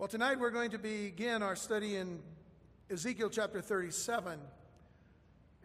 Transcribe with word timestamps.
Well, 0.00 0.08
tonight 0.08 0.40
we're 0.40 0.48
going 0.48 0.70
to 0.70 0.78
begin 0.78 1.42
our 1.42 1.54
study 1.54 1.96
in 1.96 2.20
Ezekiel 2.90 3.28
chapter 3.28 3.60
37. 3.60 4.38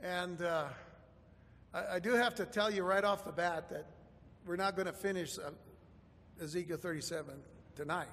And 0.03 0.41
uh, 0.41 0.65
I, 1.73 1.93
I, 1.93 1.99
do 1.99 2.11
have 2.15 2.35
to 2.35 2.45
tell 2.45 2.69
you 2.69 2.83
right 2.83 3.05
off 3.05 3.23
the 3.23 3.31
bat 3.31 3.69
that 3.69 3.85
we're 4.45 4.57
not 4.57 4.75
going 4.75 4.87
to 4.87 4.91
finish 4.91 5.37
uh, 5.37 5.51
Ezekiel 6.43 6.75
37 6.75 7.33
tonight. 7.77 8.09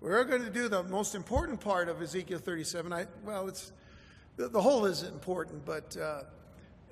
We're 0.00 0.24
going 0.24 0.42
to 0.42 0.50
do 0.50 0.68
the 0.68 0.82
most 0.82 1.14
important 1.14 1.60
part 1.60 1.88
of 1.88 2.02
Ezekiel 2.02 2.40
37. 2.40 2.92
I, 2.92 3.06
well, 3.24 3.46
it's 3.46 3.70
the, 4.36 4.48
the 4.48 4.60
whole 4.60 4.84
is 4.84 5.04
important, 5.04 5.64
but 5.64 5.96
uh, 5.96 6.22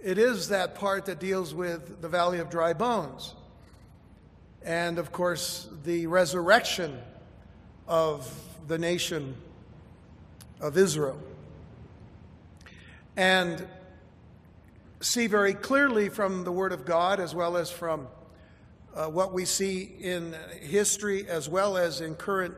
it 0.01 0.17
is 0.17 0.51
that 0.51 0.77
part 0.77 1.07
that 1.07 1.19
deals 1.19 1.53
with 1.53 2.01
the 2.01 2.09
valley 2.09 2.39
of 2.39 2.51
dry 2.51 2.73
bones. 2.73 3.35
And 4.63 5.01
of 5.01 5.11
course, 5.11 5.69
the 5.83 6.07
resurrection 6.07 7.01
of 7.87 8.43
the 8.67 8.79
nation 8.79 9.35
of 10.61 10.77
Israel. 10.77 11.21
And 13.17 13.67
see 15.01 15.27
very 15.27 15.55
clearly 15.55 16.09
from 16.09 16.45
the 16.45 16.53
Word 16.53 16.73
of 16.73 16.85
God, 16.85 17.21
as 17.21 17.35
well 17.35 17.57
as 17.57 17.71
from 17.71 18.09
uh, 18.95 19.07
what 19.07 19.33
we 19.33 19.45
see 19.45 19.83
in 20.01 20.35
history, 20.63 21.29
as 21.29 21.49
well 21.49 21.77
as 21.77 22.01
in 22.01 22.15
current 22.15 22.55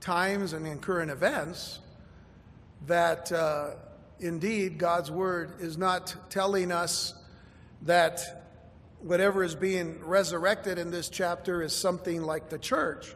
times 0.00 0.52
and 0.52 0.66
in 0.66 0.78
current 0.78 1.10
events, 1.10 1.80
that 2.86 3.30
uh, 3.30 3.70
indeed 4.20 4.78
God's 4.78 5.10
Word 5.10 5.60
is 5.60 5.76
not 5.76 6.14
telling 6.30 6.72
us 6.72 7.14
that 7.82 8.42
whatever 9.00 9.42
is 9.42 9.54
being 9.54 10.02
resurrected 10.04 10.78
in 10.78 10.90
this 10.90 11.08
chapter 11.08 11.62
is 11.62 11.74
something 11.74 12.22
like 12.22 12.48
the 12.48 12.58
church. 12.58 13.14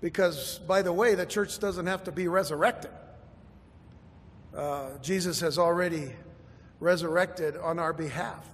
Because, 0.00 0.58
by 0.60 0.82
the 0.82 0.92
way, 0.92 1.14
the 1.14 1.26
church 1.26 1.58
doesn't 1.58 1.86
have 1.86 2.04
to 2.04 2.12
be 2.12 2.28
resurrected. 2.28 2.90
Uh, 4.56 4.90
Jesus 5.02 5.40
has 5.40 5.58
already 5.58 6.10
resurrected 6.80 7.56
on 7.56 7.78
our 7.78 7.92
behalf. 7.92 8.48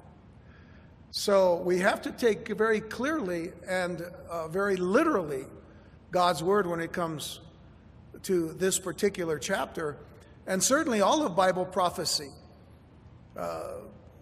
So 1.11 1.63
we 1.63 1.79
have 1.79 2.03
to 2.03 2.11
take 2.11 2.49
very 2.49 2.81
clearly 2.81 3.53
and 3.67 4.03
uh, 4.29 4.49
very 4.49 4.77
literally 4.77 5.45
God's 6.11 6.43
word 6.43 6.67
when 6.67 6.81
it 6.81 6.93
comes 6.93 7.41
to 8.25 8.53
this 8.55 8.79
particular 8.79 9.39
chapter, 9.39 9.97
and 10.47 10.63
certainly 10.63 11.01
all 11.01 11.25
of 11.25 11.37
Bible 11.37 11.65
prophecy. 11.65 12.31
Uh, 13.37 13.75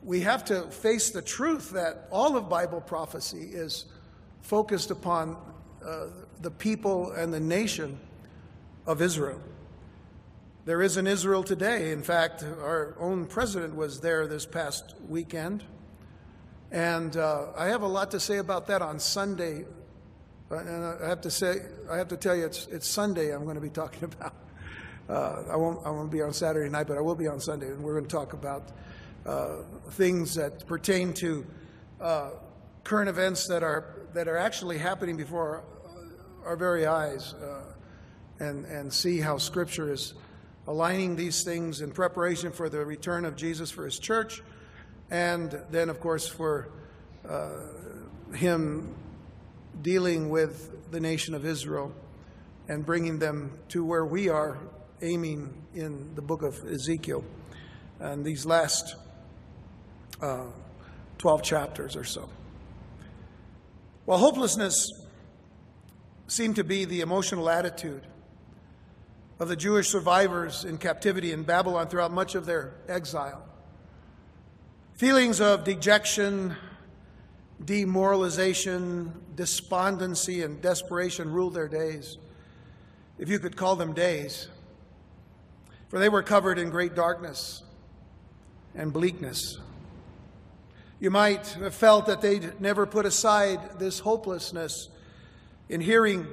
we 0.02 0.20
have 0.20 0.44
to 0.44 0.62
face 0.70 1.10
the 1.10 1.22
truth 1.22 1.70
that 1.70 2.06
all 2.10 2.36
of 2.36 2.48
Bible 2.48 2.80
prophecy 2.80 3.50
is 3.52 3.86
focused 4.42 4.90
upon 4.90 5.36
uh, 5.84 6.06
the 6.40 6.50
people 6.50 7.12
and 7.12 7.32
the 7.32 7.40
nation 7.40 7.98
of 8.86 9.00
Israel. 9.00 9.40
There 10.64 10.80
is 10.80 10.96
an 10.96 11.06
Israel 11.06 11.42
today. 11.42 11.92
In 11.92 12.02
fact, 12.02 12.42
our 12.42 12.96
own 12.98 13.26
president 13.26 13.76
was 13.76 14.00
there 14.00 14.26
this 14.26 14.46
past 14.46 14.94
weekend. 15.08 15.62
And 16.70 17.16
uh, 17.16 17.48
I 17.56 17.66
have 17.66 17.82
a 17.82 17.86
lot 17.86 18.10
to 18.12 18.20
say 18.20 18.38
about 18.38 18.66
that 18.68 18.80
on 18.80 18.98
Sunday. 18.98 19.64
Uh, 20.50 20.56
and 20.56 21.02
I 21.02 21.08
have 21.08 21.20
to 21.20 21.30
say, 21.30 21.56
I 21.90 21.98
have 21.98 22.08
to 22.08 22.16
tell 22.16 22.34
you, 22.34 22.46
it's, 22.46 22.66
it's 22.68 22.88
Sunday 22.88 23.34
I'm 23.34 23.44
going 23.44 23.56
to 23.56 23.60
be 23.60 23.68
talking 23.68 24.04
about. 24.12 24.34
Uh, 25.08 25.52
I, 25.52 25.56
won't, 25.56 25.84
I 25.86 25.90
won't 25.90 26.10
be 26.10 26.22
on 26.22 26.32
Saturday 26.32 26.70
night, 26.70 26.86
but 26.86 26.96
I 26.96 27.00
will 27.00 27.14
be 27.14 27.28
on 27.28 27.40
Sunday. 27.40 27.66
And 27.66 27.82
we're 27.82 27.92
going 27.92 28.06
to 28.06 28.10
talk 28.10 28.32
about 28.32 28.72
uh, 29.26 29.56
things 29.90 30.34
that 30.34 30.66
pertain 30.66 31.12
to 31.14 31.46
uh, 32.00 32.30
current 32.84 33.08
events 33.08 33.46
that 33.48 33.62
are, 33.62 34.06
that 34.14 34.28
are 34.28 34.38
actually 34.38 34.78
happening 34.78 35.16
before 35.16 35.62
our, 36.44 36.56
very 36.56 36.86
eyes 36.86 37.34
uh, 37.34 37.62
and, 38.38 38.64
and 38.66 38.92
see 38.92 39.20
how 39.20 39.38
Scripture 39.38 39.92
is 39.92 40.14
aligning 40.66 41.16
these 41.16 41.44
things 41.44 41.80
in 41.80 41.90
preparation 41.90 42.52
for 42.52 42.68
the 42.68 42.84
return 42.84 43.24
of 43.24 43.36
Jesus 43.36 43.70
for 43.70 43.84
his 43.84 43.98
church, 43.98 44.42
and 45.10 45.60
then, 45.70 45.88
of 45.88 46.00
course, 46.00 46.26
for 46.26 46.70
uh, 47.28 47.50
him 48.34 48.94
dealing 49.82 50.30
with 50.30 50.90
the 50.90 51.00
nation 51.00 51.34
of 51.34 51.44
Israel 51.44 51.92
and 52.68 52.86
bringing 52.86 53.18
them 53.18 53.58
to 53.68 53.84
where 53.84 54.04
we 54.04 54.28
are 54.28 54.58
aiming 55.02 55.62
in 55.74 56.14
the 56.14 56.22
book 56.22 56.42
of 56.42 56.64
Ezekiel 56.66 57.24
and 58.00 58.24
these 58.24 58.46
last 58.46 58.96
uh, 60.20 60.46
12 61.18 61.42
chapters 61.42 61.96
or 61.96 62.04
so. 62.04 62.28
Well, 64.06 64.18
hopelessness 64.18 64.90
seemed 66.26 66.56
to 66.56 66.64
be 66.64 66.84
the 66.84 67.00
emotional 67.00 67.50
attitude 67.50 68.06
of 69.38 69.48
the 69.48 69.56
Jewish 69.56 69.88
survivors 69.88 70.64
in 70.64 70.78
captivity 70.78 71.32
in 71.32 71.42
Babylon 71.42 71.88
throughout 71.88 72.12
much 72.12 72.34
of 72.34 72.46
their 72.46 72.74
exile. 72.88 73.44
Feelings 74.94 75.40
of 75.40 75.64
dejection, 75.64 76.56
demoralization, 77.64 79.12
despondency, 79.34 80.42
and 80.42 80.62
desperation 80.62 81.32
ruled 81.32 81.54
their 81.54 81.68
days, 81.68 82.16
if 83.18 83.28
you 83.28 83.38
could 83.38 83.56
call 83.56 83.76
them 83.76 83.92
days, 83.92 84.48
for 85.88 85.98
they 85.98 86.08
were 86.08 86.22
covered 86.22 86.58
in 86.58 86.70
great 86.70 86.94
darkness 86.94 87.62
and 88.74 88.92
bleakness. 88.92 89.58
You 91.00 91.10
might 91.10 91.46
have 91.48 91.74
felt 91.74 92.06
that 92.06 92.20
they'd 92.20 92.60
never 92.60 92.86
put 92.86 93.04
aside 93.04 93.78
this 93.78 93.98
hopelessness 93.98 94.88
in 95.68 95.80
hearing 95.80 96.26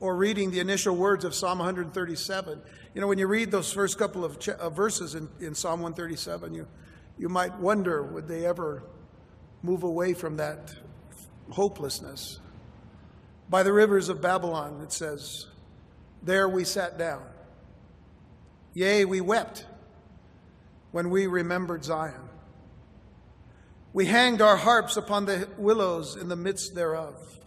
or 0.00 0.16
reading 0.16 0.50
the 0.50 0.60
initial 0.60 0.96
words 0.96 1.24
of 1.24 1.34
Psalm 1.34 1.58
137. 1.58 2.60
You 2.94 3.00
know, 3.00 3.06
when 3.06 3.18
you 3.18 3.26
read 3.26 3.50
those 3.50 3.72
first 3.72 3.98
couple 3.98 4.24
of, 4.24 4.38
ch- 4.38 4.50
of 4.50 4.74
verses 4.74 5.14
in, 5.14 5.28
in 5.40 5.54
Psalm 5.54 5.80
137, 5.80 6.54
you, 6.54 6.66
you 7.18 7.28
might 7.28 7.56
wonder 7.58 8.02
would 8.02 8.28
they 8.28 8.46
ever 8.46 8.82
move 9.62 9.82
away 9.82 10.14
from 10.14 10.36
that 10.36 10.74
hopelessness? 11.50 12.38
By 13.50 13.62
the 13.62 13.72
rivers 13.72 14.08
of 14.08 14.20
Babylon, 14.20 14.80
it 14.82 14.92
says, 14.92 15.46
there 16.22 16.48
we 16.48 16.64
sat 16.64 16.98
down. 16.98 17.22
Yea, 18.74 19.04
we 19.04 19.20
wept 19.20 19.66
when 20.92 21.10
we 21.10 21.26
remembered 21.26 21.84
Zion. 21.84 22.28
We 23.92 24.06
hanged 24.06 24.42
our 24.42 24.56
harps 24.56 24.96
upon 24.96 25.24
the 25.24 25.48
willows 25.56 26.14
in 26.14 26.28
the 26.28 26.36
midst 26.36 26.74
thereof. 26.74 27.37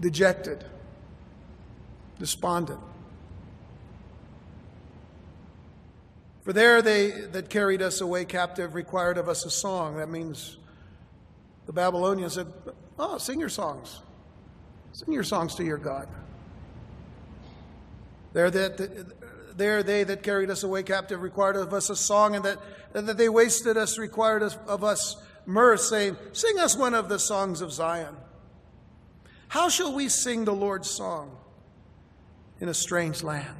Dejected, 0.00 0.64
despondent. 2.18 2.80
For 6.42 6.52
there 6.52 6.80
they 6.80 7.10
that 7.10 7.50
carried 7.50 7.82
us 7.82 8.00
away 8.00 8.24
captive 8.24 8.74
required 8.74 9.18
of 9.18 9.28
us 9.28 9.44
a 9.44 9.50
song. 9.50 9.96
That 9.96 10.08
means 10.08 10.56
the 11.66 11.72
Babylonians 11.72 12.34
said, 12.34 12.46
Oh, 12.98 13.18
sing 13.18 13.38
your 13.38 13.50
songs. 13.50 14.00
Sing 14.92 15.12
your 15.12 15.24
songs 15.24 15.54
to 15.56 15.64
your 15.64 15.76
God. 15.76 16.08
There 18.32 18.50
that 18.50 19.12
there 19.58 19.82
they 19.82 20.04
that 20.04 20.22
carried 20.22 20.50
us 20.50 20.62
away 20.62 20.82
captive 20.84 21.20
required 21.20 21.56
of 21.56 21.74
us 21.74 21.90
a 21.90 21.96
song, 21.96 22.36
and 22.36 22.44
that, 22.44 22.58
that 22.92 23.18
they 23.18 23.28
wasted 23.28 23.76
us 23.76 23.98
required 23.98 24.42
of 24.42 24.84
us 24.84 25.16
mirth, 25.44 25.80
saying, 25.80 26.16
Sing 26.32 26.58
us 26.58 26.76
one 26.76 26.94
of 26.94 27.08
the 27.08 27.18
songs 27.18 27.60
of 27.60 27.72
Zion. 27.72 28.16
How 29.48 29.68
shall 29.68 29.94
we 29.94 30.08
sing 30.08 30.44
the 30.44 30.54
Lord's 30.54 30.90
song 30.90 31.36
in 32.60 32.68
a 32.68 32.74
strange 32.74 33.22
land? 33.22 33.56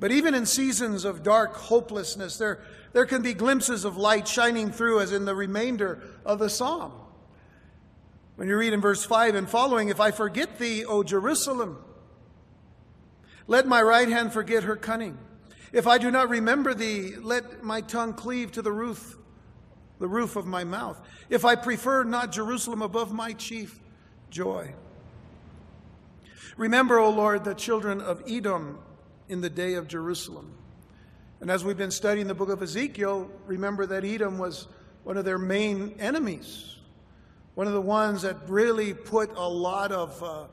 But 0.00 0.12
even 0.12 0.34
in 0.34 0.46
seasons 0.46 1.04
of 1.04 1.22
dark 1.22 1.56
hopelessness, 1.56 2.36
there, 2.36 2.60
there 2.92 3.06
can 3.06 3.22
be 3.22 3.34
glimpses 3.34 3.84
of 3.84 3.96
light 3.96 4.28
shining 4.28 4.70
through, 4.70 5.00
as 5.00 5.12
in 5.12 5.24
the 5.24 5.34
remainder 5.34 6.02
of 6.24 6.38
the 6.38 6.50
psalm. 6.50 6.92
When 8.36 8.46
you 8.46 8.56
read 8.56 8.72
in 8.72 8.80
verse 8.80 9.04
5 9.04 9.34
and 9.34 9.48
following, 9.48 9.88
If 9.88 10.00
I 10.00 10.12
forget 10.12 10.58
thee, 10.58 10.84
O 10.84 11.02
Jerusalem, 11.02 11.78
let 13.48 13.66
my 13.66 13.82
right 13.82 14.08
hand 14.08 14.32
forget 14.32 14.62
her 14.64 14.76
cunning. 14.76 15.18
If 15.72 15.86
I 15.86 15.98
do 15.98 16.10
not 16.10 16.28
remember 16.28 16.74
thee, 16.74 17.16
let 17.16 17.64
my 17.64 17.80
tongue 17.80 18.14
cleave 18.14 18.52
to 18.52 18.62
the 18.62 18.72
roof 18.72 19.16
the 19.98 20.08
roof 20.08 20.36
of 20.36 20.46
my 20.46 20.64
mouth, 20.64 21.00
if 21.28 21.44
I 21.44 21.54
prefer 21.54 22.04
not 22.04 22.32
Jerusalem 22.32 22.82
above 22.82 23.12
my 23.12 23.32
chief 23.32 23.78
joy. 24.30 24.74
Remember, 26.56 26.98
O 26.98 27.10
Lord, 27.10 27.44
the 27.44 27.54
children 27.54 28.00
of 28.00 28.22
Edom 28.28 28.78
in 29.28 29.40
the 29.40 29.50
day 29.50 29.74
of 29.74 29.88
Jerusalem. 29.88 30.52
And 31.40 31.50
as 31.50 31.64
we've 31.64 31.76
been 31.76 31.92
studying 31.92 32.26
the 32.26 32.34
book 32.34 32.48
of 32.48 32.62
Ezekiel, 32.62 33.30
remember 33.46 33.86
that 33.86 34.04
Edom 34.04 34.38
was 34.38 34.66
one 35.04 35.16
of 35.16 35.24
their 35.24 35.38
main 35.38 35.94
enemies, 36.00 36.76
one 37.54 37.66
of 37.66 37.72
the 37.72 37.80
ones 37.80 38.22
that 38.22 38.36
really 38.48 38.92
put 38.92 39.30
a 39.36 39.48
lot 39.48 39.92
of 39.92 40.22
uh, 40.22 40.44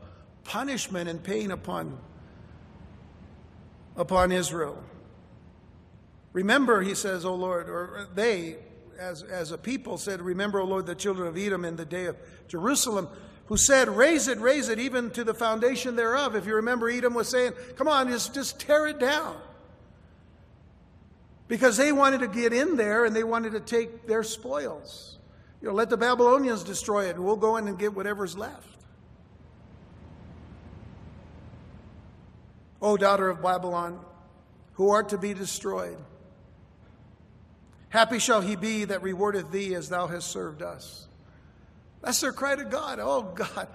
punishment 0.44 1.09
and 1.09 1.24
pain 1.24 1.51
upon, 1.51 1.97
upon 3.95 4.31
Israel. 4.31 4.81
Remember, 6.33 6.81
he 6.81 6.94
says, 6.94 7.25
O 7.25 7.33
Lord, 7.33 7.68
or 7.68 8.07
they, 8.13 8.57
as, 9.00 9.24
as 9.24 9.51
a 9.51 9.57
people 9.57 9.97
said, 9.97 10.21
Remember, 10.21 10.59
O 10.59 10.65
Lord, 10.65 10.86
the 10.86 10.95
children 10.95 11.27
of 11.27 11.38
Edom 11.38 11.65
in 11.65 11.75
the 11.75 11.86
day 11.86 12.06
of 12.06 12.18
Jerusalem, 12.47 13.07
who 13.47 13.57
said, 13.57 13.89
Raise 13.89 14.27
it, 14.27 14.39
raise 14.39 14.69
it, 14.69 14.80
even 14.80 15.12
to 15.12 15.24
the 15.24 15.33
foundation 15.33 15.95
thereof. 15.95 16.36
If 16.36 16.45
you 16.45 16.56
remember, 16.56 16.89
Edom 16.89 17.13
was 17.13 17.30
saying, 17.30 17.53
Come 17.75 17.88
on, 17.88 18.07
just, 18.09 18.33
just 18.33 18.59
tear 18.59 18.88
it 18.88 19.00
down. 19.00 19.38
Because 21.47 21.77
they 21.77 21.92
wanted 21.92 22.21
to 22.21 22.27
get 22.27 22.53
in 22.53 22.75
there 22.75 23.06
and 23.06 23.15
they 23.15 23.24
wanted 23.24 23.51
to 23.51 23.59
take 23.59 24.07
their 24.07 24.24
spoils. 24.24 25.19
You 25.62 25.68
know, 25.69 25.74
let 25.74 25.89
the 25.89 25.97
Babylonians 25.97 26.63
destroy 26.63 27.06
it, 27.06 27.15
and 27.15 27.25
we'll 27.25 27.36
go 27.36 27.57
in 27.57 27.68
and 27.68 27.77
get 27.77 27.95
whatever's 27.95 28.38
left. 28.38 28.68
O 32.81 32.97
daughter 32.97 33.30
of 33.30 33.42
Babylon, 33.42 34.00
who 34.74 34.89
art 34.89 35.09
to 35.09 35.18
be 35.18 35.33
destroyed. 35.33 35.97
Happy 37.95 38.19
shall 38.19 38.42
he 38.42 38.57
be 38.57 38.83
that 38.83 39.01
rewardeth 39.01 39.51
thee 39.51 39.74
as 39.74 39.88
thou 39.88 40.06
hast 40.06 40.27
served 40.27 40.62
us. 40.62 41.07
That's 42.01 42.19
their 42.19 42.33
cry 42.33 42.53
to 42.53 42.65
God. 42.65 43.00
Oh, 43.01 43.21
God, 43.21 43.69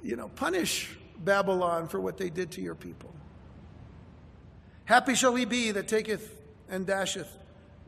you 0.00 0.14
know, 0.14 0.28
punish 0.28 0.96
Babylon 1.18 1.88
for 1.88 2.00
what 2.00 2.18
they 2.18 2.30
did 2.30 2.52
to 2.52 2.60
your 2.60 2.76
people. 2.76 3.12
Happy 4.84 5.16
shall 5.16 5.34
he 5.34 5.44
be 5.44 5.72
that 5.72 5.88
taketh 5.88 6.40
and 6.68 6.86
dasheth 6.86 7.26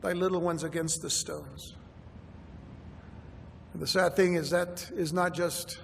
thy 0.01 0.11
little 0.11 0.41
ones 0.41 0.63
against 0.63 1.01
the 1.01 1.09
stones. 1.09 1.73
And 3.71 3.81
the 3.81 3.87
sad 3.87 4.17
thing 4.17 4.33
is 4.33 4.49
that 4.49 4.91
is 4.93 5.13
not 5.13 5.33
just 5.33 5.79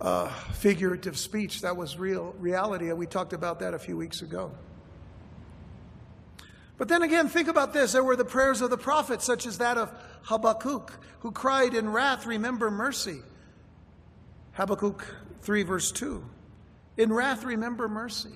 uh, 0.00 0.28
figurative 0.54 1.16
speech. 1.16 1.60
That 1.60 1.76
was 1.76 1.96
real 1.96 2.34
reality, 2.40 2.88
and 2.88 2.98
we 2.98 3.06
talked 3.06 3.32
about 3.32 3.60
that 3.60 3.74
a 3.74 3.78
few 3.78 3.96
weeks 3.96 4.22
ago. 4.22 4.50
But 6.80 6.88
then 6.88 7.02
again, 7.02 7.28
think 7.28 7.48
about 7.48 7.74
this. 7.74 7.92
There 7.92 8.02
were 8.02 8.16
the 8.16 8.24
prayers 8.24 8.62
of 8.62 8.70
the 8.70 8.78
prophets, 8.78 9.26
such 9.26 9.46
as 9.46 9.58
that 9.58 9.76
of 9.76 9.92
Habakkuk, 10.22 10.98
who 11.18 11.30
cried 11.30 11.74
in 11.74 11.92
wrath, 11.92 12.24
Remember 12.24 12.70
mercy. 12.70 13.18
Habakkuk 14.52 15.06
3, 15.42 15.62
verse 15.62 15.92
2. 15.92 16.24
In 16.96 17.12
wrath, 17.12 17.44
remember 17.44 17.86
mercy. 17.86 18.32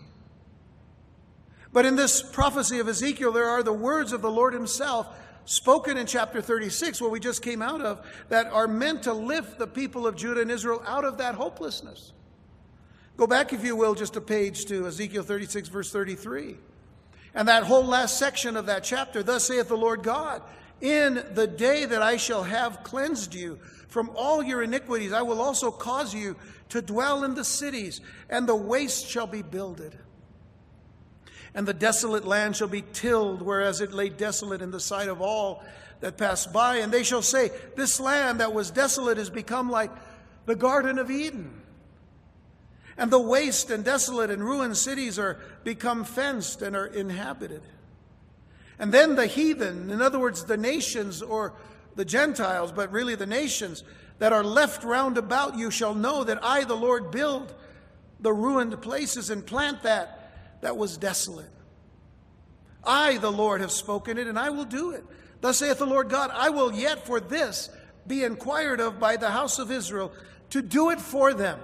But 1.73 1.87
in 1.87 1.96
this 1.96 2.23
prophecy 2.23 2.81
of 2.81 2.87
Ezekiel, 2.87 3.32
there 3.32 3.49
are 3.49 3.62
the 3.62 3.73
words 3.73 4.12
of 4.12 4.20
the 4.20 4.31
Lord 4.31 4.52
Himself 4.52 5.08
spoken 5.46 5.96
in 5.96 6.06
chapter 6.06 6.43
36, 6.43 7.00
what 7.00 7.11
we 7.11 7.20
just 7.20 7.41
came 7.41 7.62
out 7.62 7.81
of, 7.81 8.06
that 8.29 8.49
are 8.49 8.69
meant 8.69 9.05
to 9.05 9.14
lift 9.14 9.58
the 9.58 9.67
people 9.67 10.06
of 10.06 10.17
Judah 10.17 10.43
and 10.43 10.50
Israel 10.50 10.82
out 10.87 11.06
of 11.06 11.17
that 11.17 11.35
hopelessness. 11.35 12.12
Go 13.17 13.26
back, 13.26 13.55
if 13.55 13.64
you 13.64 13.75
will, 13.75 13.94
just 13.94 14.17
a 14.17 14.20
page 14.20 14.67
to 14.67 14.87
Ezekiel 14.87 15.23
36, 15.23 15.70
verse 15.70 15.91
33. 15.91 16.58
And 17.35 17.49
that 17.49 17.65
whole 17.65 17.85
last 17.85 18.19
section 18.19 18.57
of 18.57 18.67
that 18.67 18.85
chapter, 18.85 19.23
thus 19.23 19.45
saith 19.45 19.69
the 19.69 19.77
Lord 19.77 20.03
God, 20.03 20.43
in 20.81 21.25
the 21.33 21.47
day 21.47 21.85
that 21.85 22.03
I 22.03 22.17
shall 22.17 22.45
have 22.45 22.85
cleansed 22.85 23.35
you 23.35 23.59
from 23.89 24.11
all 24.17 24.43
your 24.43 24.63
iniquities, 24.63 25.13
I 25.13 25.23
will 25.23 25.41
also 25.41 25.71
cause 25.71 26.15
you 26.15 26.37
to 26.71 26.83
dwell 26.83 27.25
in 27.25 27.35
the 27.35 27.45
cities, 27.45 28.01
and 28.29 28.49
the 28.49 28.57
waste 28.57 29.09
shall 29.09 29.27
be 29.27 29.43
builded 29.43 29.99
and 31.55 31.67
the 31.67 31.75
desolate 31.75 32.27
land 32.27 32.57
shall 32.57 32.69
be 32.69 32.83
tilled, 32.93 33.41
whereas 33.41 33.81
it 33.81 33.93
lay 33.93 34.09
desolate 34.09 34.61
in 34.61 34.73
the 34.73 34.81
sight 34.81 35.09
of 35.09 35.23
all 35.23 35.63
that 36.01 36.19
passed 36.19 36.53
by. 36.53 36.79
And 36.79 36.93
they 36.93 37.05
shall 37.05 37.23
say, 37.23 37.51
This 37.77 38.01
land 38.01 38.41
that 38.41 38.53
was 38.53 38.71
desolate 38.71 39.19
has 39.19 39.31
become 39.31 39.71
like 39.71 39.91
the 40.47 40.57
Garden 40.57 40.99
of 40.99 41.11
Eden. 41.11 41.63
And 42.96 43.11
the 43.11 43.20
waste 43.20 43.70
and 43.70 43.85
desolate 43.85 44.31
and 44.31 44.44
ruined 44.44 44.76
cities 44.76 45.19
are 45.19 45.38
become 45.64 46.05
fenced 46.05 46.62
and 46.62 46.76
are 46.76 46.87
inhabited. 46.87 47.62
And 48.79 48.93
then 48.93 49.17
the 49.17 49.26
heathen, 49.26 49.91
in 49.91 50.00
other 50.00 50.19
words, 50.19 50.44
the 50.44 50.56
nations 50.56 51.23
or 51.23 51.55
the 51.96 52.05
Gentiles, 52.05 52.73
but 52.73 52.93
really 52.93 53.14
the 53.14 53.26
nations 53.26 53.85
that 54.19 54.32
are 54.32 54.44
left 54.44 54.85
round 54.85 55.19
about 55.19 55.56
you 55.56 55.70
shall 55.70 55.94
know 55.94 56.25
that 56.25 56.43
I, 56.43 56.64
the 56.64 56.76
Lord, 56.76 57.11
build 57.11 57.55
the 58.20 58.32
ruined 58.32 58.81
places 58.81 59.31
and 59.31 59.44
plant 59.44 59.82
that 59.82 60.32
that 60.61 60.76
was 60.76 60.96
desolate. 60.96 61.50
I, 62.85 63.19
the 63.19 63.32
Lord, 63.32 63.61
have 63.61 63.73
spoken 63.73 64.19
it, 64.19 64.26
and 64.26 64.38
I 64.38 64.50
will 64.50 64.64
do 64.64 64.91
it. 64.91 65.05
Thus 65.41 65.58
saith 65.58 65.79
the 65.79 65.87
Lord 65.87 66.08
God, 66.08 66.31
I 66.32 66.50
will 66.50 66.73
yet 66.73 67.06
for 67.06 67.20
this 67.20 67.70
be 68.06 68.25
inquired 68.25 68.81
of 68.81 68.99
by 68.99 69.17
the 69.17 69.31
house 69.31 69.58
of 69.58 69.70
Israel, 69.70 70.12
to 70.50 70.62
do 70.62 70.91
it 70.91 71.00
for 71.00 71.35
them. 71.35 71.58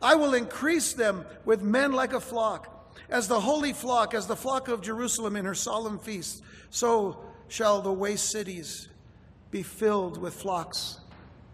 I 0.00 0.14
will 0.14 0.34
increase 0.34 0.92
them 0.92 1.24
with 1.44 1.62
men 1.62 1.92
like 1.92 2.12
a 2.12 2.20
flock, 2.20 2.96
as 3.08 3.28
the 3.28 3.40
holy 3.40 3.72
flock, 3.72 4.14
as 4.14 4.26
the 4.26 4.36
flock 4.36 4.68
of 4.68 4.80
Jerusalem 4.80 5.36
in 5.36 5.44
her 5.44 5.54
solemn 5.54 5.98
feasts. 5.98 6.42
So 6.70 7.24
shall 7.48 7.80
the 7.80 7.92
waste 7.92 8.30
cities 8.30 8.88
be 9.50 9.62
filled 9.62 10.20
with 10.20 10.34
flocks 10.34 11.00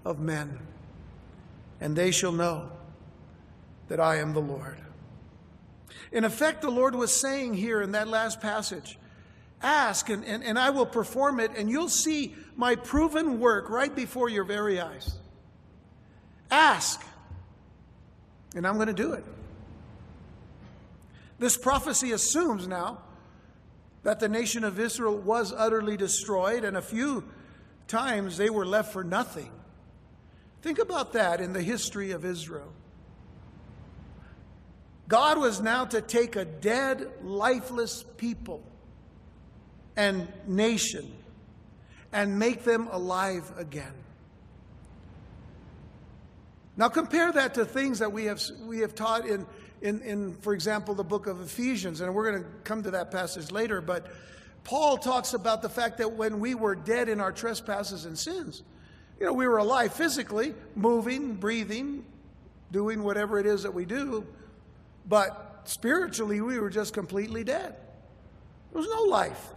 of 0.05 0.19
men, 0.19 0.59
and 1.81 1.97
they 1.97 2.11
shall 2.11 2.33
know 2.33 2.71
that 3.89 4.01
I 4.01 4.17
am 4.17 4.35
the 4.35 4.41
Lord. 4.41 4.79
In 6.13 6.25
effect, 6.25 6.63
the 6.63 6.71
Lord 6.71 6.95
was 6.95 7.13
saying 7.13 7.55
here 7.55 7.81
in 7.81 7.93
that 7.93 8.09
last 8.09 8.41
passage 8.41 8.99
ask, 9.63 10.11
and, 10.11 10.25
and, 10.25 10.45
and 10.45 10.59
I 10.59 10.71
will 10.71 10.87
perform 10.87 11.41
it, 11.41 11.51
and 11.57 11.71
you'll 11.71 11.89
see 11.89 12.35
my 12.55 12.77
proven 12.77 13.41
work 13.41 13.71
right 13.71 13.95
before 13.95 14.29
your 14.29 14.45
very 14.45 14.79
eyes. 14.79 15.15
Ask, 16.51 17.03
and 18.55 18.67
I'm 18.67 18.77
going 18.77 18.89
to 18.89 18.93
do 18.93 19.13
it. 19.13 19.25
This 21.39 21.57
prophecy 21.57 22.13
assumes 22.13 22.69
now 22.69 22.99
that 24.03 24.21
the 24.21 24.29
nation 24.29 24.65
of 24.65 24.79
Israel 24.79 25.17
was 25.17 25.53
utterly 25.53 25.97
destroyed, 25.97 26.65
and 26.65 26.77
a 26.77 26.83
few 26.83 27.25
times 27.89 28.37
they 28.37 28.51
were 28.51 28.67
left 28.67 28.93
for 28.93 29.03
nothing. 29.03 29.51
Think 30.63 30.79
about 30.79 31.13
that 31.15 31.41
in 31.41 31.53
the 31.53 31.63
history 31.63 32.13
of 32.13 32.25
Israel. 32.25 32.73
God 35.09 35.39
was 35.39 35.61
now 35.61 35.85
to 35.87 36.01
take 36.01 36.37
a 36.37 36.45
dead, 36.45 37.07
lifeless 37.23 38.05
people 38.17 38.63
and 39.97 40.33
nation 40.47 41.13
and 42.13 42.39
make 42.39 42.65
them 42.65 42.89
alive 42.91 43.53
again. 43.59 43.93
Now 46.77 46.89
compare 46.89 47.31
that 47.33 47.55
to 47.55 47.65
things 47.65 48.01
that 48.01 48.13
we 48.13 48.25
have, 48.25 48.43
we 48.63 48.81
have 48.81 48.95
taught 48.95 49.27
in, 49.27 49.47
in, 49.81 50.01
in, 50.03 50.35
for 50.37 50.55
example, 50.55 50.95
the 50.95 51.05
book 51.05 51.27
of 51.27 51.41
Ephesians, 51.41 52.01
and 52.01 52.15
we're 52.15 52.31
going 52.31 52.43
to 52.43 52.49
come 52.65 52.83
to 52.83 52.91
that 52.93 53.11
passage 53.11 53.53
later, 53.53 53.81
but 53.81 54.07
Paul 54.65 54.97
talks 54.97 55.35
about 55.35 55.63
the 55.63 55.69
fact 55.69 55.99
that 55.99 56.13
when 56.13 56.41
we 56.41 56.55
were 56.55 56.75
dead 56.75 57.09
in 57.09 57.21
our 57.21 57.33
trespasses 57.33 58.07
and 58.07 58.19
sins, 58.19 58.63
you 59.21 59.27
know, 59.27 59.33
we 59.33 59.47
were 59.47 59.59
alive 59.59 59.93
physically, 59.93 60.55
moving, 60.75 61.35
breathing, 61.35 62.05
doing 62.73 63.05
whatever 63.05 63.39
it 63.39 63.47
is 63.47 63.63
that 63.63 63.73
we 63.73 63.85
do, 63.85 64.27
but 65.07 65.63
spiritually, 65.65 66.41
we 66.41 66.59
were 66.59 66.71
just 66.71 66.93
completely 66.93 67.45
dead. 67.45 67.77
There 68.73 68.81
was 68.81 68.89
no 68.89 69.03
life 69.03 69.53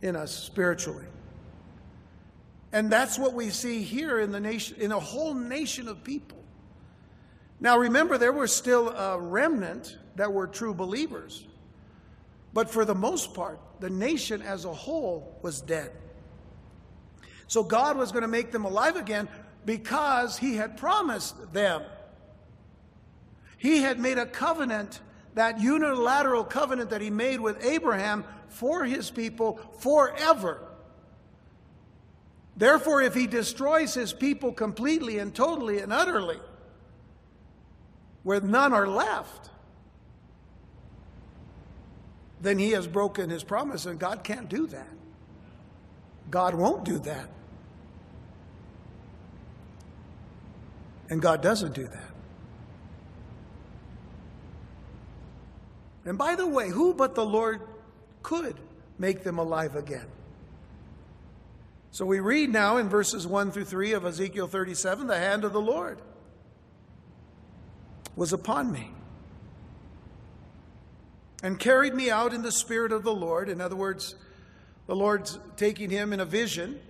in 0.00 0.16
us 0.16 0.34
spiritually. 0.34 1.04
And 2.72 2.90
that's 2.90 3.18
what 3.18 3.34
we 3.34 3.50
see 3.50 3.82
here 3.82 4.20
in 4.20 4.32
the 4.32 4.40
nation, 4.40 4.76
in 4.80 4.92
a 4.92 4.98
whole 4.98 5.34
nation 5.34 5.88
of 5.88 6.02
people. 6.02 6.42
Now 7.60 7.78
remember, 7.78 8.18
there 8.18 8.32
were 8.32 8.46
still 8.46 8.88
a 8.88 9.20
remnant 9.20 9.98
that 10.16 10.32
were 10.32 10.46
true 10.46 10.74
believers. 10.74 11.46
But 12.54 12.70
for 12.70 12.84
the 12.84 12.94
most 12.94 13.34
part, 13.34 13.60
the 13.80 13.90
nation 13.90 14.42
as 14.42 14.64
a 14.64 14.72
whole 14.72 15.38
was 15.42 15.60
dead. 15.60 15.92
So 17.46 17.62
God 17.62 17.96
was 17.96 18.12
going 18.12 18.22
to 18.22 18.28
make 18.28 18.50
them 18.50 18.64
alive 18.64 18.96
again 18.96 19.28
because 19.64 20.38
He 20.38 20.56
had 20.56 20.76
promised 20.76 21.52
them 21.52 21.82
he 23.62 23.78
had 23.78 24.00
made 24.00 24.18
a 24.18 24.26
covenant, 24.26 24.98
that 25.34 25.60
unilateral 25.60 26.42
covenant 26.42 26.90
that 26.90 27.00
he 27.00 27.10
made 27.10 27.38
with 27.38 27.64
Abraham 27.64 28.24
for 28.48 28.84
his 28.84 29.08
people 29.08 29.60
forever. 29.78 30.66
Therefore, 32.56 33.02
if 33.02 33.14
he 33.14 33.26
destroys 33.26 33.94
his 33.94 34.12
people 34.12 34.52
completely 34.52 35.18
and 35.18 35.34
totally 35.34 35.78
and 35.78 35.92
utterly, 35.92 36.38
where 38.22 38.40
none 38.40 38.72
are 38.72 38.86
left, 38.86 39.50
then 42.40 42.58
he 42.58 42.70
has 42.72 42.86
broken 42.86 43.30
his 43.30 43.44
promise, 43.44 43.86
and 43.86 43.98
God 43.98 44.22
can't 44.24 44.48
do 44.48 44.66
that. 44.66 44.88
God 46.30 46.54
won't 46.54 46.84
do 46.84 46.98
that. 47.00 47.28
And 51.08 51.20
God 51.20 51.42
doesn't 51.42 51.74
do 51.74 51.86
that. 51.86 52.10
And 56.04 56.18
by 56.18 56.34
the 56.34 56.46
way, 56.46 56.68
who 56.68 56.94
but 56.94 57.14
the 57.14 57.24
Lord 57.24 57.60
could 58.22 58.56
make 58.98 59.22
them 59.22 59.38
alive 59.38 59.76
again? 59.76 60.06
So 61.92 62.06
we 62.06 62.20
read 62.20 62.50
now 62.50 62.78
in 62.78 62.88
verses 62.88 63.26
1 63.26 63.52
through 63.52 63.66
3 63.66 63.92
of 63.92 64.06
Ezekiel 64.06 64.48
37 64.48 65.06
the 65.06 65.18
hand 65.18 65.44
of 65.44 65.52
the 65.52 65.60
Lord 65.60 66.00
was 68.16 68.32
upon 68.32 68.72
me 68.72 68.90
and 71.42 71.58
carried 71.58 71.94
me 71.94 72.10
out 72.10 72.32
in 72.32 72.40
the 72.40 72.50
spirit 72.52 72.92
of 72.92 73.02
the 73.02 73.14
Lord. 73.14 73.48
In 73.48 73.60
other 73.60 73.76
words, 73.76 74.14
The 74.86 74.96
Lord's 74.96 75.38
taking 75.56 75.90
him 75.90 76.12
in 76.12 76.20
a 76.20 76.24
vision 76.24 76.80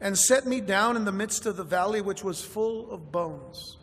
and 0.00 0.16
set 0.16 0.46
me 0.46 0.60
down 0.60 0.96
in 0.96 1.04
the 1.04 1.12
midst 1.12 1.46
of 1.46 1.56
the 1.56 1.64
valley, 1.64 2.00
which 2.00 2.22
was 2.22 2.44
full 2.44 2.90
of 2.90 3.10
bones. 3.10 3.76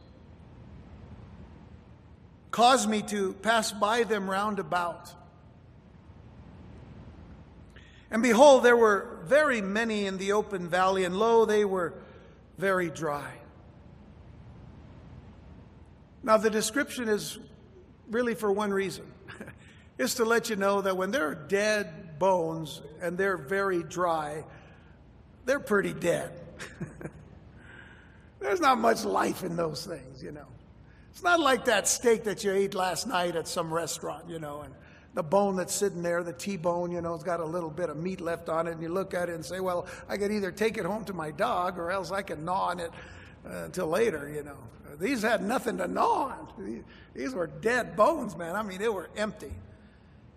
Caused 2.52 2.90
me 2.90 3.02
to 3.04 3.34
pass 3.34 3.72
by 3.72 4.04
them 4.04 4.30
round 4.30 4.60
about. 4.60 5.14
And 8.12 8.22
behold, 8.22 8.64
there 8.64 8.76
were 8.76 9.20
very 9.24 9.62
many 9.62 10.06
in 10.06 10.18
the 10.18 10.34
open 10.34 10.68
valley, 10.68 11.06
and 11.06 11.18
lo, 11.18 11.46
they 11.46 11.64
were 11.64 11.94
very 12.58 12.90
dry. 12.90 13.32
Now, 16.22 16.38
the 16.38 16.50
description 16.50 17.08
is 17.08 17.40
really 18.10 18.36
for 18.36 18.52
one 18.52 18.72
reason 18.72 19.06
it's 19.98 20.16
to 20.16 20.26
let 20.26 20.50
you 20.50 20.58
know 20.58 20.82
that 20.82 20.98
when 20.98 21.12
there 21.12 21.28
are 21.28 21.36
dead 21.36 22.20
bones 22.20 22.82
and 23.02 23.18
they're 23.18 23.38
very 23.38 23.82
dry, 23.82 24.44
they're 25.46 25.60
pretty 25.60 25.94
dead. 25.94 26.32
There's 28.40 28.60
not 28.60 28.78
much 28.78 29.06
life 29.06 29.44
in 29.44 29.56
those 29.56 29.86
things, 29.86 30.22
you 30.22 30.32
know. 30.32 30.48
It's 31.12 31.24
not 31.24 31.40
like 31.40 31.66
that 31.66 31.88
steak 31.88 32.26
that 32.26 32.44
you 32.44 32.52
ate 32.52 32.74
last 32.74 33.08
night 33.08 33.36
at 33.36 33.48
some 33.48 33.74
restaurant, 33.74 34.30
you 34.30 34.40
know, 34.40 34.62
and 34.62 34.74
the 35.14 35.24
bone 35.24 35.58
that's 35.58 35.76
sitting 35.76 36.02
there, 36.02 36.24
the 36.24 36.34
T-bone, 36.34 36.92
you 36.92 37.02
know, 37.02 37.14
it's 37.14 37.24
got 37.24 37.40
a 37.40 37.46
little 37.46 37.70
bit 37.70 37.90
of 37.90 37.98
meat 37.98 38.22
left 38.22 38.48
on 38.48 38.68
it, 38.68 38.72
and 38.72 38.82
you 38.82 38.90
look 38.90 39.14
at 39.14 39.30
it 39.30 39.36
and 39.36 39.46
say, 39.46 39.60
well, 39.60 39.86
I 40.08 40.18
could 40.18 40.32
either 40.32 40.52
take 40.52 40.78
it 40.78 40.86
home 40.86 41.04
to 41.06 41.14
my 41.14 41.32
dog 41.32 41.78
or 41.78 41.92
else 41.92 42.12
I 42.12 42.22
can 42.22 42.46
gnaw 42.46 42.70
on 42.70 42.80
it 42.80 42.92
uh, 43.46 43.64
until 43.66 43.88
later, 43.88 44.32
you 44.34 44.44
know. 44.44 44.58
These 45.00 45.22
had 45.22 45.44
nothing 45.44 45.78
to 45.78 45.88
gnaw 45.88 46.30
on. 46.30 46.84
These 47.14 47.34
were 47.34 47.48
dead 47.48 47.96
bones, 47.96 48.38
man. 48.38 48.56
I 48.56 48.62
mean, 48.62 48.80
they 48.80 48.90
were 48.90 49.10
empty 49.18 49.52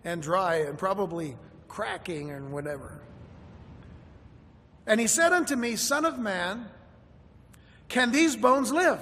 and 0.03 0.21
dry 0.21 0.55
and 0.55 0.77
probably 0.77 1.37
cracking 1.67 2.31
and 2.31 2.51
whatever. 2.51 3.01
And 4.87 4.99
he 4.99 5.07
said 5.07 5.33
unto 5.33 5.55
me, 5.55 5.75
Son 5.75 6.05
of 6.05 6.19
man, 6.19 6.67
can 7.87 8.11
these 8.11 8.35
bones 8.35 8.71
live? 8.71 8.99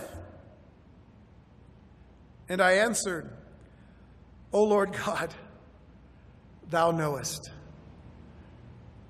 And 2.49 2.61
I 2.61 2.73
answered, 2.73 3.29
O 4.51 4.63
Lord 4.63 4.93
God, 5.05 5.33
thou 6.73 6.91
knowest. 6.91 7.51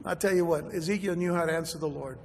I 0.06 0.16
tell 0.16 0.36
you 0.36 0.46
what, 0.46 0.74
Ezekiel 0.74 1.16
knew 1.16 1.34
how 1.34 1.46
to 1.46 1.54
answer 1.54 1.78
the 1.78 1.88
Lord. 1.88 2.18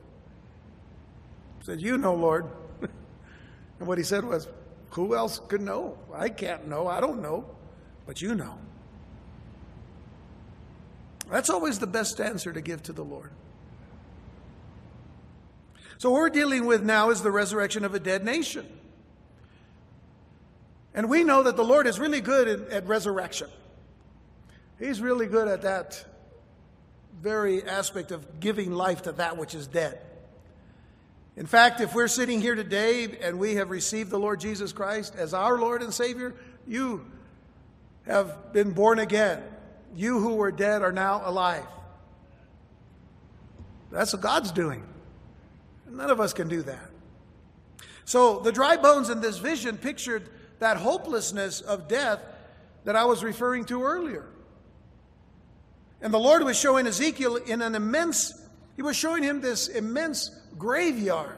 He 1.60 1.64
said, 1.64 1.80
You 1.80 1.96
know, 1.96 2.14
Lord. 2.14 2.46
and 2.82 3.88
what 3.88 3.98
he 3.98 4.04
said 4.04 4.24
was, 4.24 4.48
Who 4.90 5.14
else 5.14 5.40
could 5.48 5.60
know? 5.60 5.96
I 6.12 6.28
can't 6.28 6.68
know. 6.68 6.86
I 6.88 7.00
don't 7.00 7.22
know. 7.22 7.44
But 8.06 8.20
you 8.20 8.34
know. 8.34 8.58
That's 11.30 11.50
always 11.50 11.78
the 11.78 11.86
best 11.86 12.20
answer 12.20 12.52
to 12.52 12.60
give 12.60 12.82
to 12.84 12.92
the 12.92 13.04
Lord. 13.04 13.30
So, 15.98 16.10
what 16.10 16.20
we're 16.20 16.30
dealing 16.30 16.64
with 16.64 16.82
now 16.82 17.10
is 17.10 17.22
the 17.22 17.30
resurrection 17.30 17.84
of 17.84 17.94
a 17.94 18.00
dead 18.00 18.24
nation. 18.24 18.66
And 20.94 21.10
we 21.10 21.22
know 21.22 21.42
that 21.42 21.56
the 21.56 21.64
Lord 21.64 21.86
is 21.86 22.00
really 22.00 22.20
good 22.20 22.48
at, 22.48 22.68
at 22.70 22.86
resurrection. 22.86 23.48
He's 24.78 25.00
really 25.00 25.26
good 25.26 25.48
at 25.48 25.62
that 25.62 26.04
very 27.20 27.64
aspect 27.64 28.12
of 28.12 28.40
giving 28.40 28.72
life 28.72 29.02
to 29.02 29.12
that 29.12 29.36
which 29.36 29.54
is 29.54 29.66
dead. 29.66 30.00
In 31.36 31.46
fact, 31.46 31.80
if 31.80 31.94
we're 31.94 32.08
sitting 32.08 32.40
here 32.40 32.54
today 32.54 33.18
and 33.22 33.38
we 33.38 33.56
have 33.56 33.70
received 33.70 34.10
the 34.10 34.18
Lord 34.18 34.40
Jesus 34.40 34.72
Christ 34.72 35.14
as 35.16 35.34
our 35.34 35.58
Lord 35.58 35.82
and 35.82 35.92
Savior, 35.92 36.34
you 36.66 37.04
have 38.06 38.52
been 38.52 38.72
born 38.72 38.98
again. 38.98 39.42
You 39.94 40.20
who 40.20 40.36
were 40.36 40.50
dead 40.50 40.82
are 40.82 40.92
now 40.92 41.22
alive. 41.24 41.66
That's 43.90 44.12
what 44.12 44.22
God's 44.22 44.52
doing. 44.52 44.84
None 45.90 46.10
of 46.10 46.20
us 46.20 46.32
can 46.32 46.48
do 46.48 46.62
that. 46.62 46.90
So 48.04 48.40
the 48.40 48.52
dry 48.52 48.76
bones 48.76 49.10
in 49.10 49.20
this 49.20 49.38
vision 49.38 49.76
pictured 49.76 50.28
that 50.58 50.76
hopelessness 50.76 51.60
of 51.60 51.88
death 51.88 52.20
that 52.84 52.96
I 52.96 53.04
was 53.04 53.22
referring 53.22 53.64
to 53.66 53.82
earlier. 53.82 54.26
And 56.00 56.14
the 56.14 56.18
Lord 56.18 56.44
was 56.44 56.58
showing 56.58 56.86
Ezekiel 56.86 57.36
in 57.36 57.60
an 57.60 57.74
immense, 57.74 58.34
he 58.76 58.82
was 58.82 58.96
showing 58.96 59.22
him 59.22 59.40
this 59.40 59.68
immense 59.68 60.30
graveyard 60.56 61.36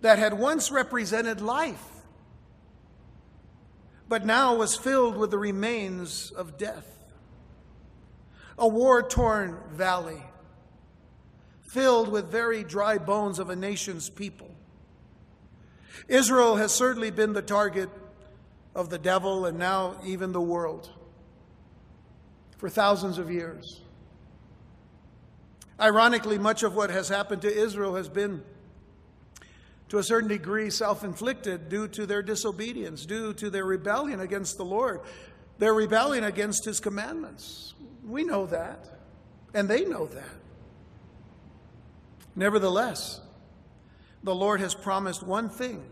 that 0.00 0.18
had 0.18 0.34
once 0.34 0.70
represented 0.70 1.40
life, 1.40 1.84
but 4.08 4.24
now 4.24 4.54
was 4.54 4.76
filled 4.76 5.16
with 5.16 5.30
the 5.30 5.38
remains 5.38 6.30
of 6.30 6.56
death. 6.56 6.86
A 8.56 8.68
war 8.68 9.02
torn 9.02 9.56
valley 9.72 10.22
filled 11.62 12.08
with 12.08 12.30
very 12.30 12.62
dry 12.64 12.98
bones 12.98 13.38
of 13.38 13.50
a 13.50 13.56
nation's 13.56 14.10
people. 14.10 14.50
Israel 16.08 16.56
has 16.56 16.72
certainly 16.72 17.10
been 17.10 17.32
the 17.32 17.42
target 17.42 17.88
of 18.74 18.90
the 18.90 18.98
devil 18.98 19.46
and 19.46 19.58
now 19.58 19.96
even 20.04 20.32
the 20.32 20.40
world 20.40 20.90
for 22.60 22.68
thousands 22.68 23.16
of 23.16 23.30
years. 23.30 23.80
Ironically, 25.80 26.36
much 26.36 26.62
of 26.62 26.76
what 26.76 26.90
has 26.90 27.08
happened 27.08 27.40
to 27.40 27.50
Israel 27.50 27.94
has 27.94 28.10
been, 28.10 28.42
to 29.88 29.96
a 29.96 30.02
certain 30.02 30.28
degree, 30.28 30.68
self 30.68 31.02
inflicted 31.02 31.70
due 31.70 31.88
to 31.88 32.04
their 32.04 32.22
disobedience, 32.22 33.06
due 33.06 33.32
to 33.32 33.48
their 33.48 33.64
rebellion 33.64 34.20
against 34.20 34.58
the 34.58 34.64
Lord, 34.66 35.00
their 35.58 35.72
rebellion 35.72 36.22
against 36.22 36.66
His 36.66 36.80
commandments. 36.80 37.72
We 38.06 38.24
know 38.24 38.44
that, 38.44 38.86
and 39.54 39.66
they 39.66 39.86
know 39.86 40.04
that. 40.04 40.36
Nevertheless, 42.36 43.22
the 44.22 44.34
Lord 44.34 44.60
has 44.60 44.74
promised 44.74 45.22
one 45.22 45.48
thing 45.48 45.82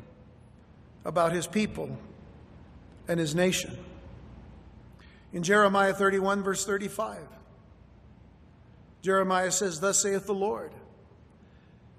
about 1.07 1.33
His 1.33 1.47
people 1.47 1.97
and 3.09 3.19
His 3.19 3.35
nation. 3.35 3.79
In 5.33 5.43
Jeremiah 5.43 5.93
31, 5.93 6.43
verse 6.43 6.65
35, 6.65 7.19
Jeremiah 9.03 9.51
says, 9.51 9.81
Thus 9.81 10.03
saith 10.03 10.27
the 10.27 10.35
Lord, 10.35 10.73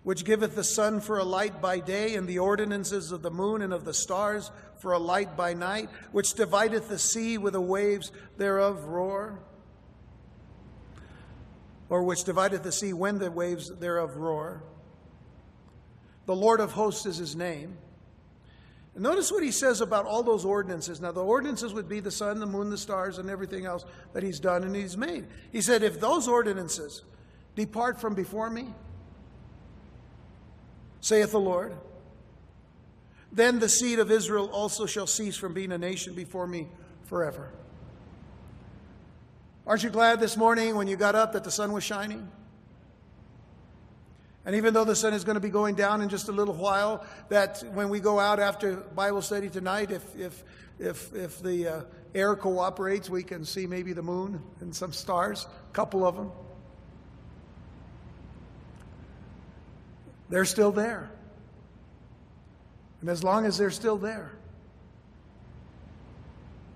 which 0.03 0.25
giveth 0.25 0.55
the 0.55 0.63
sun 0.63 0.99
for 0.99 1.19
a 1.19 1.23
light 1.23 1.61
by 1.61 1.79
day, 1.79 2.15
and 2.15 2.27
the 2.27 2.39
ordinances 2.39 3.11
of 3.11 3.21
the 3.21 3.29
moon 3.29 3.61
and 3.61 3.71
of 3.71 3.85
the 3.85 3.93
stars 3.93 4.49
for 4.79 4.93
a 4.93 4.99
light 4.99 5.37
by 5.37 5.53
night, 5.53 5.89
which 6.11 6.33
divideth 6.33 6.89
the 6.89 6.97
sea 6.97 7.37
with 7.37 7.53
the 7.53 7.61
waves 7.61 8.11
thereof 8.37 8.85
roar, 8.85 9.39
or 11.89 12.03
which 12.03 12.23
divideth 12.23 12.63
the 12.63 12.71
sea 12.71 12.93
when 12.93 13.19
the 13.19 13.29
waves 13.29 13.71
thereof 13.79 14.17
roar. 14.17 14.63
The 16.25 16.35
Lord 16.35 16.59
of 16.59 16.71
hosts 16.71 17.05
is 17.05 17.17
his 17.17 17.35
name. 17.35 17.77
Notice 18.99 19.31
what 19.31 19.43
he 19.43 19.51
says 19.51 19.79
about 19.79 20.05
all 20.05 20.23
those 20.23 20.43
ordinances. 20.43 20.99
Now, 20.99 21.13
the 21.13 21.23
ordinances 21.23 21.73
would 21.73 21.87
be 21.87 22.01
the 22.01 22.11
sun, 22.11 22.39
the 22.39 22.45
moon, 22.45 22.69
the 22.69 22.77
stars, 22.77 23.17
and 23.17 23.29
everything 23.29 23.65
else 23.65 23.85
that 24.13 24.23
he's 24.23 24.41
done 24.41 24.63
and 24.63 24.75
he's 24.75 24.97
made. 24.97 25.25
He 25.53 25.61
said, 25.61 25.83
If 25.83 26.01
those 26.01 26.27
ordinances 26.27 27.03
depart 27.55 28.01
from 28.01 28.13
before 28.13 28.49
me, 28.49 28.67
saith 30.99 31.31
the 31.31 31.39
Lord, 31.39 31.73
then 33.31 33.59
the 33.59 33.69
seed 33.69 33.99
of 33.99 34.11
Israel 34.11 34.49
also 34.51 34.85
shall 34.85 35.07
cease 35.07 35.37
from 35.37 35.53
being 35.53 35.71
a 35.71 35.77
nation 35.77 36.13
before 36.13 36.45
me 36.45 36.67
forever. 37.05 37.49
Aren't 39.65 39.83
you 39.83 39.91
glad 39.91 40.19
this 40.19 40.35
morning 40.35 40.75
when 40.75 40.87
you 40.87 40.97
got 40.97 41.15
up 41.15 41.33
that 41.33 41.45
the 41.45 41.51
sun 41.51 41.71
was 41.71 41.85
shining? 41.85 42.27
And 44.45 44.55
even 44.55 44.73
though 44.73 44.85
the 44.85 44.95
sun 44.95 45.13
is 45.13 45.23
going 45.23 45.35
to 45.35 45.41
be 45.41 45.49
going 45.49 45.75
down 45.75 46.01
in 46.01 46.09
just 46.09 46.29
a 46.29 46.31
little 46.31 46.53
while, 46.53 47.05
that 47.29 47.63
when 47.73 47.89
we 47.89 47.99
go 47.99 48.19
out 48.19 48.39
after 48.39 48.77
Bible 48.77 49.21
study 49.21 49.49
tonight, 49.49 49.91
if, 49.91 50.15
if, 50.15 50.43
if, 50.79 51.13
if 51.13 51.41
the 51.41 51.67
uh, 51.67 51.81
air 52.15 52.35
cooperates, 52.35 53.09
we 53.09 53.21
can 53.21 53.43
see 53.43 53.67
maybe 53.67 53.93
the 53.93 54.01
moon 54.01 54.41
and 54.61 54.73
some 54.75 54.93
stars, 54.93 55.45
a 55.69 55.73
couple 55.73 56.05
of 56.05 56.15
them. 56.15 56.31
They're 60.29 60.45
still 60.45 60.71
there. 60.71 61.11
And 63.01 63.09
as 63.09 63.23
long 63.23 63.45
as 63.45 63.57
they're 63.57 63.71
still 63.71 63.97
there, 63.97 64.31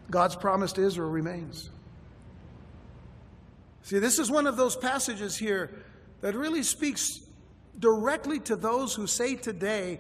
God's 0.10 0.36
promise 0.36 0.74
to 0.74 0.86
Israel 0.86 1.10
remains. 1.10 1.70
See, 3.84 4.00
this 4.00 4.20
is 4.20 4.32
one 4.32 4.48
of 4.48 4.58
those 4.58 4.76
passages 4.76 5.38
here 5.38 5.72
that 6.22 6.36
really 6.36 6.64
speaks 6.64 7.20
directly 7.80 8.40
to 8.42 8.56
those 8.56 8.94
who 8.94 9.08
say 9.08 9.36
today 9.36 10.00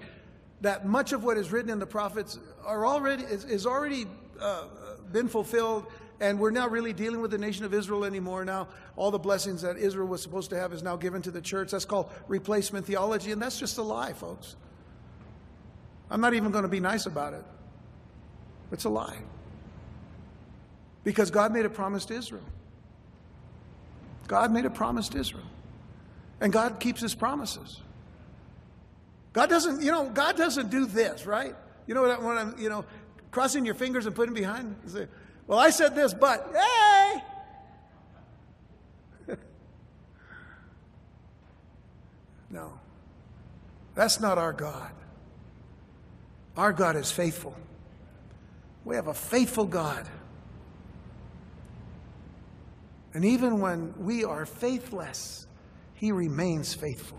that 0.62 0.86
much 0.86 1.12
of 1.12 1.24
what 1.24 1.38
is 1.38 1.51
written 1.51 1.70
in 1.70 1.80
the 1.80 1.86
prophets 1.86 2.39
are 2.63 2.86
already 2.86 3.24
is, 3.24 3.44
is 3.46 3.65
already 3.65 4.06
uh, 4.39 4.65
been 5.12 5.27
fulfilled 5.27 5.86
and 6.20 6.39
we're 6.39 6.51
not 6.51 6.72
really 6.72 6.94
dealing 6.94 7.20
with 7.20 7.32
the 7.32 7.38
nation 7.38 7.65
of 7.65 7.74
Israel 7.74 8.06
anymore 8.06 8.46
now. 8.46 8.70
All 8.96 9.12
the 9.12 9.20
blessings 9.20 9.62
that 9.62 9.77
Israel 9.77 10.08
was 10.08 10.22
supposed 10.22 10.50
to 10.51 10.60
have 10.60 10.72
is 10.72 10.82
now 10.82 10.96
given 10.96 11.22
to 11.24 11.32
the 11.32 11.42
church. 11.42 11.72
That's 11.72 11.86
called 11.86 12.10
replacement 12.30 12.86
theology, 12.86 13.32
and 13.32 13.42
that's 13.42 13.60
just 13.60 13.77
a 13.77 13.82
lie, 13.82 14.13
folks. 14.13 14.56
I'm 16.10 16.22
not 16.22 16.34
even 16.34 16.51
going 16.51 16.63
to 16.63 16.70
be 16.70 16.80
nice 16.80 17.08
about 17.08 17.34
it. 17.34 17.44
It's 18.72 18.86
a 18.86 18.89
lie. 18.89 19.18
Because 21.03 21.30
God 21.30 21.51
made 21.51 21.65
a 21.65 21.70
promise 21.70 22.06
to 22.06 22.13
Israel. 22.13 22.46
God 24.27 24.51
made 24.51 24.65
a 24.65 24.70
promise 24.70 25.10
to 25.10 25.20
Israel. 25.20 25.44
And 26.43 26.51
God 26.51 26.79
keeps 26.81 27.00
his 27.00 27.15
promises. 27.15 27.79
God 29.31 29.50
doesn't, 29.50 29.81
you 29.81 29.91
know, 29.91 30.09
God 30.09 30.35
doesn't 30.35 30.69
do 30.69 30.85
this, 30.85 31.25
right? 31.25 31.55
You 31.88 31.95
know 31.95 32.01
what 32.01 32.38
I'm, 32.38 32.59
you 32.59 32.67
know, 32.69 32.83
crossing 33.31 33.65
your 33.65 33.75
fingers 33.75 34.05
and 34.05 34.13
putting 34.13 34.33
behind? 34.33 34.75
Say, 34.88 35.07
well, 35.47 35.57
I 35.57 35.69
said 35.69 35.95
this, 35.95 36.13
but, 36.13 36.53
hey! 36.53 37.23
no. 42.50 42.73
That's 43.95 44.19
not 44.19 44.38
our 44.38 44.51
God. 44.51 44.91
Our 46.57 46.73
God 46.73 46.97
is 46.97 47.09
faithful. 47.09 47.55
We 48.83 48.97
have 48.97 49.07
a 49.07 49.13
faithful 49.13 49.65
God. 49.65 50.09
And 53.13 53.23
even 53.23 53.62
when 53.62 53.93
we 53.97 54.25
are 54.25 54.45
faithless, 54.45 55.47
He 56.03 56.12
remains 56.12 56.74
faithful. 56.74 57.17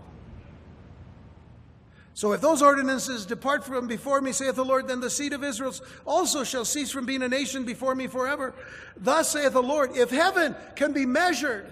So 2.13 2.33
if 2.33 2.41
those 2.41 2.61
ordinances 2.61 3.25
depart 3.25 3.65
from 3.65 3.87
before 3.87 4.21
me, 4.21 4.31
saith 4.31 4.53
the 4.53 4.63
Lord, 4.63 4.87
then 4.87 4.99
the 4.99 5.09
seed 5.09 5.33
of 5.33 5.43
Israel 5.43 5.73
also 6.05 6.43
shall 6.43 6.65
cease 6.65 6.91
from 6.91 7.07
being 7.07 7.23
a 7.23 7.27
nation 7.27 7.63
before 7.63 7.95
me 7.95 8.05
forever. 8.05 8.53
Thus 8.95 9.31
saith 9.31 9.53
the 9.53 9.63
Lord, 9.63 9.97
if 9.97 10.11
heaven 10.11 10.55
can 10.75 10.93
be 10.93 11.07
measured, 11.07 11.65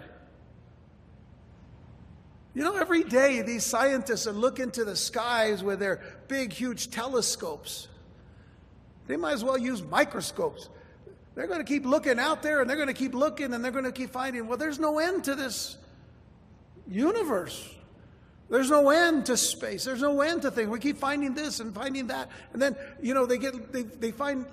you 2.55 2.63
know, 2.63 2.77
every 2.77 3.03
day 3.03 3.43
these 3.43 3.63
scientists 3.63 4.25
look 4.25 4.59
into 4.59 4.83
the 4.83 4.95
skies 4.95 5.63
with 5.63 5.77
their 5.77 6.01
big, 6.27 6.51
huge 6.51 6.89
telescopes. 6.89 7.89
They 9.05 9.17
might 9.17 9.33
as 9.33 9.43
well 9.43 9.59
use 9.59 9.83
microscopes. 9.83 10.67
They're 11.35 11.45
going 11.45 11.63
to 11.63 11.71
keep 11.71 11.85
looking 11.85 12.17
out 12.17 12.41
there 12.41 12.61
and 12.61 12.67
they're 12.67 12.75
going 12.75 12.87
to 12.87 12.93
keep 12.95 13.13
looking 13.13 13.53
and 13.53 13.63
they're 13.63 13.71
going 13.71 13.83
to 13.85 13.91
keep 13.91 14.09
finding, 14.09 14.47
well, 14.47 14.57
there's 14.57 14.79
no 14.79 14.97
end 14.97 15.25
to 15.25 15.35
this 15.35 15.77
universe. 16.87 17.73
There's 18.49 18.69
no 18.69 18.89
end 18.89 19.25
to 19.27 19.37
space. 19.37 19.85
There's 19.85 20.01
no 20.01 20.21
end 20.21 20.43
to 20.43 20.51
things. 20.51 20.69
We 20.69 20.79
keep 20.79 20.97
finding 20.97 21.33
this 21.33 21.59
and 21.59 21.73
finding 21.73 22.07
that. 22.07 22.29
And 22.51 22.61
then, 22.61 22.75
you 23.01 23.13
know, 23.13 23.25
they 23.25 23.37
get 23.37 23.71
they, 23.71 23.83
they 23.83 24.11
find 24.11 24.45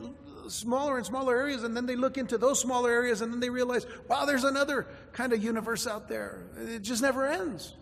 smaller 0.48 0.96
and 0.96 1.06
smaller 1.06 1.36
areas 1.36 1.62
and 1.64 1.76
then 1.76 1.86
they 1.86 1.96
look 1.96 2.18
into 2.18 2.38
those 2.38 2.60
smaller 2.60 2.90
areas 2.90 3.20
and 3.20 3.32
then 3.32 3.40
they 3.40 3.50
realize, 3.50 3.86
wow, 4.08 4.24
there's 4.24 4.44
another 4.44 4.86
kind 5.12 5.32
of 5.32 5.42
universe 5.42 5.86
out 5.86 6.08
there. 6.08 6.44
It 6.56 6.80
just 6.82 7.02
never 7.02 7.26
ends. 7.26 7.74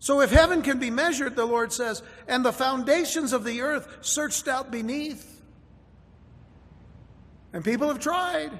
So 0.00 0.20
if 0.20 0.30
heaven 0.30 0.62
can 0.62 0.78
be 0.78 0.90
measured, 0.90 1.34
the 1.34 1.44
Lord 1.44 1.72
says, 1.72 2.02
and 2.28 2.44
the 2.44 2.52
foundations 2.52 3.32
of 3.32 3.44
the 3.44 3.62
earth 3.62 3.98
searched 4.00 4.46
out 4.46 4.70
beneath, 4.70 5.42
and 7.52 7.64
people 7.64 7.88
have 7.88 7.98
tried. 7.98 8.52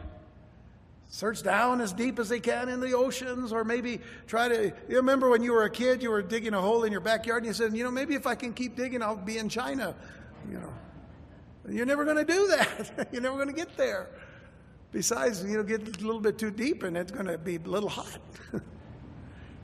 Search 1.11 1.43
down 1.43 1.81
as 1.81 1.95
deep 1.95 2.19
as 2.19 2.29
they 2.29 2.39
can 2.39 2.69
in 2.69 2.81
the 2.81 2.93
oceans, 2.93 3.51
or 3.51 3.65
maybe 3.65 4.01
try 4.27 4.47
to. 4.49 4.73
You 4.89 4.97
remember 4.97 5.31
when 5.31 5.43
you 5.43 5.53
were 5.53 5.65
a 5.65 5.71
kid, 5.71 6.03
you 6.03 6.11
were 6.11 6.21
digging 6.21 6.53
a 6.53 6.61
hole 6.61 6.85
in 6.85 6.93
your 6.93 7.01
backyard, 7.01 7.43
and 7.43 7.47
you 7.47 7.55
said, 7.55 7.75
You 7.75 7.83
know, 7.83 7.91
maybe 7.91 8.15
if 8.15 8.27
I 8.27 8.35
can 8.35 8.53
keep 8.53 8.77
digging, 8.77 9.03
I'll 9.03 9.17
be 9.17 9.39
in 9.39 9.49
China. 9.49 9.95
You 10.51 10.59
know, 10.59 10.73
you're 11.69 11.87
never 11.87 12.05
going 12.05 12.19
to 12.19 12.31
do 12.31 12.49
that. 12.49 13.09
you're 13.13 13.23
never 13.23 13.37
going 13.37 13.49
to 13.49 13.55
get 13.55 13.75
there. 13.77 14.09
Besides, 14.93 15.45
you 15.45 15.57
know, 15.57 15.63
get 15.63 15.81
a 15.81 16.05
little 16.05 16.21
bit 16.21 16.39
too 16.39 16.51
deep, 16.51 16.83
and 16.83 16.97
it's 16.97 17.13
going 17.13 17.27
to 17.27 17.39
be 17.39 17.57
a 17.57 17.61
little 17.61 17.89
hot. 17.89 18.19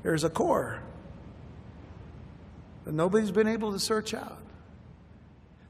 There's 0.03 0.25
a 0.25 0.31
core 0.31 0.81
that 2.85 2.93
nobody's 2.93 3.31
been 3.31 3.49
able 3.49 3.73
to 3.73 3.79
search 3.79 4.15
out. 4.15 4.44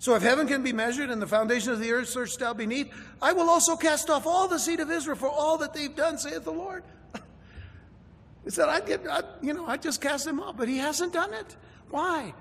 So 0.04 0.14
if 0.14 0.22
heaven 0.22 0.46
can 0.46 0.62
be 0.62 0.74
measured 0.74 1.08
and 1.08 1.22
the 1.22 1.26
foundation 1.26 1.72
of 1.72 1.80
the 1.80 1.90
earth 1.90 2.10
searched 2.10 2.42
out 2.42 2.58
beneath, 2.58 2.92
I 3.22 3.32
will 3.32 3.48
also 3.48 3.74
cast 3.74 4.10
off 4.10 4.26
all 4.26 4.46
the 4.46 4.58
seed 4.58 4.80
of 4.80 4.90
Israel 4.90 5.16
for 5.16 5.30
all 5.30 5.56
that 5.56 5.72
they've 5.72 5.96
done, 5.96 6.18
saith 6.18 6.44
the 6.44 6.52
Lord. 6.52 6.84
He 8.44 8.50
said, 8.50 8.68
I 8.68 8.80
get, 8.80 9.00
I, 9.08 9.22
you 9.40 9.54
know, 9.54 9.64
I 9.64 9.78
just 9.78 10.02
cast 10.02 10.26
them 10.26 10.40
off, 10.40 10.58
but 10.58 10.68
he 10.68 10.76
hasn't 10.76 11.14
done 11.14 11.32
it. 11.32 11.56
Why? 11.88 12.34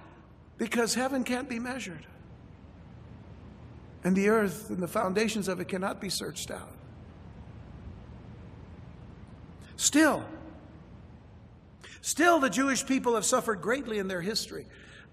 Because 0.58 0.94
heaven 0.94 1.24
can't 1.24 1.48
be 1.48 1.58
measured. 1.58 2.06
And 4.04 4.14
the 4.14 4.28
earth 4.28 4.70
and 4.70 4.84
the 4.84 4.88
foundations 4.90 5.48
of 5.48 5.62
it 5.62 5.70
cannot 5.70 6.02
be 6.02 6.10
searched 6.10 6.52
out. 6.52 6.76
Still, 9.78 10.26
still 12.02 12.40
the 12.40 12.50
Jewish 12.50 12.86
people 12.86 13.16
have 13.16 13.24
suffered 13.24 13.62
greatly 13.62 14.00
in 14.00 14.10
their 14.10 14.22
history. 14.22 14.66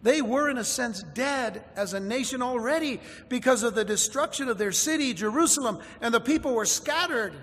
They 0.02 0.22
were, 0.22 0.48
in 0.48 0.56
a 0.56 0.64
sense, 0.64 1.02
dead 1.02 1.62
as 1.76 1.92
a 1.92 2.00
nation 2.00 2.40
already 2.40 3.00
because 3.28 3.62
of 3.62 3.74
the 3.74 3.84
destruction 3.84 4.48
of 4.48 4.56
their 4.56 4.72
city, 4.72 5.12
Jerusalem, 5.12 5.78
and 6.00 6.14
the 6.14 6.20
people 6.20 6.54
were 6.54 6.64
scattered 6.64 7.34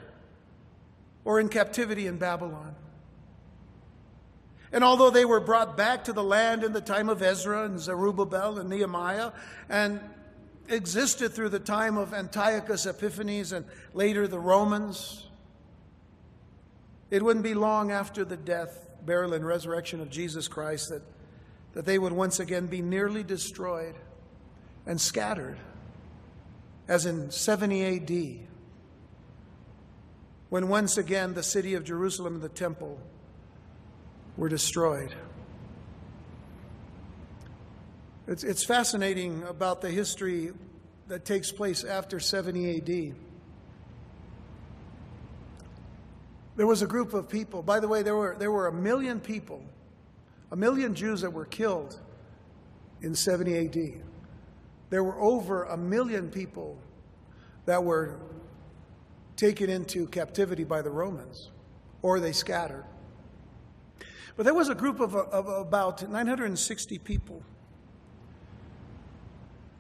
or 1.24 1.40
in 1.40 1.50
captivity 1.50 2.08
in 2.08 2.18
Babylon. 2.18 2.76
And 4.72 4.84
although 4.84 5.12
they 5.12 5.26
were 5.26 5.40
brought 5.40 5.78
back 5.78 6.06
to 6.06 6.14
the 6.14 6.24
land 6.24 6.64
in 6.64 6.74
the 6.74 6.82
time 6.82 7.10
of 7.10 7.22
Ezra 7.22 7.66
and 7.66 7.80
Zerubbabel 7.80 8.58
and 8.58 8.70
Nehemiah, 8.70 9.32
and 9.70 10.00
existed 10.68 11.34
through 11.34 11.50
the 11.50 11.60
time 11.60 11.98
of 11.98 12.14
Antiochus 12.14 12.86
Epiphanes 12.86 13.52
and 13.52 13.66
later 13.94 14.28
the 14.28 14.40
Romans, 14.40 15.28
it 17.10 17.24
wouldn't 17.24 17.44
be 17.44 17.54
long 17.54 17.92
after 17.92 18.26
the 18.26 18.36
death, 18.36 18.88
burial, 19.06 19.34
and 19.34 19.46
resurrection 19.46 20.02
of 20.02 20.10
Jesus 20.10 20.48
Christ 20.48 20.90
that 20.90 21.02
that 21.78 21.86
they 21.86 22.00
would 22.00 22.12
once 22.12 22.40
again 22.40 22.66
be 22.66 22.82
nearly 22.82 23.22
destroyed 23.22 23.94
and 24.88 25.00
scattered, 25.00 25.60
as 26.88 27.06
in 27.06 27.30
70 27.30 27.86
AD, 27.86 28.48
when 30.50 30.70
once 30.70 30.98
again 30.98 31.36
the 31.36 31.44
city 31.44 31.76
of 31.76 31.84
Jerusalem 31.84 32.34
and 32.34 32.42
the 32.42 32.50
temple 32.50 33.00
were 34.38 34.50
destroyed. 34.50 35.14
It's, 38.26 38.44
it's 38.44 38.64
fascinating 38.64 39.44
about 39.44 39.82
the 39.82 39.92
history 39.92 40.54
that 41.10 41.26
takes 41.26 41.52
place 41.52 41.84
after 41.84 42.20
70 42.20 42.78
AD. 42.78 43.16
There 46.56 46.66
was 46.66 46.82
a 46.82 46.88
group 46.88 47.14
of 47.14 47.30
people, 47.30 47.62
by 47.62 47.80
the 47.80 47.88
way, 47.88 48.02
there 48.02 48.16
were, 48.16 48.36
there 48.40 48.52
were 48.52 48.66
a 48.66 48.74
million 48.74 49.20
people 49.20 49.64
a 50.52 50.56
million 50.56 50.96
Jews 50.96 51.22
that 51.22 51.32
were 51.32 51.46
killed 51.46 52.00
in 53.02 53.14
70 53.14 53.58
AD. 53.58 54.02
There 54.90 55.04
were 55.04 55.20
over 55.20 55.64
a 55.64 55.78
million 55.78 56.30
people 56.30 56.78
that 57.66 57.84
were 57.84 58.20
taken 59.36 59.70
into 59.70 60.08
captivity 60.08 60.64
by 60.64 60.82
the 60.82 60.90
Romans, 60.90 61.52
or 62.02 62.20
they 62.20 62.32
scattered. 62.32 62.86
But 64.36 64.44
there 64.44 64.54
was 64.54 64.70
a 64.70 64.76
group 64.76 65.00
of, 65.00 65.16
of 65.16 65.48
about 65.48 66.10
960 66.10 67.00
people 67.00 67.44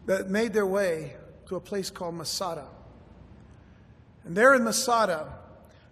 that 0.05 0.29
made 0.29 0.53
their 0.53 0.65
way 0.65 1.15
to 1.47 1.55
a 1.55 1.59
place 1.59 1.89
called 1.89 2.15
Masada. 2.15 2.67
And 4.25 4.35
there 4.35 4.53
in 4.53 4.63
Masada, 4.63 5.33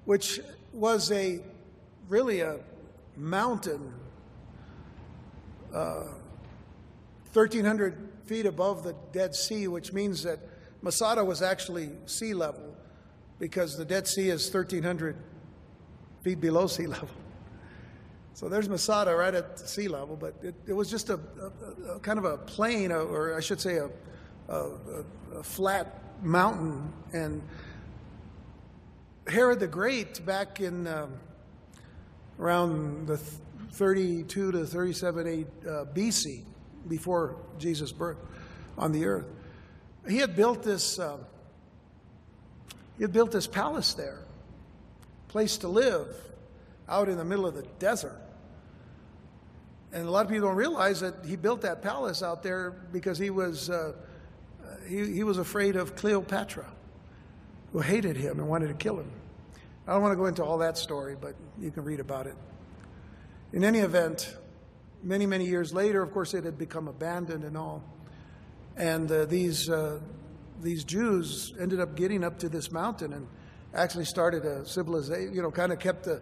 which 0.04 0.40
was 0.74 1.12
a 1.12 1.42
really 2.10 2.42
a 2.42 2.60
mountain 3.16 3.94
1,300 5.72 7.94
uh, 7.94 7.98
feet 8.26 8.46
above 8.46 8.84
the 8.84 8.96
Dead 9.12 9.36
Sea, 9.36 9.68
which 9.68 9.94
means 9.94 10.24
that 10.24 10.40
Masada 10.82 11.24
was 11.24 11.42
actually 11.42 11.92
sea 12.06 12.34
level 12.34 12.76
because 13.40 13.78
the 13.78 13.86
Dead 13.86 14.08
Sea 14.08 14.30
is 14.30 14.54
1,300 14.54 15.16
feet 16.22 16.40
below 16.40 16.68
sea 16.68 16.88
level. 16.88 17.10
So 18.34 18.50
there's 18.50 18.68
Masada 18.68 19.16
right 19.16 19.34
at 19.34 19.60
sea 19.60 19.88
level, 19.88 20.18
but 20.18 20.36
it, 20.44 20.56
it 20.68 20.74
was 20.74 20.90
just 20.90 21.10
a, 21.10 21.14
a, 21.14 21.94
a, 21.94 22.00
kind 22.00 22.20
of 22.20 22.26
a 22.26 22.38
plain, 22.38 22.92
or 22.92 23.34
I 23.34 23.40
should 23.40 23.62
say 23.62 23.78
a, 23.78 23.90
a 24.50 25.42
flat 25.42 26.02
mountain. 26.22 26.92
And 27.14 27.42
Herod 29.28 29.62
the 29.62 29.68
Great, 29.68 30.26
back 30.26 30.60
in 30.60 30.86
um, 30.86 31.14
around 32.40 33.08
the 33.08 33.20
32 33.72 34.52
to 34.52 34.66
37 34.66 35.46
uh, 35.68 35.86
BC, 35.94 36.44
before 36.88 37.38
Jesus' 37.58 37.92
birth 37.92 38.18
on 38.78 38.92
the 38.92 39.06
earth. 39.06 39.28
He 40.08 40.18
had 40.18 40.36
built 40.36 40.64
this. 40.64 41.00
Uh, 41.00 41.18
he 42.98 43.04
had 43.04 43.12
built 43.12 43.32
this 43.32 43.48
palace 43.48 43.94
there, 43.94 44.20
place 45.28 45.58
to 45.58 45.68
live, 45.68 46.16
out 46.88 47.10
in 47.10 47.18
the 47.18 47.26
middle 47.26 47.46
of 47.46 47.56
the 47.56 47.64
desert. 47.80 48.22
And 49.92 50.08
a 50.08 50.12
lot 50.12 50.26
of 50.26 50.32
people 50.32 50.48
don't 50.48 50.58
realize 50.58 51.02
that 51.02 51.16
he 51.26 51.36
built 51.36 51.62
that 51.62 51.82
palace 51.82 52.24
out 52.24 52.44
there 52.44 52.72
because 52.92 53.18
he 53.18 53.30
was 53.30 53.70
uh, 53.70 53.94
he, 54.88 55.14
he 55.14 55.24
was 55.24 55.38
afraid 55.38 55.76
of 55.76 55.96
Cleopatra, 55.96 56.66
who 57.72 57.80
hated 57.80 58.16
him 58.16 58.40
and 58.40 58.48
wanted 58.48 58.68
to 58.68 58.74
kill 58.74 59.00
him. 59.00 59.12
I 59.88 59.94
don't 59.94 60.02
want 60.02 60.14
to 60.14 60.18
go 60.18 60.26
into 60.26 60.44
all 60.44 60.58
that 60.60 60.78
story, 60.78 61.16
but 61.20 61.36
you 61.60 61.72
can 61.72 61.84
read 61.84 62.00
about 62.00 62.28
it. 62.28 62.36
In 63.54 63.64
any 63.64 63.80
event, 63.80 64.36
many, 65.04 65.26
many 65.26 65.46
years 65.46 65.74
later, 65.74 66.02
of 66.02 66.12
course, 66.12 66.34
it 66.34 66.44
had 66.44 66.58
become 66.58 66.88
abandoned 66.88 67.44
and 67.44 67.58
all. 67.58 67.84
And 68.76 69.10
uh, 69.10 69.26
these, 69.26 69.70
uh, 69.70 70.00
these 70.62 70.84
Jews 70.84 71.54
ended 71.60 71.80
up 71.80 71.96
getting 71.96 72.24
up 72.24 72.40
to 72.40 72.50
this 72.50 72.72
mountain 72.72 73.14
and 73.14 73.28
actually 73.74 74.06
started 74.06 74.46
a 74.46 74.66
civilization, 74.66 75.34
you 75.34 75.42
know, 75.42 75.52
kind 75.52 75.72
of 75.72 75.80
kept 75.80 76.04
the, 76.04 76.22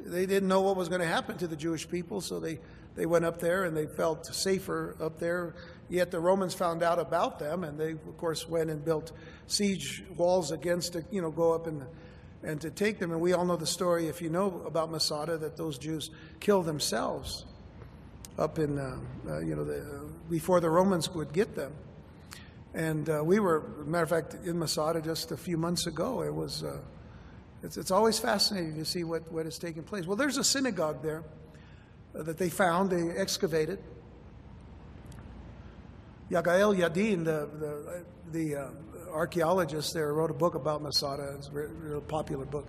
they 0.00 0.26
didn't 0.26 0.48
know 0.48 0.60
what 0.60 0.76
was 0.76 0.88
going 0.88 1.00
to 1.00 1.06
happen 1.06 1.38
to 1.38 1.46
the 1.46 1.56
Jewish 1.56 1.88
people, 1.88 2.20
so 2.20 2.40
they, 2.40 2.58
they 2.96 3.06
went 3.06 3.24
up 3.24 3.38
there 3.38 3.64
and 3.64 3.76
they 3.76 3.86
felt 3.86 4.26
safer 4.26 4.96
up 5.00 5.18
there. 5.18 5.54
Yet 5.88 6.10
the 6.10 6.20
Romans 6.20 6.54
found 6.54 6.82
out 6.82 6.98
about 6.98 7.38
them, 7.38 7.64
and 7.64 7.78
they, 7.78 7.92
of 7.92 8.16
course, 8.16 8.48
went 8.48 8.70
and 8.70 8.84
built 8.84 9.12
siege 9.46 10.02
walls 10.16 10.50
against, 10.50 10.94
to, 10.94 11.04
you 11.10 11.22
know, 11.22 11.30
go 11.30 11.54
up 11.54 11.66
and, 11.66 11.84
and 12.44 12.60
to 12.60 12.70
take 12.70 12.98
them. 12.98 13.10
And 13.10 13.20
we 13.20 13.32
all 13.32 13.44
know 13.44 13.56
the 13.56 13.66
story, 13.66 14.08
if 14.08 14.20
you 14.20 14.28
know 14.28 14.62
about 14.66 14.90
Masada, 14.90 15.38
that 15.38 15.56
those 15.56 15.78
Jews 15.78 16.10
killed 16.40 16.66
themselves 16.66 17.44
up 18.38 18.58
in, 18.58 18.78
uh, 18.78 18.98
uh, 19.28 19.38
you 19.40 19.56
know, 19.56 19.64
the, 19.64 20.10
before 20.28 20.60
the 20.60 20.70
Romans 20.70 21.08
would 21.10 21.32
get 21.32 21.54
them. 21.54 21.72
And 22.74 23.08
uh, 23.08 23.22
we 23.24 23.38
were, 23.38 23.62
matter 23.86 24.02
of 24.02 24.10
fact, 24.10 24.34
in 24.44 24.58
Masada 24.58 25.00
just 25.00 25.30
a 25.30 25.36
few 25.36 25.56
months 25.56 25.86
ago. 25.86 26.22
It 26.22 26.34
was, 26.34 26.64
uh, 26.64 26.78
it's, 27.62 27.76
it's 27.76 27.90
always 27.90 28.18
fascinating 28.18 28.74
to 28.76 28.84
see 28.84 29.04
what, 29.04 29.30
what 29.32 29.46
is 29.46 29.58
taking 29.58 29.84
place. 29.84 30.06
Well, 30.06 30.16
there's 30.16 30.38
a 30.38 30.44
synagogue 30.44 31.02
there 31.02 31.22
uh, 32.18 32.22
that 32.24 32.36
they 32.36 32.50
found, 32.50 32.90
they 32.90 33.10
excavated. 33.10 33.78
Yigael 36.30 36.76
Yadin, 36.76 37.24
the, 37.24 37.48
the, 37.58 38.04
the 38.32 38.56
uh, 38.56 38.68
archaeologist 39.14 39.94
there, 39.94 40.12
wrote 40.12 40.30
a 40.30 40.34
book 40.34 40.54
about 40.54 40.82
Masada. 40.82 41.34
It's 41.38 41.48
a 41.48 41.50
very 41.50 42.02
popular 42.02 42.44
book. 42.44 42.66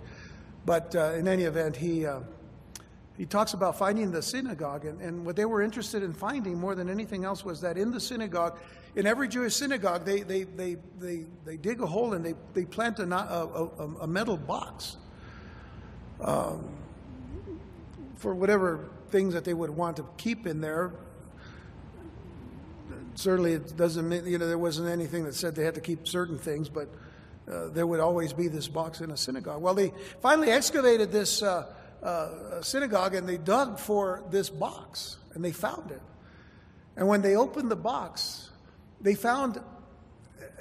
But 0.64 0.94
in 0.94 1.28
any 1.28 1.44
event, 1.44 1.76
he 1.76 2.06
he 3.16 3.24
talks 3.24 3.54
about 3.54 3.78
finding 3.78 4.10
the 4.10 4.22
synagogue. 4.22 4.84
And, 4.84 5.00
and, 5.00 5.24
what 5.24 5.36
they 5.36 5.44
were 5.44 5.62
interested 5.62 6.02
in 6.02 6.12
finding 6.12 6.58
more 6.58 6.74
than 6.74 6.90
anything 6.90 7.24
else 7.24 7.44
was 7.44 7.60
that 7.62 7.78
in 7.78 7.90
the 7.90 8.00
synagogue, 8.00 8.58
in 8.94 9.06
every 9.06 9.28
Jewish 9.28 9.54
synagogue, 9.54 10.04
they, 10.04 10.20
they, 10.20 10.44
they, 10.44 10.76
they, 10.98 11.24
they 11.44 11.56
dig 11.56 11.80
a 11.80 11.86
hole 11.86 12.12
and 12.12 12.24
they, 12.24 12.34
they 12.52 12.64
plant 12.64 12.98
a, 12.98 13.04
a, 13.04 13.88
a 14.02 14.06
metal 14.06 14.36
box 14.36 14.96
um, 16.20 16.68
for 18.16 18.34
whatever 18.34 18.88
things 19.08 19.32
that 19.34 19.44
they 19.44 19.54
would 19.54 19.70
want 19.70 19.96
to 19.96 20.06
keep 20.16 20.46
in 20.46 20.60
there. 20.60 20.92
Certainly, 23.16 23.54
it 23.54 23.76
doesn't 23.76 24.08
mean, 24.08 24.26
you 24.26 24.38
know, 24.38 24.46
there 24.46 24.58
wasn't 24.58 24.88
anything 24.88 25.24
that 25.24 25.34
said 25.34 25.54
they 25.54 25.64
had 25.64 25.74
to 25.74 25.80
keep 25.80 26.06
certain 26.06 26.38
things, 26.38 26.68
but 26.68 26.88
uh, 27.50 27.68
there 27.68 27.86
would 27.86 28.00
always 28.00 28.32
be 28.32 28.48
this 28.48 28.68
box 28.68 29.00
in 29.00 29.10
a 29.10 29.16
synagogue. 29.16 29.60
Well, 29.60 29.74
they 29.74 29.92
finally 30.20 30.50
excavated 30.50 31.12
this. 31.12 31.42
Uh, 31.42 31.66
uh, 32.02 32.62
synagogue 32.62 33.14
and 33.14 33.28
they 33.28 33.36
dug 33.36 33.78
for 33.78 34.22
this 34.30 34.50
box 34.50 35.16
and 35.34 35.44
they 35.44 35.52
found 35.52 35.90
it. 35.90 36.02
And 36.96 37.08
when 37.08 37.22
they 37.22 37.36
opened 37.36 37.70
the 37.70 37.76
box, 37.76 38.50
they 39.00 39.14
found 39.14 39.60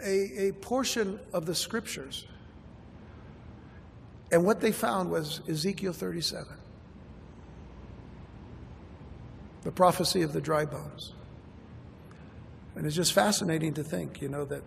a, 0.03 0.47
a 0.47 0.51
portion 0.53 1.19
of 1.33 1.45
the 1.45 1.55
scriptures. 1.55 2.25
And 4.31 4.43
what 4.43 4.59
they 4.59 4.71
found 4.71 5.11
was 5.11 5.41
Ezekiel 5.47 5.93
37, 5.93 6.47
the 9.63 9.71
prophecy 9.71 10.23
of 10.23 10.33
the 10.33 10.41
dry 10.41 10.65
bones. 10.65 11.13
And 12.75 12.85
it's 12.85 12.95
just 12.95 13.13
fascinating 13.13 13.73
to 13.75 13.83
think, 13.83 14.21
you 14.21 14.29
know, 14.29 14.45
that 14.45 14.63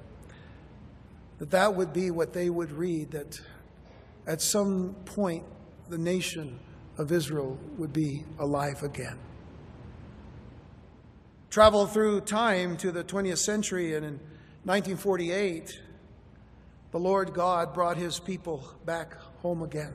that, 1.39 1.51
that 1.51 1.75
would 1.75 1.93
be 1.93 2.11
what 2.11 2.33
they 2.33 2.51
would 2.51 2.73
read, 2.73 3.13
that 3.13 3.41
at 4.27 4.43
some 4.43 4.95
point 5.05 5.45
the 5.89 5.99
nation 5.99 6.59
of 6.99 7.13
Israel 7.13 7.59
would 7.79 7.93
be 7.93 8.25
alive 8.39 8.83
again. 8.83 9.19
Travel 11.51 11.87
through 11.87 12.23
time 12.23 12.77
to 12.79 12.93
the 12.93 13.03
20th 13.03 13.39
century, 13.39 13.95
and 13.95 14.05
in 14.05 14.13
1948, 14.65 15.81
the 16.91 16.99
Lord 16.99 17.33
God 17.33 17.73
brought 17.73 17.97
his 17.97 18.19
people 18.19 18.69
back 18.85 19.15
home 19.41 19.63
again. 19.63 19.95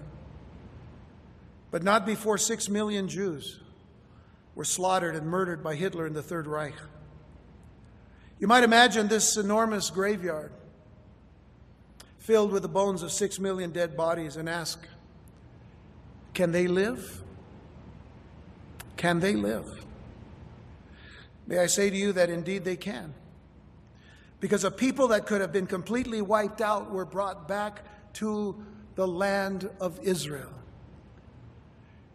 But 1.70 1.84
not 1.84 2.06
before 2.06 2.38
six 2.38 2.70
million 2.70 3.08
Jews 3.08 3.60
were 4.56 4.64
slaughtered 4.64 5.16
and 5.16 5.28
murdered 5.28 5.64
by 5.64 5.76
Hitler 5.76 6.08
in 6.08 6.14
the 6.14 6.24
Third 6.24 6.48
Reich. 6.48 6.76
You 8.44 8.48
might 8.48 8.66
imagine 8.66 9.08
this 9.08 9.38
enormous 9.38 9.90
graveyard 9.90 10.52
filled 12.18 12.52
with 12.52 12.62
the 12.62 12.68
bones 12.68 13.02
of 13.02 13.10
six 13.10 13.40
million 13.40 13.72
dead 13.72 13.96
bodies 13.96 14.36
and 14.36 14.50
ask, 14.50 14.86
can 16.34 16.52
they 16.52 16.68
live? 16.68 17.24
Can 18.98 19.22
they 19.22 19.38
live? 19.38 19.86
May 21.48 21.60
I 21.60 21.68
say 21.68 21.90
to 21.90 21.96
you 21.96 22.12
that 22.12 22.30
indeed 22.30 22.66
they 22.66 22.76
can. 22.76 23.14
Because 24.42 24.66
a 24.66 24.72
people 24.72 25.08
that 25.08 25.26
could 25.26 25.40
have 25.40 25.54
been 25.54 25.66
completely 25.66 26.22
wiped 26.22 26.60
out 26.60 26.92
were 26.92 27.06
brought 27.06 27.48
back 27.48 27.86
to 28.16 28.62
the 28.96 29.08
land 29.08 29.70
of 29.80 30.02
Israel. 30.04 30.52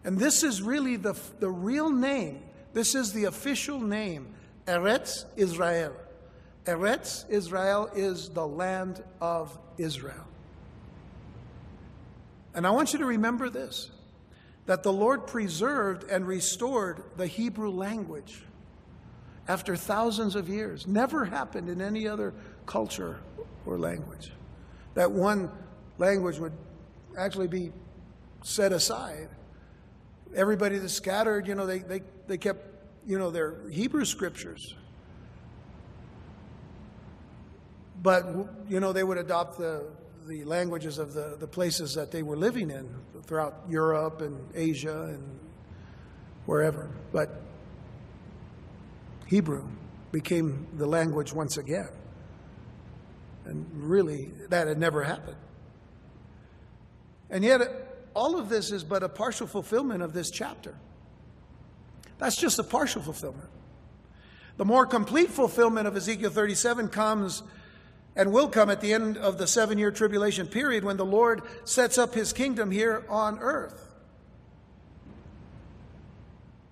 And 0.05 0.19
this 0.19 0.43
is 0.43 0.61
really 0.61 0.97
the, 0.97 1.19
the 1.41 1.49
real 1.49 1.88
name. 1.88 2.43
This 2.75 2.95
is 2.95 3.14
the 3.14 3.25
official 3.25 3.81
name, 3.81 4.35
Eretz 4.67 5.25
Israel. 5.35 5.95
Eretz 6.68 7.24
Israel 7.31 7.88
is 7.96 8.28
the 8.28 8.46
land 8.46 9.02
of 9.22 9.59
Israel. 9.78 10.26
And 12.54 12.66
I 12.66 12.70
want 12.70 12.92
you 12.92 12.98
to 12.98 13.07
remember 13.07 13.48
this 13.48 13.90
that 14.66 14.83
the 14.83 14.92
Lord 14.92 15.26
preserved 15.26 16.04
and 16.11 16.26
restored 16.26 17.02
the 17.16 17.26
Hebrew 17.26 17.70
language 17.70 18.42
after 19.48 19.76
thousands 19.76 20.35
of 20.35 20.50
years. 20.50 20.87
Never 20.87 21.24
happened 21.24 21.70
in 21.70 21.81
any 21.81 22.07
other 22.07 22.35
culture 22.66 23.18
or 23.64 23.78
language. 23.78 24.31
That 24.92 25.11
one 25.11 25.50
language 25.96 26.38
would 26.38 26.52
actually 27.16 27.48
be 27.48 27.72
set 28.42 28.72
aside. 28.72 29.31
Everybody 30.35 30.76
that 30.76 30.90
scattered, 30.90 31.48
you 31.48 31.54
know, 31.54 31.64
they, 31.64 31.78
they, 31.78 32.02
they 32.26 32.37
kept, 32.37 32.66
you 33.07 33.18
know, 33.18 33.31
their 33.31 33.57
Hebrew 33.70 34.04
scriptures. 34.04 34.74
But, 38.02 38.26
you 38.68 38.80
know, 38.80 38.92
they 38.92 39.04
would 39.04 39.18
adopt 39.18 39.58
the, 39.58 39.87
the 40.26 40.44
languages 40.44 40.98
of 40.98 41.14
the, 41.14 41.37
the 41.38 41.46
places 41.46 41.94
that 41.94 42.11
they 42.11 42.22
were 42.22 42.37
living 42.37 42.70
in 42.70 42.88
throughout 43.24 43.62
Europe 43.68 44.20
and 44.20 44.38
Asia 44.54 45.04
and 45.04 45.38
wherever. 46.46 46.90
But 47.12 47.42
Hebrew 49.26 49.66
became 50.12 50.66
the 50.76 50.87
language 50.87 51.32
once 51.32 51.58
again. 51.58 51.88
And 53.44 53.66
really, 53.74 54.30
that 54.48 54.68
had 54.68 54.78
never 54.78 55.02
happened. 55.02 55.37
And 57.30 57.44
yet, 57.44 57.61
all 58.14 58.38
of 58.38 58.48
this 58.48 58.72
is 58.72 58.84
but 58.84 59.02
a 59.02 59.08
partial 59.08 59.46
fulfillment 59.46 60.02
of 60.02 60.12
this 60.12 60.30
chapter. 60.30 60.74
That's 62.18 62.37
just 62.37 62.58
a 62.58 62.64
partial 62.64 63.02
fulfillment. 63.02 63.48
The 64.56 64.64
more 64.64 64.87
complete 64.87 65.30
fulfillment 65.30 65.87
of 65.87 65.96
Ezekiel 65.96 66.30
37 66.30 66.88
comes 66.88 67.42
and 68.18 68.33
will 68.33 68.48
come 68.48 68.68
at 68.68 68.81
the 68.81 68.92
end 68.92 69.16
of 69.16 69.38
the 69.38 69.46
seven 69.46 69.78
year 69.78 69.92
tribulation 69.92 70.48
period 70.48 70.83
when 70.83 70.96
the 70.96 71.07
Lord 71.07 71.40
sets 71.64 71.96
up 71.96 72.14
his 72.14 72.33
kingdom 72.33 72.72
here 72.72 73.07
on 73.09 73.38
earth. 73.38 73.94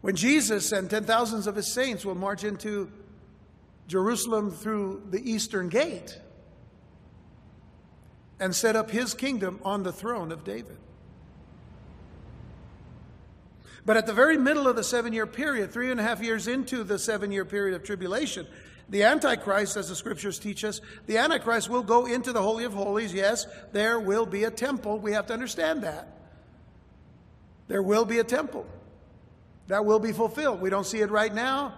When 0.01 0.17
Jesus 0.17 0.73
and 0.73 0.91
ten 0.91 1.05
thousands 1.05 1.47
of 1.47 1.55
his 1.55 1.73
saints 1.73 2.05
will 2.05 2.17
march 2.17 2.43
into 2.43 2.91
Jerusalem 3.87 4.51
through 4.51 5.05
the 5.11 5.31
eastern 5.31 5.69
gate 5.69 6.19
and 8.41 8.55
set 8.55 8.75
up 8.75 8.91
his 8.91 9.15
kingdom 9.15 9.61
on 9.65 9.85
the 9.85 9.93
throne 9.93 10.33
of 10.33 10.43
David. 10.43 10.77
But 13.85 13.97
at 13.97 14.07
the 14.07 14.13
very 14.13 14.37
middle 14.37 14.67
of 14.67 14.75
the 14.75 14.83
seven 14.83 15.13
year 15.13 15.29
period, 15.29 15.73
three 15.73 15.93
and 15.93 16.01
a 16.01 16.03
half 16.03 16.21
years 16.21 16.49
into 16.49 16.83
the 16.83 16.99
seven 16.99 17.31
year 17.31 17.45
period 17.45 17.77
of 17.77 17.85
tribulation, 17.85 18.49
the 18.89 19.03
Antichrist, 19.03 19.77
as 19.77 19.89
the 19.89 19.97
scriptures 19.97 20.39
teach 20.39 20.65
us, 20.65 20.81
the 21.07 21.19
Antichrist 21.19 21.69
will 21.69 21.83
go 21.83 22.07
into 22.07 22.33
the 22.33 22.43
Holy 22.43 22.65
of 22.65 22.73
Holies. 22.73 23.13
Yes, 23.13 23.47
there 23.73 23.99
will 23.99 24.27
be 24.27 24.45
a 24.45 24.51
temple. 24.51 24.99
We 24.99 25.13
have 25.13 25.27
to 25.27 25.33
understand 25.33 25.83
that. 25.83 26.09
There 27.69 27.83
will 27.83 28.05
be 28.05 28.21
a 28.21 28.25
temple. 28.25 28.65
That 29.67 29.85
will 29.85 29.99
be 29.99 30.13
fulfilled. 30.13 30.61
We 30.61 30.71
don't 30.71 30.87
see 30.87 31.01
it 31.01 31.11
right 31.11 31.35
now. 31.35 31.75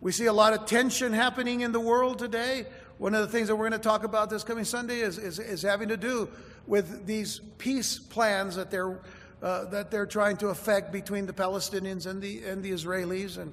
We 0.00 0.10
see 0.10 0.26
a 0.26 0.32
lot 0.32 0.52
of 0.52 0.66
tension 0.66 1.12
happening 1.12 1.60
in 1.60 1.70
the 1.70 1.80
world 1.80 2.18
today. 2.18 2.66
One 2.98 3.14
of 3.14 3.20
the 3.20 3.28
things 3.28 3.48
that 3.48 3.56
we're 3.56 3.68
going 3.68 3.80
to 3.80 3.88
talk 3.88 4.04
about 4.04 4.28
this 4.28 4.44
coming 4.44 4.64
Sunday 4.64 5.00
is, 5.00 5.18
is, 5.18 5.38
is 5.38 5.62
having 5.62 5.88
to 5.88 5.96
do 5.96 6.28
with 6.66 7.06
these 7.06 7.40
peace 7.58 7.98
plans 7.98 8.56
that 8.56 8.70
they're, 8.70 8.98
uh, 9.42 9.66
that 9.66 9.90
they're 9.90 10.06
trying 10.06 10.36
to 10.38 10.48
effect 10.48 10.92
between 10.92 11.26
the 11.26 11.32
Palestinians 11.32 12.06
and 12.06 12.20
the, 12.20 12.44
and 12.44 12.62
the 12.62 12.72
Israelis. 12.72 13.38
And 13.38 13.52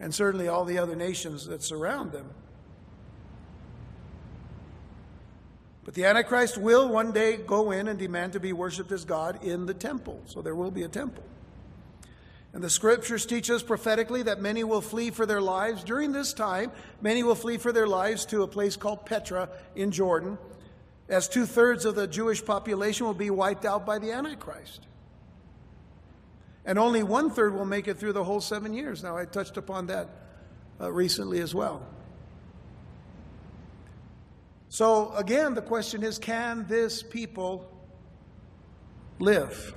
and 0.00 0.14
certainly 0.14 0.48
all 0.48 0.64
the 0.64 0.78
other 0.78 0.96
nations 0.96 1.46
that 1.46 1.62
surround 1.62 2.12
them. 2.12 2.26
But 5.84 5.94
the 5.94 6.04
Antichrist 6.04 6.56
will 6.56 6.88
one 6.88 7.12
day 7.12 7.36
go 7.36 7.70
in 7.70 7.88
and 7.88 7.98
demand 7.98 8.32
to 8.34 8.40
be 8.40 8.52
worshiped 8.52 8.92
as 8.92 9.04
God 9.04 9.44
in 9.44 9.66
the 9.66 9.74
temple. 9.74 10.22
So 10.26 10.42
there 10.42 10.54
will 10.54 10.70
be 10.70 10.82
a 10.82 10.88
temple. 10.88 11.24
And 12.52 12.64
the 12.64 12.70
scriptures 12.70 13.26
teach 13.26 13.50
us 13.50 13.62
prophetically 13.62 14.22
that 14.24 14.40
many 14.40 14.64
will 14.64 14.80
flee 14.80 15.10
for 15.10 15.24
their 15.24 15.40
lives. 15.40 15.84
During 15.84 16.12
this 16.12 16.32
time, 16.32 16.72
many 17.00 17.22
will 17.22 17.34
flee 17.34 17.58
for 17.58 17.72
their 17.72 17.86
lives 17.86 18.24
to 18.26 18.42
a 18.42 18.48
place 18.48 18.76
called 18.76 19.06
Petra 19.06 19.48
in 19.76 19.92
Jordan, 19.92 20.36
as 21.08 21.28
two 21.28 21.46
thirds 21.46 21.84
of 21.84 21.94
the 21.94 22.06
Jewish 22.06 22.44
population 22.44 23.06
will 23.06 23.14
be 23.14 23.30
wiped 23.30 23.64
out 23.64 23.86
by 23.86 23.98
the 23.98 24.10
Antichrist. 24.10 24.86
And 26.70 26.78
only 26.78 27.02
one 27.02 27.30
third 27.30 27.52
will 27.52 27.64
make 27.64 27.88
it 27.88 27.98
through 27.98 28.12
the 28.12 28.22
whole 28.22 28.40
seven 28.40 28.72
years. 28.72 29.02
Now, 29.02 29.16
I 29.16 29.24
touched 29.24 29.56
upon 29.56 29.88
that 29.88 30.08
uh, 30.80 30.92
recently 30.92 31.40
as 31.40 31.52
well. 31.52 31.84
So, 34.68 35.12
again, 35.16 35.54
the 35.54 35.62
question 35.62 36.04
is 36.04 36.16
can 36.16 36.66
this 36.68 37.02
people 37.02 37.68
live? 39.18 39.74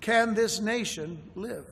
Can 0.00 0.34
this 0.34 0.60
nation 0.60 1.20
live? 1.34 1.66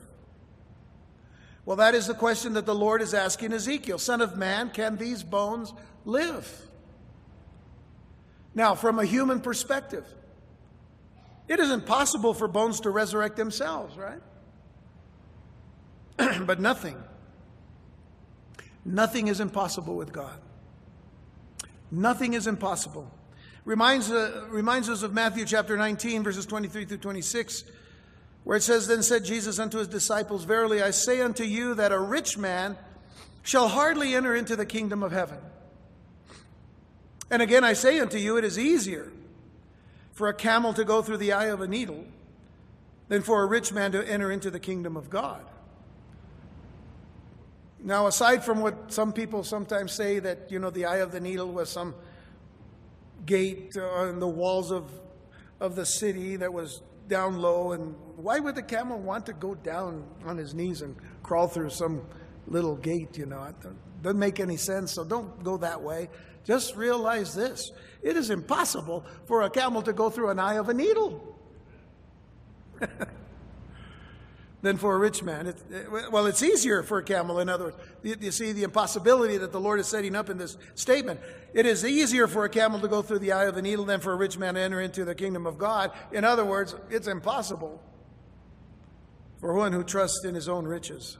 Well, 1.63 1.77
that 1.77 1.95
is 1.95 2.07
the 2.07 2.13
question 2.13 2.55
that 2.55 2.65
the 2.65 2.75
Lord 2.75 3.01
is 3.01 3.13
asking 3.13 3.53
Ezekiel 3.53 3.97
Son 3.97 4.19
of 4.19 4.35
man, 4.35 4.71
can 4.71 4.97
these 4.97 5.23
bones 5.23 5.71
live? 6.03 6.67
Now, 8.53 8.75
from 8.75 8.99
a 8.99 9.05
human 9.05 9.39
perspective, 9.39 10.05
it 11.47 11.59
is 11.59 11.71
impossible 11.71 12.33
for 12.33 12.47
bones 12.47 12.81
to 12.81 12.89
resurrect 12.89 13.35
themselves, 13.35 13.97
right? 13.97 14.21
but 16.45 16.59
nothing, 16.59 16.97
nothing 18.85 19.27
is 19.27 19.39
impossible 19.39 19.95
with 19.95 20.13
God. 20.13 20.39
Nothing 21.91 22.33
is 22.33 22.47
impossible. 22.47 23.11
Reminds, 23.65 24.09
uh, 24.09 24.45
reminds 24.49 24.89
us 24.89 25.03
of 25.03 25.13
Matthew 25.13 25.45
chapter 25.45 25.77
19, 25.77 26.23
verses 26.23 26.45
23 26.45 26.85
through 26.85 26.97
26, 26.97 27.63
where 28.43 28.57
it 28.57 28.61
says, 28.61 28.87
Then 28.87 29.03
said 29.03 29.25
Jesus 29.25 29.59
unto 29.59 29.77
his 29.77 29.87
disciples, 29.87 30.45
Verily 30.45 30.81
I 30.81 30.91
say 30.91 31.21
unto 31.21 31.43
you 31.43 31.75
that 31.75 31.91
a 31.91 31.99
rich 31.99 32.37
man 32.37 32.77
shall 33.43 33.67
hardly 33.67 34.15
enter 34.15 34.35
into 34.35 34.55
the 34.55 34.65
kingdom 34.65 35.03
of 35.03 35.11
heaven. 35.11 35.37
And 37.29 37.41
again 37.41 37.63
I 37.63 37.73
say 37.73 37.99
unto 37.99 38.17
you, 38.17 38.37
it 38.37 38.43
is 38.43 38.57
easier 38.57 39.11
for 40.11 40.27
a 40.27 40.33
camel 40.33 40.73
to 40.73 40.83
go 40.83 41.01
through 41.01 41.17
the 41.17 41.33
eye 41.33 41.45
of 41.45 41.61
a 41.61 41.67
needle 41.67 42.05
than 43.07 43.21
for 43.21 43.43
a 43.43 43.45
rich 43.45 43.73
man 43.73 43.91
to 43.91 44.07
enter 44.07 44.31
into 44.31 44.49
the 44.49 44.59
kingdom 44.59 44.95
of 44.95 45.09
God. 45.09 45.45
Now, 47.83 48.07
aside 48.07 48.43
from 48.43 48.59
what 48.61 48.93
some 48.93 49.11
people 49.11 49.43
sometimes 49.43 49.91
say 49.91 50.19
that, 50.19 50.51
you 50.51 50.59
know, 50.59 50.69
the 50.69 50.85
eye 50.85 50.97
of 50.97 51.11
the 51.11 51.19
needle 51.19 51.51
was 51.51 51.69
some 51.69 51.95
gate 53.25 53.75
on 53.75 54.19
the 54.19 54.27
walls 54.27 54.71
of, 54.71 54.91
of 55.59 55.75
the 55.75 55.85
city 55.85 56.35
that 56.35 56.53
was 56.53 56.81
down 57.07 57.39
low, 57.39 57.71
and 57.71 57.95
why 58.15 58.39
would 58.39 58.55
the 58.55 58.63
camel 58.63 58.99
want 58.99 59.25
to 59.25 59.33
go 59.33 59.55
down 59.55 60.03
on 60.25 60.37
his 60.37 60.53
knees 60.53 60.81
and 60.81 60.95
crawl 61.23 61.47
through 61.47 61.69
some 61.71 62.01
little 62.47 62.75
gate, 62.75 63.17
you 63.17 63.25
know? 63.25 63.43
It 63.43 63.55
doesn't 64.03 64.19
make 64.19 64.39
any 64.39 64.57
sense, 64.57 64.93
so 64.93 65.03
don't 65.03 65.43
go 65.43 65.57
that 65.57 65.81
way. 65.81 66.09
Just 66.43 66.75
realize 66.75 67.33
this 67.33 67.71
it 68.01 68.17
is 68.17 68.29
impossible 68.29 69.05
for 69.25 69.43
a 69.43 69.49
camel 69.49 69.81
to 69.83 69.93
go 69.93 70.09
through 70.09 70.29
an 70.29 70.39
eye 70.39 70.55
of 70.55 70.69
a 70.69 70.73
needle. 70.73 71.37
than 74.61 74.77
for 74.77 74.95
a 74.95 74.97
rich 74.97 75.23
man. 75.23 75.47
It, 75.47 76.11
well, 76.11 76.27
it's 76.27 76.43
easier 76.43 76.83
for 76.83 76.99
a 76.99 77.03
camel, 77.03 77.39
in 77.39 77.49
other 77.49 77.65
words. 77.65 77.77
You, 78.03 78.15
you, 78.19 78.31
see 78.31 78.51
the 78.51 78.63
impossibility 78.63 79.37
that 79.37 79.51
the 79.51 79.59
Lord 79.59 79.79
is 79.79 79.87
setting 79.87 80.15
up 80.15 80.29
in 80.29 80.37
this 80.37 80.57
statement. 80.75 81.19
It 81.53 81.65
is 81.65 81.83
easier 81.83 82.27
for 82.27 82.45
a 82.45 82.49
camel 82.49 82.79
to 82.79 82.87
go 82.87 83.01
through 83.01 83.19
the 83.19 83.31
eye 83.31 83.45
of 83.45 83.57
a 83.57 83.61
needle 83.61 83.85
than 83.85 83.99
for 83.99 84.13
a 84.13 84.15
rich 84.15 84.37
man 84.37 84.53
to 84.55 84.61
enter 84.61 84.81
into 84.81 85.03
the 85.03 85.15
kingdom 85.15 85.45
of 85.47 85.57
God. 85.57 85.91
In 86.11 86.23
other 86.23 86.45
words, 86.45 86.75
it's 86.89 87.07
impossible 87.07 87.81
for 89.39 89.53
one 89.53 89.73
who 89.73 89.83
trusts 89.83 90.23
in 90.25 90.35
his 90.35 90.47
own 90.47 90.65
riches 90.65 91.17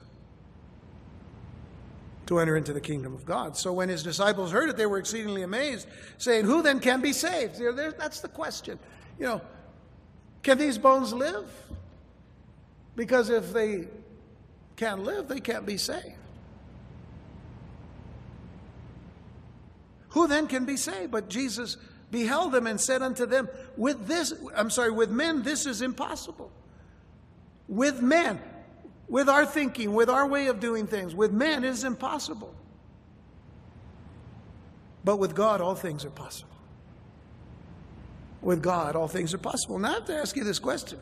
to 2.31 2.39
enter 2.39 2.55
into 2.55 2.71
the 2.71 2.79
kingdom 2.79 3.13
of 3.13 3.25
God. 3.25 3.57
So 3.57 3.73
when 3.73 3.89
his 3.89 4.03
disciples 4.03 4.51
heard 4.51 4.69
it, 4.69 4.77
they 4.77 4.85
were 4.85 4.97
exceedingly 4.97 5.43
amazed, 5.43 5.85
saying, 6.17 6.45
Who 6.45 6.61
then 6.61 6.79
can 6.79 7.01
be 7.01 7.11
saved? 7.11 7.59
That's 7.97 8.21
the 8.21 8.29
question. 8.29 8.79
You 9.19 9.25
know, 9.25 9.41
can 10.41 10.57
these 10.57 10.77
bones 10.77 11.11
live? 11.11 11.45
Because 12.95 13.29
if 13.29 13.51
they 13.51 13.87
can't 14.77 15.03
live, 15.03 15.27
they 15.27 15.41
can't 15.41 15.65
be 15.65 15.75
saved. 15.75 16.15
Who 20.09 20.27
then 20.27 20.47
can 20.47 20.63
be 20.63 20.77
saved? 20.77 21.11
But 21.11 21.29
Jesus 21.29 21.75
beheld 22.11 22.53
them 22.53 22.65
and 22.65 22.79
said 22.79 23.01
unto 23.01 23.25
them, 23.25 23.49
With 23.75 24.07
this, 24.07 24.33
I'm 24.55 24.69
sorry, 24.69 24.91
with 24.91 25.11
men, 25.11 25.43
this 25.43 25.65
is 25.65 25.81
impossible. 25.81 26.49
With 27.67 28.01
men, 28.01 28.39
with 29.11 29.27
our 29.27 29.45
thinking, 29.45 29.93
with 29.93 30.09
our 30.09 30.25
way 30.25 30.47
of 30.47 30.61
doing 30.61 30.87
things, 30.87 31.13
with 31.13 31.33
men, 31.33 31.65
it 31.65 31.67
is 31.67 31.83
impossible. 31.83 32.55
But 35.03 35.17
with 35.17 35.35
God, 35.35 35.59
all 35.59 35.75
things 35.75 36.05
are 36.05 36.09
possible. 36.09 36.55
With 38.41 38.63
God, 38.63 38.95
all 38.95 39.09
things 39.09 39.33
are 39.33 39.37
possible. 39.37 39.77
Now 39.79 39.89
I 39.89 39.93
have 39.95 40.05
to 40.05 40.15
ask 40.15 40.37
you 40.37 40.45
this 40.45 40.59
question 40.59 40.97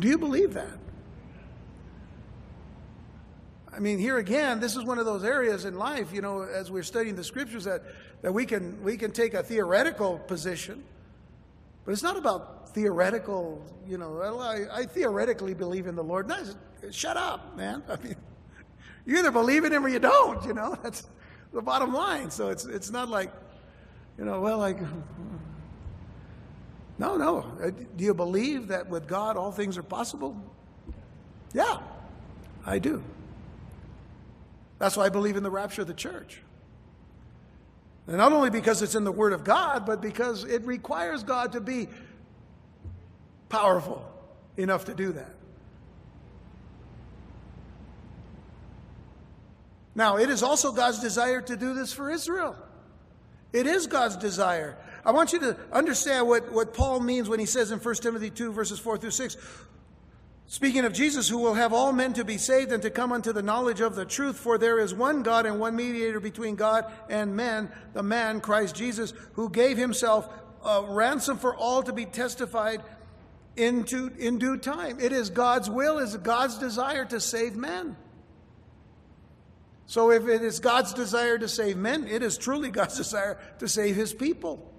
do 0.00 0.08
you 0.08 0.16
believe 0.16 0.54
that? 0.54 0.78
I 3.70 3.78
mean, 3.78 3.98
here 3.98 4.16
again, 4.16 4.60
this 4.60 4.76
is 4.76 4.84
one 4.84 4.98
of 4.98 5.04
those 5.04 5.24
areas 5.24 5.66
in 5.66 5.76
life, 5.76 6.10
you 6.10 6.22
know, 6.22 6.40
as 6.40 6.70
we're 6.70 6.82
studying 6.82 7.16
the 7.16 7.24
scriptures, 7.24 7.64
that, 7.64 7.82
that 8.22 8.32
we, 8.32 8.46
can, 8.46 8.82
we 8.82 8.96
can 8.96 9.10
take 9.12 9.34
a 9.34 9.42
theoretical 9.42 10.18
position, 10.20 10.82
but 11.84 11.92
it's 11.92 12.02
not 12.02 12.16
about 12.16 12.55
theoretical, 12.76 13.64
you 13.88 13.96
know, 13.96 14.38
I, 14.38 14.80
I 14.80 14.84
theoretically 14.84 15.54
believe 15.54 15.86
in 15.86 15.96
the 15.96 16.04
Lord. 16.04 16.28
No, 16.28 16.36
shut 16.90 17.16
up, 17.16 17.56
man. 17.56 17.82
I 17.88 17.96
mean, 17.96 18.16
you 19.06 19.18
either 19.18 19.30
believe 19.30 19.64
in 19.64 19.72
Him 19.72 19.86
or 19.86 19.88
you 19.88 19.98
don't, 19.98 20.44
you 20.44 20.52
know, 20.52 20.76
that's 20.82 21.08
the 21.54 21.62
bottom 21.62 21.94
line. 21.94 22.30
So 22.30 22.50
it's, 22.50 22.66
it's 22.66 22.90
not 22.90 23.08
like, 23.08 23.32
you 24.18 24.26
know, 24.26 24.42
well, 24.42 24.58
like, 24.58 24.78
no, 26.98 27.16
no. 27.16 27.50
Uh, 27.64 27.70
do 27.70 28.04
you 28.04 28.12
believe 28.12 28.68
that 28.68 28.86
with 28.90 29.08
God 29.08 29.38
all 29.38 29.50
things 29.50 29.78
are 29.78 29.82
possible? 29.82 30.36
Yeah, 31.54 31.78
I 32.66 32.78
do. 32.78 33.02
That's 34.78 34.98
why 34.98 35.06
I 35.06 35.08
believe 35.08 35.38
in 35.38 35.42
the 35.42 35.50
rapture 35.50 35.80
of 35.80 35.88
the 35.88 35.94
church. 35.94 36.42
And 38.06 38.18
not 38.18 38.34
only 38.34 38.50
because 38.50 38.82
it's 38.82 38.94
in 38.94 39.04
the 39.04 39.12
Word 39.12 39.32
of 39.32 39.44
God, 39.44 39.86
but 39.86 40.02
because 40.02 40.44
it 40.44 40.62
requires 40.66 41.24
God 41.24 41.52
to 41.52 41.60
be 41.62 41.88
powerful 43.48 44.04
enough 44.56 44.86
to 44.86 44.94
do 44.94 45.12
that. 45.12 45.34
Now, 49.94 50.18
it 50.18 50.28
is 50.28 50.42
also 50.42 50.72
God's 50.72 51.00
desire 51.00 51.40
to 51.40 51.56
do 51.56 51.72
this 51.72 51.92
for 51.92 52.10
Israel. 52.10 52.54
It 53.52 53.66
is 53.66 53.86
God's 53.86 54.16
desire. 54.16 54.76
I 55.06 55.12
want 55.12 55.32
you 55.32 55.40
to 55.40 55.56
understand 55.72 56.28
what, 56.28 56.52
what 56.52 56.74
Paul 56.74 57.00
means 57.00 57.28
when 57.28 57.40
he 57.40 57.46
says 57.46 57.70
in 57.70 57.78
1 57.78 57.94
Timothy 57.96 58.28
2, 58.28 58.52
verses 58.52 58.78
4 58.78 58.98
through 58.98 59.12
6. 59.12 59.36
Speaking 60.48 60.84
of 60.84 60.92
Jesus, 60.92 61.28
who 61.28 61.38
will 61.38 61.54
have 61.54 61.72
all 61.72 61.92
men 61.92 62.12
to 62.12 62.24
be 62.24 62.38
saved 62.38 62.72
and 62.72 62.82
to 62.82 62.90
come 62.90 63.10
unto 63.10 63.32
the 63.32 63.42
knowledge 63.42 63.80
of 63.80 63.94
the 63.94 64.04
truth, 64.04 64.36
for 64.36 64.58
there 64.58 64.78
is 64.78 64.94
one 64.94 65.22
God 65.22 65.46
and 65.46 65.58
one 65.58 65.74
mediator 65.74 66.20
between 66.20 66.54
God 66.54 66.84
and 67.08 67.34
men, 67.34 67.70
the 67.94 68.02
man, 68.02 68.40
Christ 68.40 68.76
Jesus, 68.76 69.12
who 69.32 69.48
gave 69.48 69.76
himself 69.78 70.28
a 70.64 70.84
ransom 70.88 71.38
for 71.38 71.54
all 71.54 71.82
to 71.82 71.92
be 71.92 72.04
testified 72.04 72.82
into 73.56 74.12
in 74.18 74.38
due 74.38 74.56
time. 74.56 74.98
It 75.00 75.12
is 75.12 75.30
God's 75.30 75.68
will, 75.68 75.98
is 75.98 76.16
God's 76.16 76.58
desire 76.58 77.04
to 77.06 77.20
save 77.20 77.56
men. 77.56 77.96
So 79.86 80.10
if 80.10 80.26
it 80.26 80.42
is 80.42 80.58
God's 80.58 80.92
desire 80.92 81.38
to 81.38 81.48
save 81.48 81.76
men, 81.76 82.06
it 82.08 82.22
is 82.22 82.36
truly 82.36 82.70
God's 82.70 82.96
desire 82.98 83.38
to 83.58 83.68
save 83.68 83.96
his 83.96 84.12
people. 84.12 84.72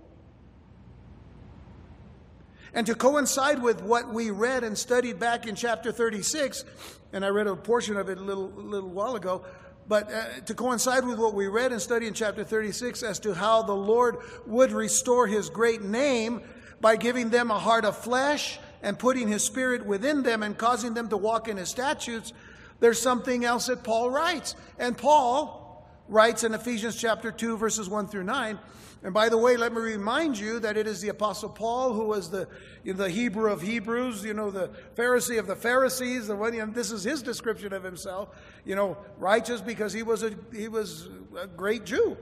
And 2.74 2.86
to 2.86 2.94
coincide 2.94 3.62
with 3.62 3.82
what 3.82 4.14
we 4.14 4.30
read 4.30 4.64
and 4.64 4.78
studied 4.78 5.20
back 5.20 5.48
in 5.48 5.56
chapter 5.56 5.92
36, 5.92 6.66
and 7.14 7.26
I 7.26 7.30
read 7.30 7.48
a 7.48 7.56
portion 7.56 7.98
of 7.98 8.10
it 8.10 8.18
a 8.18 8.22
little, 8.22 8.54
a 8.56 8.62
little 8.62 8.90
while 8.90 9.16
ago, 9.16 9.46
but 9.88 10.12
uh, 10.12 10.26
to 10.46 10.54
coincide 10.54 11.06
with 11.06 11.18
what 11.18 11.34
we 11.34 11.48
read 11.48 11.72
and 11.72 11.82
studied 11.82 12.08
in 12.08 12.14
chapter 12.14 12.44
36 12.44 13.04
as 13.04 13.20
to 13.20 13.34
how 13.34 13.64
the 13.64 13.74
Lord 13.74 14.18
would 14.46 14.74
restore 14.74 15.28
his 15.28 15.50
great 15.50 15.82
name 15.82 16.42
by 16.82 16.98
giving 16.98 17.30
them 17.30 17.50
a 17.52 17.58
heart 17.58 17.86
of 17.86 17.98
flesh 17.98 18.60
and 18.82 18.98
putting 18.98 19.28
his 19.28 19.44
spirit 19.44 19.86
within 19.86 20.24
them 20.24 20.44
and 20.44 20.58
causing 20.58 20.94
them 20.94 21.10
to 21.10 21.18
walk 21.18 21.48
in 21.48 21.58
his 21.58 21.70
statutes, 21.70 22.34
there's 22.80 23.02
something 23.02 23.46
else 23.46 23.68
that 23.68 23.84
Paul 23.84 24.10
writes. 24.10 24.56
And 24.78 24.98
Paul 24.98 25.88
writes 26.08 26.44
in 26.44 26.54
Ephesians 26.54 26.96
chapter 26.96 27.32
2, 27.32 27.58
verses 27.58 27.90
1 27.90 28.08
through 28.08 28.24
9 28.24 28.60
and 29.04 29.14
by 29.14 29.30
the 29.30 29.38
way, 29.38 29.58
let 29.58 29.74
me 29.74 29.80
remind 29.80 30.40
you 30.40 30.60
that 30.60 30.76
it 30.76 30.88
is 30.88 31.02
the 31.02 31.10
Apostle 31.10 31.50
Paul 31.50 31.94
who 31.94 32.06
was 32.06 32.32
the, 32.32 32.48
you 32.84 32.94
know, 32.94 33.04
the 33.04 33.10
Hebrew 33.10 33.52
of 33.52 33.62
Hebrews, 33.62 34.24
you 34.24 34.34
know, 34.34 34.50
the 34.50 34.72
Pharisee 34.96 35.38
of 35.38 35.46
the 35.46 35.56
Pharisees. 35.56 36.28
The 36.28 36.36
one, 36.36 36.54
you 36.54 36.66
know, 36.66 36.72
this 36.72 36.92
is 36.92 37.04
his 37.04 37.22
description 37.22 37.74
of 37.74 37.84
himself. 37.84 38.30
You 38.66 38.76
know, 38.76 38.98
righteous 39.18 39.62
because 39.62 39.94
he 39.94 40.02
was 40.02 40.24
a, 40.24 40.36
he 40.54 40.68
was 40.68 41.08
a 41.40 41.48
great 41.48 41.86
Jew. 41.86 42.18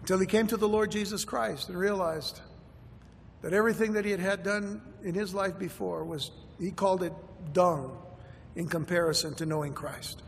Until 0.00 0.18
he 0.18 0.26
came 0.26 0.46
to 0.48 0.56
the 0.56 0.68
Lord 0.68 0.90
Jesus 0.90 1.24
Christ 1.24 1.68
and 1.68 1.78
realized 1.78 2.40
that 3.42 3.52
everything 3.52 3.92
that 3.94 4.04
he 4.04 4.10
had 4.10 4.20
had 4.20 4.42
done 4.42 4.80
in 5.02 5.14
his 5.14 5.34
life 5.34 5.58
before 5.58 6.04
was, 6.04 6.30
he 6.58 6.70
called 6.70 7.02
it 7.02 7.12
dung 7.52 7.98
in 8.54 8.68
comparison 8.68 9.34
to 9.34 9.46
knowing 9.46 9.72
Christ. 9.74 10.22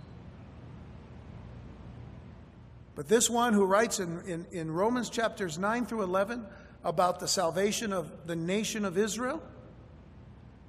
But 2.95 3.09
this 3.09 3.29
one 3.29 3.55
who 3.55 3.65
writes 3.65 3.99
in, 3.99 4.21
in, 4.27 4.47
in 4.53 4.71
Romans 4.71 5.11
chapters 5.11 5.59
9 5.59 5.87
through 5.87 6.03
11 6.03 6.45
about 6.85 7.19
the 7.19 7.29
salvation 7.29 7.93
of 7.93 8.11
the 8.27 8.37
nation 8.37 8.85
of 8.85 8.99
Israel 8.99 9.43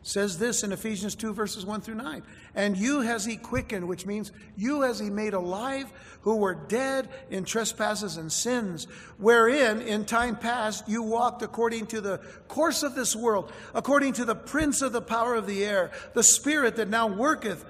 says 0.06 0.38
this 0.38 0.64
in 0.64 0.72
Ephesians 0.72 1.16
2, 1.16 1.34
verses 1.34 1.66
1 1.66 1.82
through 1.82 1.96
9. 1.96 2.22
And 2.54 2.78
you 2.78 3.02
has 3.02 3.26
he 3.26 3.38
quickened, 3.38 3.88
which 3.88 4.06
means 4.06 4.32
you 4.56 4.82
has 4.82 5.00
he 5.00 5.10
made 5.10 5.34
alive 5.34 5.92
who 6.22 6.36
were 6.36 6.54
dead 6.54 7.10
in 7.32 7.44
trespasses 7.44 8.16
and 8.18 8.32
sins, 8.32 8.86
wherein 9.18 9.82
in 9.82 10.06
time 10.06 10.36
past 10.36 10.88
you 10.88 11.02
walked 11.02 11.42
according 11.42 11.88
to 11.88 12.02
the 12.02 12.20
course 12.48 12.84
of 12.84 12.94
this 12.94 13.16
world, 13.16 13.52
according 13.74 14.14
to 14.14 14.26
the 14.26 14.36
prince 14.36 14.84
of 14.84 14.94
the 14.94 15.02
power 15.02 15.34
of 15.34 15.48
the 15.48 15.66
air, 15.66 15.90
the 16.14 16.22
spirit 16.22 16.76
that 16.76 16.88
now 16.88 17.08
worketh 17.08 17.66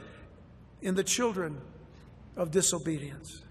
in 0.81 0.95
the 0.95 1.05
children 1.05 1.61
of 2.35 2.51
disobedience 2.51 3.44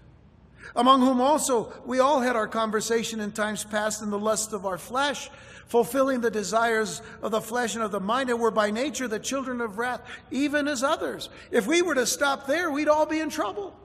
among 0.75 1.01
whom 1.01 1.21
also 1.21 1.71
we 1.85 1.99
all 1.99 2.21
had 2.21 2.35
our 2.35 2.47
conversation 2.47 3.19
in 3.19 3.31
times 3.31 3.63
past 3.63 4.01
in 4.01 4.09
the 4.09 4.19
lust 4.19 4.53
of 4.53 4.65
our 4.65 4.77
flesh, 4.77 5.29
fulfilling 5.67 6.21
the 6.21 6.31
desires 6.31 7.01
of 7.21 7.31
the 7.31 7.41
flesh 7.41 7.75
and 7.75 7.83
of 7.83 7.91
the 7.91 7.99
mind, 7.99 8.29
and 8.29 8.39
were 8.39 8.51
by 8.51 8.71
nature 8.71 9.07
the 9.07 9.19
children 9.19 9.61
of 9.61 9.77
wrath, 9.77 10.01
even 10.31 10.67
as 10.67 10.83
others. 10.83 11.29
If 11.51 11.65
we 11.65 11.81
were 11.81 11.95
to 11.95 12.05
stop 12.05 12.45
there, 12.45 12.69
we'd 12.71 12.87
all 12.89 13.05
be 13.05 13.19
in 13.19 13.29
trouble. 13.29 13.75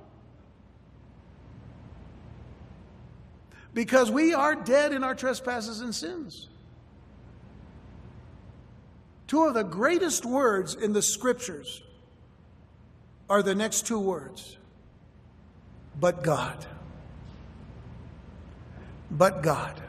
Because 3.72 4.10
we 4.10 4.34
are 4.34 4.56
dead 4.56 4.92
in 4.92 5.04
our 5.04 5.14
trespasses 5.14 5.80
and 5.80 5.94
sins. 5.94 6.48
Two 9.28 9.44
of 9.44 9.54
the 9.54 9.62
greatest 9.62 10.26
words 10.26 10.74
in 10.74 10.92
the 10.92 11.02
scriptures 11.02 11.82
are 13.28 13.44
the 13.44 13.54
next 13.54 13.86
two 13.86 14.00
words 14.00 14.56
but 16.00 16.22
God. 16.22 16.66
But 19.10 19.42
God. 19.42 19.80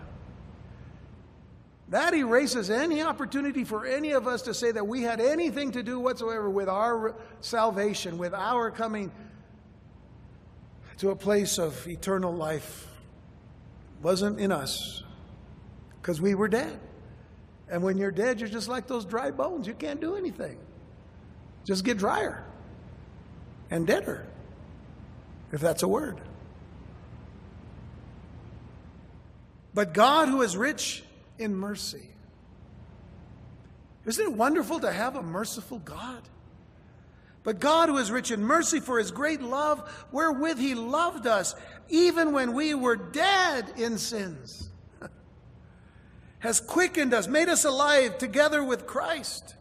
That 1.90 2.14
erases 2.14 2.70
any 2.70 3.02
opportunity 3.02 3.66
for 3.66 3.86
any 3.86 4.12
of 4.12 4.26
us 4.26 4.44
to 4.44 4.54
say 4.54 4.72
that 4.72 4.88
we 4.88 5.02
had 5.02 5.20
anything 5.20 5.74
to 5.74 5.84
do 5.84 6.00
whatsoever 6.00 6.50
with 6.50 6.70
our 6.70 7.16
salvation, 7.42 8.18
with 8.18 8.34
our 8.34 8.72
coming 8.72 9.12
to 11.00 11.10
a 11.10 11.16
place 11.16 11.58
of 11.58 11.88
eternal 11.88 12.34
life. 12.34 12.88
Wasn't 14.02 14.40
in 14.40 14.52
us 14.52 15.04
because 16.02 16.22
we 16.22 16.34
were 16.34 16.48
dead. 16.48 16.80
And 17.70 17.84
when 17.84 17.98
you're 17.98 18.12
dead, 18.12 18.40
you're 18.40 18.50
just 18.50 18.68
like 18.68 18.88
those 18.88 19.06
dry 19.06 19.32
bones. 19.32 19.68
You 19.68 19.74
can't 19.74 20.00
do 20.00 20.16
anything. 20.16 20.58
Just 21.66 21.84
get 21.84 21.98
drier 21.98 22.44
and 23.70 23.86
deader 23.86 24.26
if 25.52 25.60
that's 25.60 25.84
a 25.84 25.88
word. 25.88 26.22
But 29.74 29.94
God, 29.94 30.28
who 30.28 30.42
is 30.42 30.58
rich 30.58 31.04
in 31.38 31.56
mercy. 31.56 32.08
Isn't 34.06 34.26
it 34.26 34.34
wonderful 34.34 34.80
to 34.80 34.92
have 34.92 35.16
a 35.16 35.24
merciful 35.24 35.80
God? 35.80 36.22
But 37.44 37.60
God, 37.60 37.90
who 37.90 37.98
is 37.98 38.12
rich 38.12 38.32
in 38.32 38.44
mercy 38.44 38.80
for 38.80 39.00
his 39.00 39.12
great 39.12 39.42
love, 39.42 40.08
wherewith 40.12 40.60
he 40.60 40.76
loved 40.76 41.26
us, 41.26 41.56
even 41.90 42.34
when 42.34 42.54
we 42.54 42.74
were 42.74 42.96
dead 42.96 43.74
in 43.78 43.98
sins, 43.98 44.70
has 46.40 46.60
quickened 46.60 47.14
us, 47.14 47.28
made 47.28 47.50
us 47.50 47.66
alive 47.66 48.18
together 48.18 48.64
with 48.64 48.86
Christ. 48.86 49.56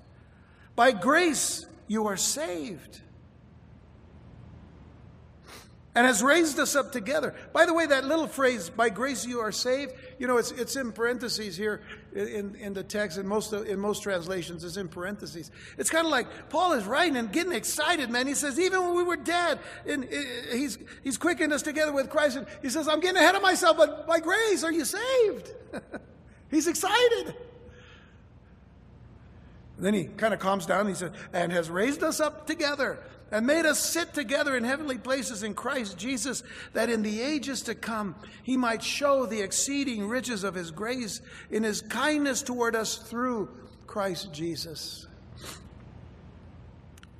By 0.76 0.92
grace 0.92 1.66
you 1.88 2.06
are 2.06 2.16
saved 2.16 3.00
and 5.94 6.06
has 6.06 6.22
raised 6.22 6.58
us 6.60 6.76
up 6.76 6.92
together. 6.92 7.34
By 7.52 7.66
the 7.66 7.74
way, 7.74 7.86
that 7.86 8.04
little 8.04 8.28
phrase, 8.28 8.70
by 8.70 8.90
grace 8.90 9.26
you 9.26 9.40
are 9.40 9.50
saved, 9.50 9.92
you 10.18 10.28
know, 10.28 10.36
it's, 10.36 10.52
it's 10.52 10.76
in 10.76 10.92
parentheses 10.92 11.56
here 11.56 11.82
in, 12.14 12.54
in 12.54 12.74
the 12.74 12.84
text, 12.84 13.18
in 13.18 13.26
most, 13.26 13.52
in 13.52 13.80
most 13.80 14.02
translations, 14.02 14.62
it's 14.62 14.76
in 14.76 14.86
parentheses. 14.86 15.50
It's 15.78 15.90
kind 15.90 16.06
of 16.06 16.12
like 16.12 16.48
Paul 16.48 16.74
is 16.74 16.84
writing 16.84 17.16
and 17.16 17.32
getting 17.32 17.52
excited, 17.52 18.08
man. 18.08 18.28
He 18.28 18.34
says, 18.34 18.58
even 18.60 18.82
when 18.82 18.94
we 18.94 19.02
were 19.02 19.16
dead, 19.16 19.58
and 19.84 20.04
uh, 20.04 20.54
he's, 20.54 20.78
he's 21.02 21.18
quickened 21.18 21.52
us 21.52 21.62
together 21.62 21.92
with 21.92 22.08
Christ. 22.08 22.36
And 22.36 22.46
he 22.62 22.70
says, 22.70 22.86
I'm 22.86 23.00
getting 23.00 23.20
ahead 23.20 23.34
of 23.34 23.42
myself, 23.42 23.76
but 23.76 24.06
by 24.06 24.20
grace 24.20 24.62
are 24.62 24.72
you 24.72 24.84
saved? 24.84 25.50
he's 26.50 26.68
excited. 26.68 27.34
And 29.76 29.86
then 29.86 29.94
he 29.94 30.04
kind 30.04 30.34
of 30.34 30.38
calms 30.38 30.66
down 30.66 30.80
and 30.80 30.90
he 30.90 30.94
says, 30.94 31.10
and 31.32 31.50
has 31.50 31.68
raised 31.68 32.04
us 32.04 32.20
up 32.20 32.46
together 32.46 32.98
and 33.30 33.46
made 33.46 33.64
us 33.66 33.78
sit 33.78 34.12
together 34.12 34.56
in 34.56 34.64
heavenly 34.64 34.98
places 34.98 35.42
in 35.42 35.54
Christ 35.54 35.96
Jesus, 35.96 36.42
that 36.72 36.90
in 36.90 37.02
the 37.02 37.20
ages 37.20 37.62
to 37.62 37.74
come 37.74 38.14
he 38.42 38.56
might 38.56 38.82
show 38.82 39.26
the 39.26 39.40
exceeding 39.40 40.08
riches 40.08 40.44
of 40.44 40.54
his 40.54 40.70
grace 40.70 41.20
in 41.50 41.62
his 41.62 41.80
kindness 41.80 42.42
toward 42.42 42.74
us 42.74 42.96
through 42.96 43.48
Christ 43.86 44.32
Jesus. 44.32 45.06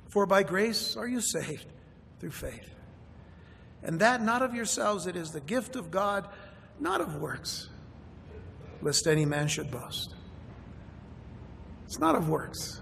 For 0.09 0.25
by 0.25 0.43
grace 0.43 0.97
are 0.97 1.07
you 1.07 1.21
saved 1.21 1.65
through 2.19 2.31
faith. 2.31 2.69
And 3.83 3.99
that 4.01 4.21
not 4.21 4.41
of 4.41 4.53
yourselves, 4.53 5.07
it 5.07 5.15
is 5.15 5.31
the 5.31 5.39
gift 5.39 5.75
of 5.75 5.89
God, 5.89 6.27
not 6.79 7.01
of 7.01 7.15
works, 7.15 7.69
lest 8.81 9.07
any 9.07 9.25
man 9.25 9.47
should 9.47 9.71
boast. 9.71 10.13
It's 11.85 11.99
not 11.99 12.15
of 12.15 12.29
works. 12.29 12.81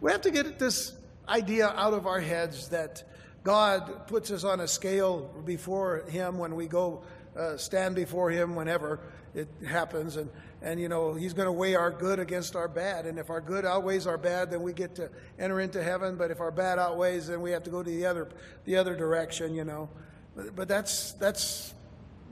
We 0.00 0.10
have 0.10 0.22
to 0.22 0.30
get 0.30 0.46
at 0.46 0.58
this 0.58 0.92
idea 1.28 1.68
out 1.68 1.94
of 1.94 2.06
our 2.06 2.20
heads 2.20 2.68
that 2.68 3.04
God 3.44 4.06
puts 4.06 4.30
us 4.30 4.44
on 4.44 4.60
a 4.60 4.68
scale 4.68 5.30
before 5.44 6.04
Him 6.08 6.38
when 6.38 6.54
we 6.54 6.66
go 6.66 7.02
uh, 7.36 7.56
stand 7.56 7.94
before 7.94 8.30
Him 8.30 8.54
whenever 8.54 9.00
it 9.34 9.48
happens. 9.66 10.16
And, 10.16 10.30
and 10.60 10.80
you 10.80 10.88
know, 10.88 11.14
He's 11.14 11.32
going 11.32 11.46
to 11.46 11.52
weigh 11.52 11.74
our 11.74 11.90
good 11.90 12.18
against 12.18 12.54
our 12.54 12.68
bad. 12.68 13.06
And 13.06 13.18
if 13.18 13.30
our 13.30 13.40
good 13.40 13.64
outweighs 13.64 14.06
our 14.06 14.18
bad, 14.18 14.50
then 14.50 14.62
we 14.62 14.72
get 14.72 14.94
to 14.96 15.10
enter 15.38 15.60
into 15.60 15.82
heaven. 15.82 16.16
But 16.16 16.30
if 16.30 16.40
our 16.40 16.50
bad 16.50 16.78
outweighs, 16.78 17.26
then 17.26 17.40
we 17.40 17.50
have 17.50 17.64
to 17.64 17.70
go 17.70 17.82
to 17.82 17.90
the 17.90 18.06
other, 18.06 18.28
the 18.64 18.76
other 18.76 18.94
direction, 18.94 19.54
you 19.54 19.64
know. 19.64 19.88
But, 20.36 20.54
but 20.54 20.68
that's, 20.68 21.12
that's 21.12 21.74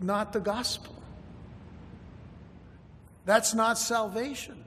not 0.00 0.32
the 0.32 0.40
gospel. 0.40 0.94
That's 3.24 3.54
not 3.54 3.78
salvation. 3.78 4.64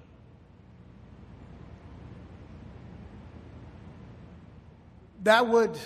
That 5.23 5.47
would 5.47 5.77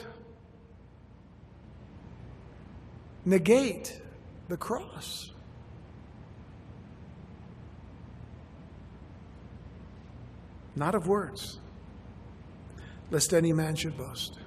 negate 3.25 4.01
the 4.47 4.57
cross. 4.57 5.31
Not 10.75 10.95
of 10.95 11.07
words, 11.07 11.59
lest 13.09 13.33
any 13.33 13.51
man 13.53 13.75
should 13.75 13.97
boast. 13.97 14.37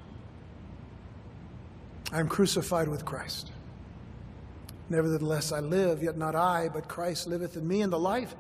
I 2.13 2.21
am 2.21 2.29
crucified 2.29 2.89
with 2.89 3.05
Christ. 3.05 3.53
Nevertheless, 4.89 5.53
I 5.53 5.61
live, 5.61 6.03
yet 6.03 6.17
not 6.17 6.35
I, 6.35 6.69
but 6.69 6.89
Christ 6.89 7.29
liveth 7.29 7.57
in 7.57 7.67
me, 7.67 7.83
and 7.83 7.93
the 7.93 7.99
life 7.99 8.35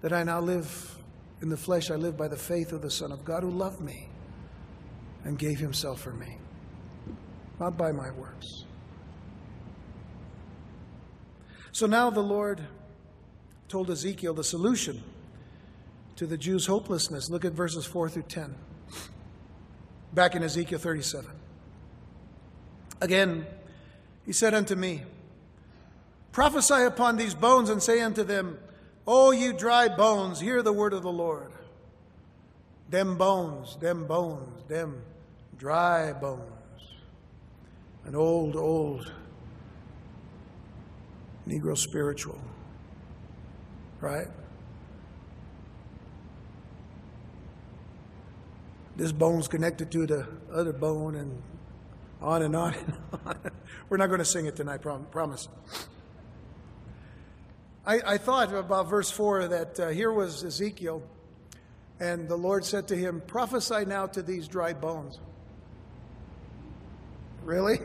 that 0.00 0.12
I 0.12 0.22
now 0.22 0.40
live 0.40 0.96
in 1.40 1.48
the 1.48 1.56
flesh, 1.56 1.90
I 1.90 1.96
live 1.96 2.16
by 2.16 2.28
the 2.28 2.36
faith 2.36 2.72
of 2.72 2.82
the 2.82 2.90
Son 2.90 3.10
of 3.10 3.24
God 3.24 3.42
who 3.42 3.50
loved 3.50 3.80
me 3.80 4.08
and 5.24 5.38
gave 5.38 5.58
himself 5.58 6.00
for 6.00 6.12
me, 6.12 6.36
not 7.60 7.76
by 7.76 7.92
my 7.92 8.10
works. 8.12 8.64
So 11.72 11.86
now 11.86 12.10
the 12.10 12.20
Lord 12.20 12.60
told 13.68 13.90
Ezekiel 13.90 14.34
the 14.34 14.44
solution 14.44 15.02
to 16.16 16.26
the 16.26 16.36
Jews' 16.36 16.66
hopelessness. 16.66 17.30
Look 17.30 17.44
at 17.44 17.52
verses 17.52 17.86
4 17.86 18.10
through 18.10 18.24
10. 18.24 18.54
Back 20.12 20.34
in 20.34 20.42
Ezekiel 20.42 20.78
37. 20.78 21.30
Again, 23.00 23.46
he 24.26 24.32
said 24.32 24.52
unto 24.54 24.74
me, 24.74 25.02
Prophesy 26.32 26.82
upon 26.82 27.16
these 27.16 27.34
bones 27.34 27.70
and 27.70 27.82
say 27.82 28.00
unto 28.00 28.22
them, 28.22 28.58
O 29.06 29.30
you 29.32 29.52
dry 29.52 29.88
bones, 29.88 30.40
hear 30.40 30.62
the 30.62 30.72
word 30.72 30.92
of 30.92 31.02
the 31.02 31.12
Lord. 31.12 31.50
Them 32.88 33.16
bones, 33.16 33.76
them 33.76 34.06
bones, 34.06 34.62
them 34.68 35.02
dry 35.62 36.12
bones. 36.12 36.42
An 38.04 38.16
old, 38.16 38.56
old 38.56 39.12
Negro 41.46 41.78
spiritual, 41.78 42.40
right? 44.00 44.26
This 48.96 49.12
bone's 49.12 49.46
connected 49.46 49.92
to 49.92 50.04
the 50.04 50.26
other 50.52 50.72
bone, 50.72 51.14
and 51.14 51.40
on 52.20 52.42
and 52.42 52.56
on 52.56 52.74
and 52.74 52.94
on. 53.24 53.52
We're 53.88 53.98
not 53.98 54.08
going 54.08 54.18
to 54.18 54.24
sing 54.24 54.46
it 54.46 54.56
tonight, 54.56 54.82
promise. 54.82 55.46
I, 57.86 58.00
I 58.04 58.18
thought 58.18 58.52
about 58.52 58.90
verse 58.90 59.12
4 59.12 59.46
that 59.46 59.78
uh, 59.78 59.88
here 59.90 60.12
was 60.12 60.42
Ezekiel, 60.42 61.04
and 62.00 62.28
the 62.28 62.36
Lord 62.36 62.64
said 62.64 62.88
to 62.88 62.96
him, 62.96 63.22
Prophesy 63.28 63.84
now 63.84 64.08
to 64.08 64.22
these 64.22 64.48
dry 64.48 64.72
bones. 64.72 65.20
Really? 67.44 67.80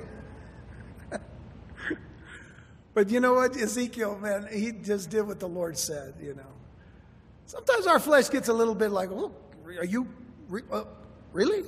But 2.97 3.11
you 3.11 3.19
know 3.19 3.35
what? 3.35 3.55
Ezekiel, 3.55 4.17
man, 4.17 4.47
he 4.51 4.71
just 4.71 5.11
did 5.11 5.21
what 5.21 5.39
the 5.39 5.47
Lord 5.47 5.77
said, 5.77 6.15
you 6.19 6.33
know. 6.33 6.51
Sometimes 7.45 7.85
our 7.85 7.99
flesh 7.99 8.27
gets 8.27 8.47
a 8.49 8.53
little 8.53 8.73
bit 8.73 8.89
like, 8.89 9.11
oh, 9.11 9.31
are 9.77 9.85
you 9.85 10.07
re- 10.49 10.63
uh, 10.71 10.85
really? 11.31 11.59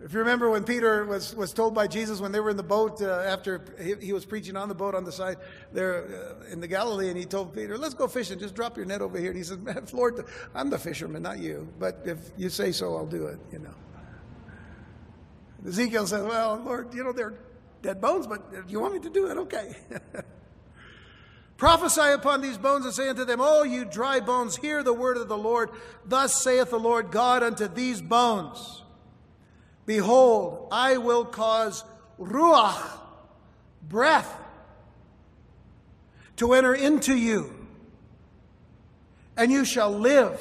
If 0.00 0.12
you 0.12 0.18
remember 0.18 0.50
when 0.50 0.64
Peter 0.64 1.04
was, 1.04 1.32
was 1.36 1.52
told 1.52 1.76
by 1.76 1.86
Jesus 1.86 2.20
when 2.20 2.32
they 2.32 2.40
were 2.40 2.50
in 2.50 2.56
the 2.56 2.62
boat 2.64 3.00
uh, 3.00 3.22
after 3.24 3.64
he, 3.80 3.94
he, 4.06 4.12
was 4.12 4.24
preaching 4.24 4.56
on 4.56 4.68
the 4.68 4.74
boat 4.74 4.96
on 4.96 5.04
the 5.04 5.12
side 5.12 5.36
there 5.72 6.34
uh, 6.42 6.52
in 6.52 6.58
the 6.58 6.66
Galilee, 6.66 7.08
and 7.08 7.16
he 7.16 7.24
told 7.24 7.54
Peter, 7.54 7.78
Let's 7.78 7.94
go 7.94 8.08
fishing, 8.08 8.40
just 8.40 8.56
drop 8.56 8.76
your 8.76 8.86
net 8.86 9.00
over 9.00 9.16
here. 9.16 9.28
And 9.28 9.36
he 9.36 9.44
said, 9.44 9.62
Man, 9.62 9.86
Lord, 9.92 10.24
I'm 10.56 10.70
the 10.70 10.78
fisherman, 10.80 11.22
not 11.22 11.38
you. 11.38 11.68
But 11.78 12.02
if 12.04 12.18
you 12.36 12.50
say 12.50 12.72
so, 12.72 12.96
I'll 12.96 13.06
do 13.06 13.26
it, 13.26 13.38
you 13.52 13.60
know. 13.60 13.74
Ezekiel 15.66 16.06
says, 16.06 16.22
Well, 16.22 16.60
Lord, 16.64 16.94
you 16.94 17.04
know, 17.04 17.12
they're 17.12 17.34
dead 17.82 18.00
bones, 18.00 18.26
but 18.26 18.42
if 18.52 18.70
you 18.70 18.80
want 18.80 18.94
me 18.94 19.00
to 19.00 19.10
do 19.10 19.30
it, 19.30 19.36
okay. 19.38 19.76
Prophesy 21.56 22.10
upon 22.12 22.40
these 22.40 22.58
bones 22.58 22.84
and 22.84 22.92
say 22.92 23.08
unto 23.08 23.24
them, 23.24 23.40
O 23.40 23.62
you 23.62 23.84
dry 23.84 24.20
bones, 24.20 24.56
hear 24.56 24.82
the 24.82 24.92
word 24.92 25.16
of 25.16 25.28
the 25.28 25.36
Lord. 25.36 25.70
Thus 26.04 26.42
saith 26.42 26.70
the 26.70 26.78
Lord 26.78 27.10
God 27.10 27.42
unto 27.42 27.68
these 27.68 28.02
bones 28.02 28.82
Behold, 29.86 30.68
I 30.72 30.96
will 30.96 31.24
cause 31.24 31.84
ruach, 32.18 32.82
breath, 33.82 34.34
to 36.36 36.54
enter 36.54 36.74
into 36.74 37.16
you, 37.16 37.54
and 39.36 39.52
you 39.52 39.64
shall 39.64 39.90
live. 39.90 40.40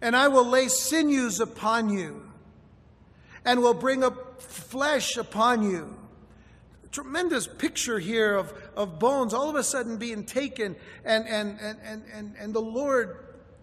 And 0.00 0.16
I 0.16 0.28
will 0.28 0.44
lay 0.44 0.66
sinews 0.66 1.38
upon 1.38 1.88
you, 1.88 2.28
and 3.44 3.60
will 3.60 3.74
bring 3.74 4.04
up 4.04 4.40
flesh 4.40 5.16
upon 5.16 5.68
you. 5.68 5.96
Tremendous 6.90 7.46
picture 7.46 7.98
here 7.98 8.34
of, 8.36 8.52
of 8.76 8.98
bones 8.98 9.32
all 9.32 9.48
of 9.48 9.56
a 9.56 9.62
sudden 9.62 9.96
being 9.96 10.24
taken 10.24 10.76
and, 11.04 11.26
and, 11.26 11.58
and, 11.58 11.78
and, 11.82 12.04
and, 12.12 12.34
and 12.38 12.54
the 12.54 12.60
Lord 12.60 13.16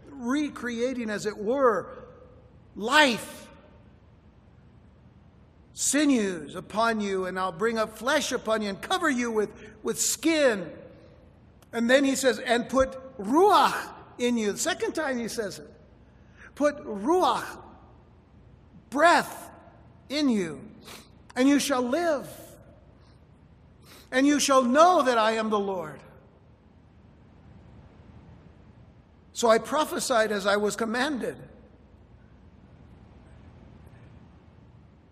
recreating, 0.10 1.10
as 1.10 1.26
it 1.26 1.38
were, 1.38 2.06
life 2.76 3.48
sinews 5.74 6.56
upon 6.56 7.00
you, 7.00 7.26
and 7.26 7.40
I'll 7.40 7.52
bring 7.52 7.78
up 7.78 7.98
flesh 7.98 8.32
upon 8.32 8.62
you 8.62 8.70
and 8.70 8.82
cover 8.82 9.10
you 9.10 9.32
with, 9.32 9.50
with 9.84 10.00
skin. 10.00 10.70
And 11.72 11.90
then 11.90 12.04
he 12.04 12.16
says, 12.16 12.40
and 12.40 12.68
put 12.68 12.98
ruach 13.18 13.76
in 14.18 14.38
you. 14.38 14.52
The 14.52 14.58
second 14.58 14.94
time 14.94 15.18
he 15.18 15.28
says 15.28 15.60
it. 15.60 15.72
Put 16.56 16.84
ruach, 16.84 17.46
breath 18.90 19.49
in 20.10 20.30
you, 20.30 20.62
and 21.36 21.48
you 21.48 21.60
shall 21.60 21.82
live. 21.82 22.28
And 24.12 24.26
you 24.26 24.40
shall 24.40 24.64
know 24.64 25.04
that 25.04 25.18
I 25.18 25.34
am 25.34 25.52
the 25.52 25.60
Lord. 25.60 26.00
So 29.34 29.50
I 29.50 29.60
prophesied 29.60 30.32
as 30.32 30.46
I 30.46 30.58
was 30.58 30.76
commanded. 30.76 31.38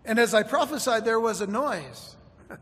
And 0.04 0.18
as 0.18 0.34
I 0.34 0.42
prophesied, 0.42 1.04
there 1.04 1.20
was 1.20 1.40
a 1.40 1.46
noise. 1.46 2.16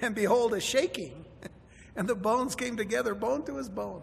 And 0.00 0.14
behold, 0.14 0.54
a 0.54 0.60
shaking. 0.60 1.24
And 1.96 2.06
the 2.06 2.14
bones 2.14 2.54
came 2.54 2.76
together, 2.76 3.14
bone 3.14 3.44
to 3.46 3.56
his 3.56 3.68
bone. 3.68 4.02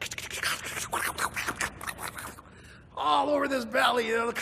All 2.96 3.28
over 3.28 3.48
this 3.48 3.64
valley, 3.64 4.06
you 4.06 4.16
know, 4.16 4.32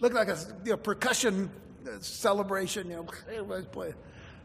looked 0.00 0.14
like 0.14 0.28
a 0.28 0.38
you 0.64 0.72
know, 0.72 0.76
percussion 0.76 1.50
uh, 1.86 1.98
celebration. 2.00 2.90
You 2.90 2.96
know, 2.96 3.06
everybody's 3.28 3.66
playing 3.66 3.94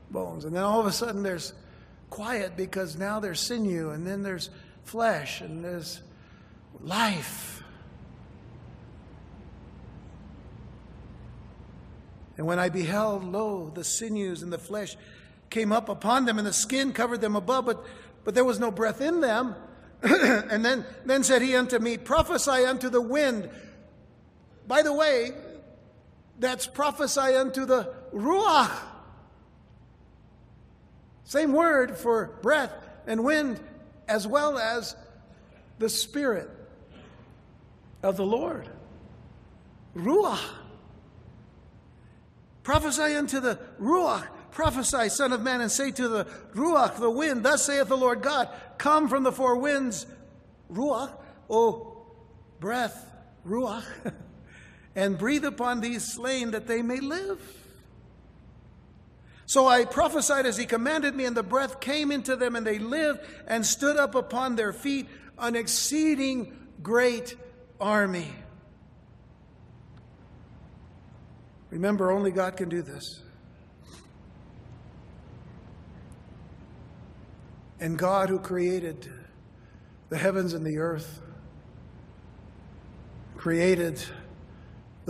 bones. 0.09 0.45
And 0.45 0.55
then 0.55 0.63
all 0.63 0.79
of 0.79 0.85
a 0.85 0.91
sudden 0.91 1.23
there's 1.23 1.53
quiet 2.09 2.57
because 2.57 2.97
now 2.97 3.19
there's 3.19 3.39
sinew, 3.39 3.89
and 3.91 4.05
then 4.05 4.23
there's 4.23 4.49
flesh, 4.83 5.41
and 5.41 5.63
there's 5.63 6.01
life. 6.81 7.63
And 12.37 12.47
when 12.47 12.59
I 12.59 12.69
beheld, 12.69 13.23
lo, 13.23 13.71
the 13.73 13.83
sinews 13.83 14.41
and 14.41 14.51
the 14.51 14.57
flesh 14.57 14.95
came 15.49 15.71
up 15.71 15.89
upon 15.89 16.25
them, 16.25 16.37
and 16.37 16.47
the 16.47 16.53
skin 16.53 16.91
covered 16.91 17.21
them 17.21 17.35
above, 17.35 17.65
but, 17.65 17.85
but 18.23 18.33
there 18.33 18.45
was 18.45 18.59
no 18.59 18.71
breath 18.71 19.01
in 19.01 19.21
them. 19.21 19.55
and 20.01 20.65
then, 20.65 20.85
then 21.05 21.23
said 21.23 21.41
he 21.41 21.55
unto 21.55 21.77
me, 21.77 21.97
Prophesy 21.97 22.65
unto 22.65 22.89
the 22.89 23.01
wind. 23.01 23.49
By 24.71 24.83
the 24.83 24.93
way, 24.93 25.33
that's 26.39 26.65
prophesy 26.65 27.35
unto 27.35 27.65
the 27.65 27.93
ruach. 28.13 28.71
Same 31.25 31.51
word 31.51 31.97
for 31.97 32.37
breath 32.41 32.71
and 33.05 33.25
wind, 33.25 33.59
as 34.07 34.25
well 34.25 34.57
as 34.57 34.95
the 35.77 35.89
Spirit 35.89 36.49
of 38.01 38.15
the 38.15 38.25
Lord. 38.25 38.69
Ruach. 39.93 40.39
Prophesy 42.63 43.17
unto 43.17 43.41
the 43.41 43.59
Ruach. 43.77 44.25
Prophesy, 44.51 45.09
Son 45.09 45.33
of 45.33 45.41
Man, 45.41 45.59
and 45.59 45.69
say 45.69 45.91
to 45.91 46.07
the 46.07 46.23
Ruach, 46.55 46.97
the 46.97 47.11
wind, 47.11 47.43
Thus 47.43 47.65
saith 47.65 47.89
the 47.89 47.97
Lord 47.97 48.21
God, 48.21 48.47
Come 48.77 49.09
from 49.09 49.23
the 49.23 49.33
four 49.33 49.57
winds, 49.57 50.05
Ruach, 50.71 51.11
O 51.49 52.05
breath, 52.61 53.05
Ruach, 53.45 53.83
and 54.95 55.17
breathe 55.17 55.45
upon 55.45 55.81
these 55.81 56.03
slain 56.03 56.51
that 56.51 56.67
they 56.67 56.81
may 56.81 56.99
live. 56.99 57.39
So 59.45 59.67
I 59.67 59.85
prophesied 59.85 60.45
as 60.45 60.57
he 60.57 60.65
commanded 60.65 61.13
me, 61.13 61.25
and 61.25 61.35
the 61.35 61.43
breath 61.43 61.79
came 61.79 62.11
into 62.11 62.35
them, 62.35 62.55
and 62.55 62.65
they 62.65 62.79
lived 62.79 63.19
and 63.47 63.65
stood 63.65 63.97
up 63.97 64.15
upon 64.15 64.55
their 64.55 64.71
feet, 64.71 65.07
an 65.37 65.55
exceeding 65.55 66.57
great 66.81 67.35
army. 67.79 68.31
Remember, 71.69 72.11
only 72.11 72.31
God 72.31 72.57
can 72.57 72.69
do 72.69 72.81
this. 72.81 73.21
And 77.79 77.97
God, 77.97 78.29
who 78.29 78.39
created 78.39 79.11
the 80.09 80.17
heavens 80.17 80.53
and 80.53 80.65
the 80.65 80.77
earth, 80.77 81.21
created 83.35 84.01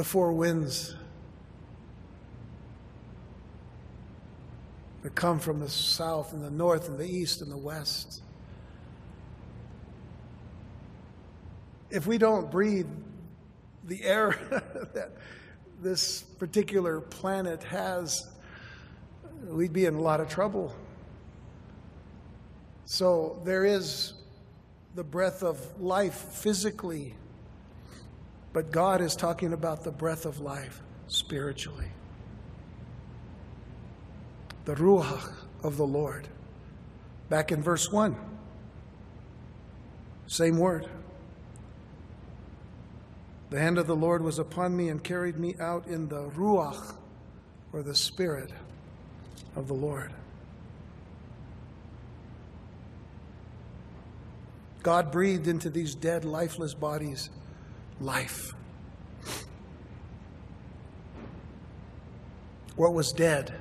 the 0.01 0.05
four 0.05 0.33
winds 0.33 0.95
that 5.03 5.13
come 5.13 5.37
from 5.37 5.59
the 5.59 5.69
south 5.69 6.33
and 6.33 6.43
the 6.43 6.49
north 6.49 6.89
and 6.89 6.97
the 6.97 7.05
east 7.05 7.39
and 7.43 7.51
the 7.51 7.57
west. 7.57 8.23
If 11.91 12.07
we 12.07 12.17
don't 12.17 12.49
breathe 12.49 12.87
the 13.83 14.03
air 14.03 14.39
that 14.95 15.11
this 15.83 16.23
particular 16.23 16.99
planet 16.99 17.61
has, 17.65 18.27
we'd 19.43 19.71
be 19.71 19.85
in 19.85 19.93
a 19.93 20.01
lot 20.01 20.19
of 20.19 20.27
trouble. 20.27 20.73
So 22.85 23.39
there 23.45 23.65
is 23.65 24.13
the 24.95 25.03
breath 25.03 25.43
of 25.43 25.79
life 25.79 26.15
physically, 26.15 27.13
but 28.53 28.71
God 28.71 29.01
is 29.01 29.15
talking 29.15 29.53
about 29.53 29.83
the 29.83 29.91
breath 29.91 30.25
of 30.25 30.39
life 30.39 30.81
spiritually. 31.07 31.87
The 34.65 34.75
Ruach 34.75 35.33
of 35.63 35.77
the 35.77 35.87
Lord. 35.87 36.27
Back 37.29 37.51
in 37.51 37.63
verse 37.63 37.91
1, 37.91 38.15
same 40.27 40.57
word. 40.57 40.87
The 43.49 43.59
hand 43.59 43.77
of 43.77 43.87
the 43.87 43.95
Lord 43.95 44.21
was 44.21 44.39
upon 44.39 44.75
me 44.75 44.89
and 44.89 45.03
carried 45.03 45.37
me 45.37 45.55
out 45.59 45.87
in 45.87 46.07
the 46.07 46.29
Ruach, 46.29 46.95
or 47.73 47.83
the 47.83 47.95
Spirit 47.95 48.51
of 49.55 49.67
the 49.67 49.73
Lord. 49.73 50.13
God 54.83 55.11
breathed 55.11 55.47
into 55.47 55.69
these 55.69 55.95
dead, 55.95 56.25
lifeless 56.25 56.73
bodies 56.73 57.29
life. 58.01 58.53
What 62.75 62.93
was 62.93 63.13
dead 63.13 63.53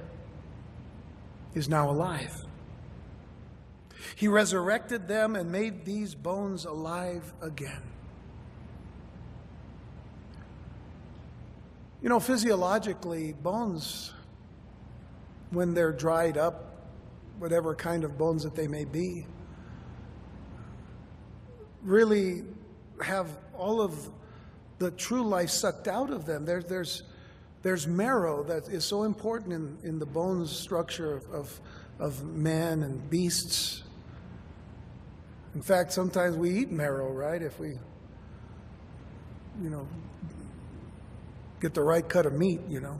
is 1.54 1.68
now 1.68 1.90
alive. 1.90 2.44
He 4.16 4.28
resurrected 4.28 5.08
them 5.08 5.36
and 5.36 5.50
made 5.50 5.84
these 5.84 6.14
bones 6.14 6.64
alive 6.64 7.32
again. 7.42 7.82
You 12.02 12.08
know, 12.08 12.20
physiologically, 12.20 13.32
bones, 13.32 14.14
when 15.50 15.74
they're 15.74 15.92
dried 15.92 16.38
up, 16.38 16.86
whatever 17.38 17.74
kind 17.74 18.04
of 18.04 18.16
bones 18.16 18.42
that 18.42 18.54
they 18.54 18.68
may 18.68 18.84
be, 18.84 19.26
really 21.82 22.44
have 23.02 23.26
all 23.54 23.80
of 23.82 24.10
the 24.80 24.90
true 24.92 25.22
life 25.22 25.50
sucked 25.50 25.86
out 25.86 26.10
of 26.10 26.24
them. 26.24 26.44
There, 26.46 26.62
there's, 26.62 27.02
there's 27.62 27.86
marrow 27.86 28.42
that 28.44 28.66
is 28.68 28.84
so 28.84 29.04
important 29.04 29.52
in, 29.52 29.78
in 29.84 29.98
the 29.98 30.06
bone 30.06 30.46
structure 30.46 31.12
of, 31.12 31.30
of, 31.30 31.60
of 32.00 32.24
men 32.24 32.82
and 32.82 33.08
beasts. 33.10 33.82
In 35.54 35.60
fact, 35.60 35.92
sometimes 35.92 36.36
we 36.36 36.50
eat 36.58 36.70
marrow, 36.70 37.12
right? 37.12 37.42
If 37.42 37.60
we, 37.60 37.78
you 39.62 39.68
know, 39.68 39.86
get 41.60 41.74
the 41.74 41.82
right 41.82 42.08
cut 42.08 42.24
of 42.24 42.32
meat, 42.32 42.60
you 42.66 42.80
know. 42.80 42.98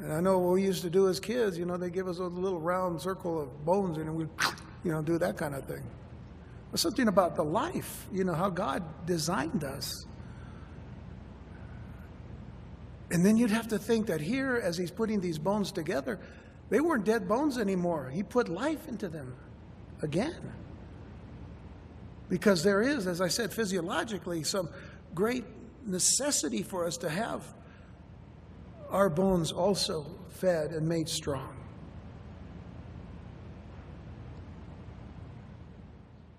And 0.00 0.12
I 0.12 0.20
know 0.20 0.38
what 0.38 0.52
we 0.52 0.62
used 0.62 0.82
to 0.82 0.90
do 0.90 1.08
as 1.08 1.18
kids, 1.18 1.58
you 1.58 1.64
know, 1.64 1.76
they 1.76 1.90
give 1.90 2.06
us 2.06 2.18
a 2.18 2.24
little 2.24 2.60
round 2.60 3.00
circle 3.00 3.40
of 3.40 3.64
bones 3.64 3.98
and 3.98 4.14
we, 4.14 4.26
you 4.84 4.92
know, 4.92 5.02
do 5.02 5.18
that 5.18 5.36
kind 5.36 5.56
of 5.56 5.64
thing. 5.64 5.82
But 6.70 6.80
something 6.80 7.08
about 7.08 7.36
the 7.36 7.44
life, 7.44 8.06
you 8.12 8.24
know, 8.24 8.34
how 8.34 8.50
God 8.50 9.06
designed 9.06 9.64
us. 9.64 10.06
And 13.10 13.24
then 13.24 13.36
you'd 13.36 13.50
have 13.50 13.68
to 13.68 13.78
think 13.78 14.06
that 14.06 14.20
here, 14.20 14.60
as 14.62 14.76
he's 14.76 14.90
putting 14.90 15.20
these 15.20 15.38
bones 15.38 15.70
together, 15.70 16.18
they 16.70 16.80
weren't 16.80 17.04
dead 17.04 17.28
bones 17.28 17.56
anymore. 17.56 18.10
He 18.10 18.22
put 18.22 18.48
life 18.48 18.88
into 18.88 19.08
them 19.08 19.36
again. 20.02 20.52
Because 22.28 22.64
there 22.64 22.82
is, 22.82 23.06
as 23.06 23.20
I 23.20 23.28
said, 23.28 23.52
physiologically, 23.52 24.42
some 24.42 24.68
great 25.14 25.44
necessity 25.86 26.62
for 26.64 26.84
us 26.84 26.96
to 26.98 27.08
have 27.08 27.42
our 28.90 29.08
bones 29.08 29.52
also 29.52 30.06
fed 30.28 30.72
and 30.72 30.88
made 30.88 31.08
strong. 31.08 31.65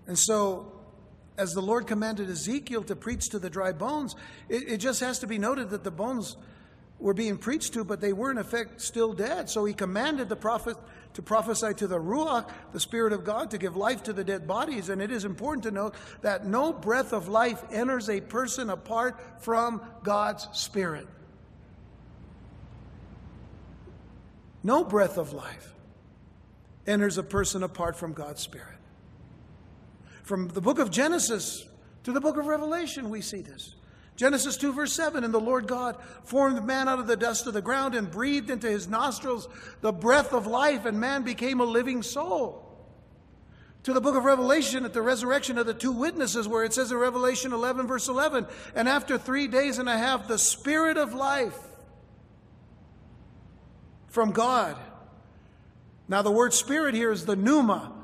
And 0.08 0.18
so, 0.18 0.72
as 1.36 1.52
the 1.52 1.60
Lord 1.60 1.86
commanded 1.86 2.28
Ezekiel 2.28 2.82
to 2.84 2.96
preach 2.96 3.28
to 3.28 3.38
the 3.38 3.50
dry 3.50 3.72
bones, 3.72 4.16
it, 4.48 4.68
it, 4.68 4.76
just 4.78 5.00
has 5.00 5.20
to 5.20 5.26
be 5.26 5.38
noted 5.38 5.70
that 5.70 5.84
the 5.84 5.90
bones 5.90 6.36
were 6.98 7.14
being 7.14 7.36
preached 7.36 7.74
to, 7.74 7.84
but 7.84 8.00
they 8.00 8.12
were 8.12 8.30
in 8.30 8.38
effect 8.38 8.80
still 8.80 9.12
dead. 9.12 9.48
So 9.48 9.64
he 9.66 9.74
commanded 9.74 10.28
the 10.28 10.34
prophet 10.34 10.76
to 11.14 11.22
prophesy 11.22 11.74
to 11.74 11.86
the 11.86 11.98
Ruach, 11.98 12.48
the 12.72 12.80
Spirit 12.80 13.12
of 13.12 13.22
God, 13.22 13.50
to 13.52 13.58
give 13.58 13.76
life 13.76 14.02
to 14.04 14.12
the 14.12 14.24
dead 14.24 14.48
bodies. 14.48 14.88
And 14.88 15.00
it 15.00 15.12
is 15.12 15.24
important 15.24 15.64
to 15.64 15.70
note 15.70 15.94
that 16.22 16.46
no 16.46 16.72
breath 16.72 17.12
of 17.12 17.28
life 17.28 17.62
enters 17.70 18.08
a 18.08 18.20
person 18.20 18.70
apart 18.70 19.20
from 19.42 19.82
God's 20.02 20.48
Spirit. 20.52 21.06
No 24.62 24.84
breath 24.84 25.18
of 25.18 25.34
life 25.34 25.74
enters 26.86 27.18
a 27.18 27.22
person 27.22 27.62
apart 27.62 27.96
from 27.96 28.14
God's 28.14 28.42
Spirit. 28.42 28.77
From 30.28 30.48
the 30.48 30.60
book 30.60 30.78
of 30.78 30.90
Genesis 30.90 31.64
to 32.04 32.12
the 32.12 32.20
book 32.20 32.36
of 32.36 32.44
Revelation, 32.44 33.08
we 33.08 33.22
see 33.22 33.40
this. 33.40 33.74
Genesis 34.14 34.58
2, 34.58 34.74
verse 34.74 34.92
7 34.92 35.24
And 35.24 35.32
the 35.32 35.40
Lord 35.40 35.66
God 35.66 35.96
formed 36.22 36.66
man 36.66 36.86
out 36.86 36.98
of 36.98 37.06
the 37.06 37.16
dust 37.16 37.46
of 37.46 37.54
the 37.54 37.62
ground 37.62 37.94
and 37.94 38.10
breathed 38.10 38.50
into 38.50 38.68
his 38.68 38.88
nostrils 38.88 39.48
the 39.80 39.90
breath 39.90 40.34
of 40.34 40.46
life, 40.46 40.84
and 40.84 41.00
man 41.00 41.22
became 41.22 41.60
a 41.60 41.64
living 41.64 42.02
soul. 42.02 42.62
To 43.84 43.94
the 43.94 44.02
book 44.02 44.16
of 44.16 44.26
Revelation 44.26 44.84
at 44.84 44.92
the 44.92 45.00
resurrection 45.00 45.56
of 45.56 45.64
the 45.64 45.72
two 45.72 45.92
witnesses, 45.92 46.46
where 46.46 46.62
it 46.62 46.74
says 46.74 46.92
in 46.92 46.98
Revelation 46.98 47.54
11, 47.54 47.86
verse 47.86 48.06
11, 48.06 48.46
and 48.74 48.86
after 48.86 49.16
three 49.16 49.48
days 49.48 49.78
and 49.78 49.88
a 49.88 49.96
half, 49.96 50.28
the 50.28 50.36
Spirit 50.36 50.98
of 50.98 51.14
life 51.14 51.58
from 54.08 54.32
God. 54.32 54.76
Now, 56.06 56.20
the 56.20 56.30
word 56.30 56.52
spirit 56.52 56.94
here 56.94 57.12
is 57.12 57.24
the 57.24 57.34
pneuma, 57.34 57.97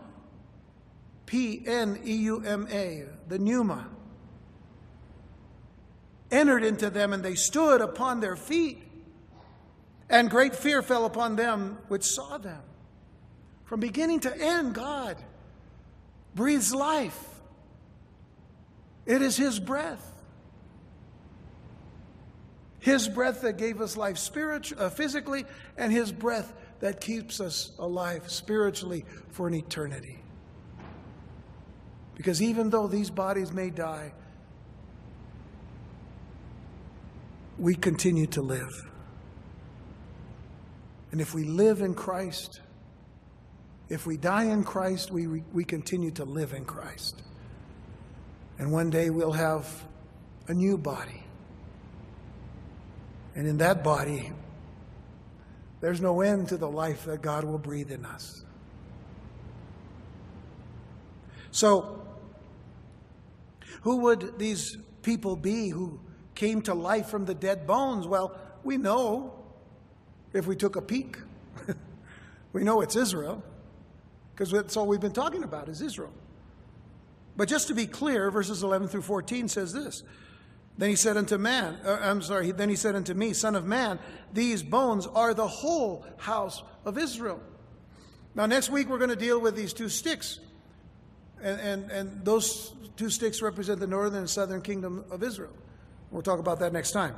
P 1.34 1.64
N 1.66 1.98
E 2.06 2.14
U 2.14 2.44
M 2.46 2.68
A, 2.70 3.06
the 3.26 3.40
pneuma 3.40 3.88
entered 6.30 6.62
into 6.62 6.90
them, 6.90 7.12
and 7.12 7.24
they 7.24 7.34
stood 7.34 7.80
upon 7.80 8.20
their 8.20 8.36
feet. 8.36 8.80
And 10.08 10.30
great 10.30 10.54
fear 10.54 10.80
fell 10.80 11.04
upon 11.06 11.34
them 11.34 11.78
which 11.88 12.04
saw 12.04 12.38
them. 12.38 12.62
From 13.64 13.80
beginning 13.80 14.20
to 14.20 14.40
end, 14.40 14.76
God 14.76 15.16
breathes 16.36 16.72
life. 16.72 17.18
It 19.04 19.20
is 19.20 19.36
His 19.36 19.58
breath. 19.58 20.12
His 22.78 23.08
breath 23.08 23.40
that 23.40 23.58
gave 23.58 23.80
us 23.80 23.96
life 23.96 24.18
spiritually, 24.18 24.84
uh, 24.84 24.88
physically, 24.88 25.46
and 25.76 25.90
His 25.90 26.12
breath 26.12 26.52
that 26.78 27.00
keeps 27.00 27.40
us 27.40 27.72
alive 27.80 28.30
spiritually 28.30 29.04
for 29.30 29.48
an 29.48 29.54
eternity. 29.54 30.20
Because 32.14 32.40
even 32.40 32.70
though 32.70 32.86
these 32.86 33.10
bodies 33.10 33.52
may 33.52 33.70
die, 33.70 34.12
we 37.58 37.74
continue 37.74 38.26
to 38.28 38.42
live. 38.42 38.88
And 41.12 41.20
if 41.20 41.34
we 41.34 41.44
live 41.44 41.80
in 41.80 41.94
Christ, 41.94 42.60
if 43.88 44.06
we 44.06 44.16
die 44.16 44.44
in 44.44 44.64
Christ, 44.64 45.10
we, 45.10 45.26
we 45.26 45.64
continue 45.64 46.10
to 46.12 46.24
live 46.24 46.52
in 46.52 46.64
Christ. 46.64 47.22
And 48.58 48.72
one 48.72 48.90
day 48.90 49.10
we'll 49.10 49.32
have 49.32 49.84
a 50.48 50.54
new 50.54 50.78
body. 50.78 51.24
And 53.36 53.46
in 53.46 53.58
that 53.58 53.82
body, 53.82 54.32
there's 55.80 56.00
no 56.00 56.20
end 56.20 56.48
to 56.48 56.56
the 56.56 56.68
life 56.68 57.04
that 57.04 57.22
God 57.22 57.44
will 57.44 57.58
breathe 57.58 57.90
in 57.90 58.04
us. 58.04 58.44
So, 61.50 62.03
who 63.84 63.96
would 63.96 64.38
these 64.38 64.78
people 65.02 65.36
be 65.36 65.68
who 65.68 66.00
came 66.34 66.62
to 66.62 66.72
life 66.72 67.06
from 67.08 67.26
the 67.26 67.34
dead 67.34 67.66
bones? 67.66 68.06
Well, 68.06 68.34
we 68.64 68.78
know 68.78 69.34
if 70.32 70.46
we 70.46 70.56
took 70.56 70.76
a 70.76 70.80
peek. 70.80 71.18
we 72.54 72.64
know 72.64 72.80
it's 72.80 72.96
Israel 72.96 73.42
because 74.32 74.50
that's 74.50 74.74
all 74.78 74.86
we've 74.86 75.02
been 75.02 75.12
talking 75.12 75.44
about 75.44 75.68
is 75.68 75.82
Israel. 75.82 76.14
But 77.36 77.46
just 77.46 77.68
to 77.68 77.74
be 77.74 77.86
clear, 77.86 78.30
verses 78.30 78.62
11 78.62 78.88
through 78.88 79.02
14 79.02 79.48
says 79.48 79.74
this. 79.74 80.02
Then 80.78 80.88
he 80.88 80.96
said 80.96 81.18
unto 81.18 81.36
man, 81.36 81.78
uh, 81.84 81.98
I'm 82.00 82.22
sorry, 82.22 82.52
then 82.52 82.70
he 82.70 82.76
said 82.76 82.96
unto 82.96 83.12
me, 83.12 83.34
Son 83.34 83.54
of 83.54 83.66
man, 83.66 83.98
these 84.32 84.62
bones 84.62 85.06
are 85.06 85.34
the 85.34 85.46
whole 85.46 86.06
house 86.16 86.62
of 86.86 86.96
Israel. 86.96 87.38
Now, 88.34 88.46
next 88.46 88.70
week 88.70 88.88
we're 88.88 88.98
going 88.98 89.10
to 89.10 89.16
deal 89.16 89.38
with 89.38 89.56
these 89.56 89.74
two 89.74 89.90
sticks. 89.90 90.40
And, 91.44 91.60
and, 91.60 91.90
and 91.90 92.24
those 92.24 92.72
two 92.96 93.10
sticks 93.10 93.42
represent 93.42 93.78
the 93.78 93.86
northern 93.86 94.20
and 94.20 94.30
southern 94.30 94.62
kingdom 94.62 95.04
of 95.10 95.22
Israel. 95.22 95.52
We'll 96.10 96.22
talk 96.22 96.38
about 96.38 96.58
that 96.60 96.72
next 96.72 96.92
time. 96.92 97.14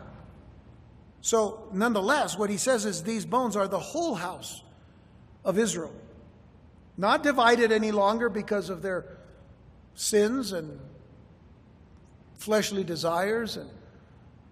So, 1.21 1.69
nonetheless, 1.73 2.37
what 2.37 2.51
he 2.51 2.57
says 2.57 2.85
is 2.85 3.05
these 3.05 3.25
bones 3.25 3.57
are 3.57 3.69
the 3.69 3.79
whole 3.79 4.17
house 4.17 4.63
of 5.45 5.59
Israel. 5.59 5.95
Not 6.97 7.23
divided 7.23 7.71
any 7.71 7.93
longer 7.93 8.29
because 8.29 8.69
of 8.69 8.83
their 8.83 9.05
sins 9.95 10.53
and 10.53 10.79
fleshly 12.35 12.83
desires 12.83 13.57
and 13.57 13.71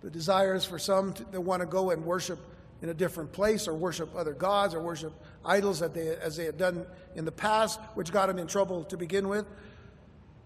the 0.02 0.10
desires 0.10 0.64
for 0.64 0.78
some 0.78 1.14
that 1.32 1.40
want 1.40 1.60
to 1.62 1.66
go 1.66 1.90
and 1.90 2.04
worship 2.04 2.38
in 2.80 2.90
a 2.90 2.94
different 2.94 3.32
place 3.32 3.66
or 3.66 3.74
worship 3.74 4.14
other 4.14 4.34
gods 4.34 4.74
or 4.74 4.80
worship 4.80 5.12
idols 5.44 5.80
that 5.80 5.94
they, 5.94 6.08
as 6.16 6.36
they 6.36 6.44
had 6.44 6.58
done 6.58 6.86
in 7.14 7.24
the 7.24 7.32
past, 7.32 7.80
which 7.94 8.12
got 8.12 8.26
them 8.26 8.38
in 8.38 8.46
trouble 8.46 8.84
to 8.84 8.96
begin 8.96 9.28
with. 9.28 9.46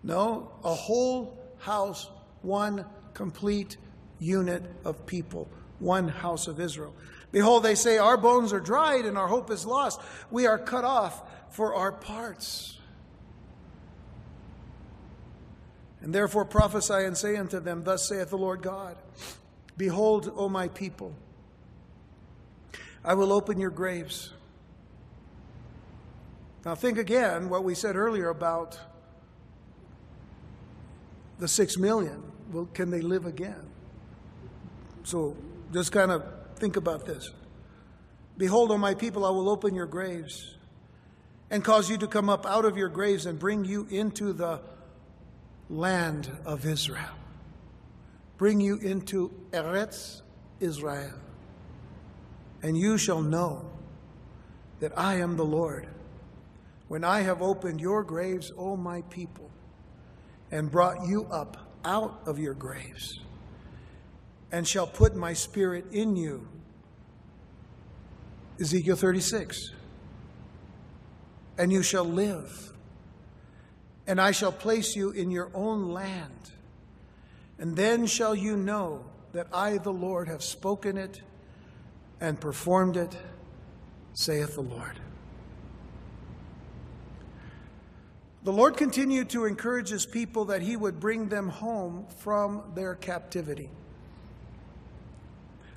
No, 0.02 0.52
a 0.64 0.74
whole 0.74 1.38
house, 1.58 2.08
one 2.42 2.84
complete 3.14 3.76
unit 4.18 4.62
of 4.84 5.06
people, 5.06 5.48
one 5.78 6.08
house 6.08 6.46
of 6.46 6.60
Israel. 6.60 6.94
Behold, 7.32 7.62
they 7.62 7.74
say, 7.74 7.98
Our 7.98 8.16
bones 8.16 8.52
are 8.52 8.60
dried 8.60 9.04
and 9.04 9.18
our 9.18 9.28
hope 9.28 9.50
is 9.50 9.66
lost. 9.66 10.00
We 10.30 10.46
are 10.46 10.58
cut 10.58 10.84
off 10.84 11.22
for 11.50 11.74
our 11.74 11.92
parts. 11.92 12.78
And 16.00 16.14
therefore 16.14 16.44
prophesy 16.44 17.04
and 17.04 17.16
say 17.16 17.36
unto 17.36 17.60
them, 17.60 17.82
Thus 17.84 18.08
saith 18.08 18.30
the 18.30 18.38
Lord 18.38 18.62
God 18.62 18.96
Behold, 19.76 20.32
O 20.36 20.48
my 20.48 20.68
people, 20.68 21.14
I 23.04 23.14
will 23.14 23.32
open 23.32 23.60
your 23.60 23.70
graves. 23.70 24.32
Now, 26.68 26.74
think 26.74 26.98
again 26.98 27.48
what 27.48 27.64
we 27.64 27.74
said 27.74 27.96
earlier 27.96 28.28
about 28.28 28.78
the 31.38 31.48
six 31.48 31.78
million. 31.78 32.22
Well, 32.52 32.66
can 32.74 32.90
they 32.90 33.00
live 33.00 33.24
again? 33.24 33.70
So 35.02 35.34
just 35.72 35.92
kind 35.92 36.10
of 36.10 36.22
think 36.56 36.76
about 36.76 37.06
this. 37.06 37.32
Behold, 38.36 38.70
O 38.70 38.76
my 38.76 38.92
people, 38.92 39.24
I 39.24 39.30
will 39.30 39.48
open 39.48 39.74
your 39.74 39.86
graves 39.86 40.58
and 41.48 41.64
cause 41.64 41.88
you 41.88 41.96
to 41.96 42.06
come 42.06 42.28
up 42.28 42.44
out 42.44 42.66
of 42.66 42.76
your 42.76 42.90
graves 42.90 43.24
and 43.24 43.38
bring 43.38 43.64
you 43.64 43.86
into 43.90 44.34
the 44.34 44.60
land 45.70 46.30
of 46.44 46.66
Israel. 46.66 47.16
Bring 48.36 48.60
you 48.60 48.76
into 48.76 49.32
Eretz 49.52 50.20
Israel. 50.60 51.14
And 52.62 52.76
you 52.76 52.98
shall 52.98 53.22
know 53.22 53.70
that 54.80 54.92
I 54.98 55.14
am 55.14 55.38
the 55.38 55.46
Lord. 55.46 55.88
When 56.88 57.04
I 57.04 57.20
have 57.20 57.42
opened 57.42 57.80
your 57.80 58.02
graves, 58.02 58.52
O 58.58 58.76
my 58.76 59.02
people, 59.02 59.50
and 60.50 60.70
brought 60.70 61.06
you 61.06 61.26
up 61.26 61.56
out 61.84 62.20
of 62.26 62.38
your 62.38 62.54
graves 62.54 63.20
and 64.50 64.66
shall 64.66 64.86
put 64.86 65.14
my 65.14 65.32
spirit 65.34 65.86
in 65.92 66.16
you. 66.16 66.48
Ezekiel 68.60 68.96
36. 68.96 69.72
and 71.58 71.72
you 71.72 71.82
shall 71.82 72.04
live. 72.04 72.72
And 74.06 74.20
I 74.20 74.30
shall 74.30 74.52
place 74.52 74.96
you 74.96 75.10
in 75.10 75.30
your 75.30 75.50
own 75.54 75.90
land. 75.90 76.52
And 77.58 77.76
then 77.76 78.06
shall 78.06 78.34
you 78.34 78.56
know 78.56 79.04
that 79.32 79.48
I, 79.52 79.78
the 79.78 79.92
Lord, 79.92 80.28
have 80.28 80.42
spoken 80.42 80.96
it 80.96 81.20
and 82.20 82.40
performed 82.40 82.96
it, 82.96 83.16
saith 84.14 84.54
the 84.54 84.62
Lord. 84.62 84.98
The 88.44 88.52
Lord 88.52 88.76
continued 88.76 89.30
to 89.30 89.46
encourage 89.46 89.88
his 89.88 90.06
people 90.06 90.46
that 90.46 90.62
he 90.62 90.76
would 90.76 91.00
bring 91.00 91.28
them 91.28 91.48
home 91.48 92.06
from 92.18 92.62
their 92.74 92.94
captivity. 92.94 93.70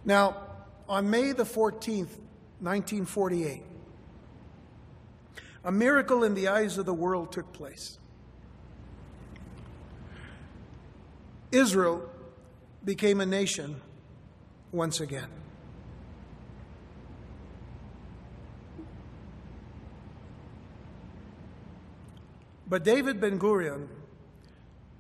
Now, 0.06 0.38
on 0.88 1.10
May 1.10 1.32
the 1.32 1.44
14th, 1.44 2.20
1948, 2.60 3.64
a 5.64 5.72
miracle 5.72 6.24
in 6.24 6.34
the 6.34 6.48
eyes 6.48 6.78
of 6.78 6.86
the 6.86 6.94
world 6.94 7.32
took 7.32 7.52
place. 7.54 7.98
Israel 11.52 12.10
became 12.86 13.22
a 13.22 13.26
nation 13.26 13.82
once 14.72 15.00
again. 15.00 15.30
But 22.72 22.86
David 22.86 23.20
Ben 23.20 23.38
Gurion, 23.38 23.90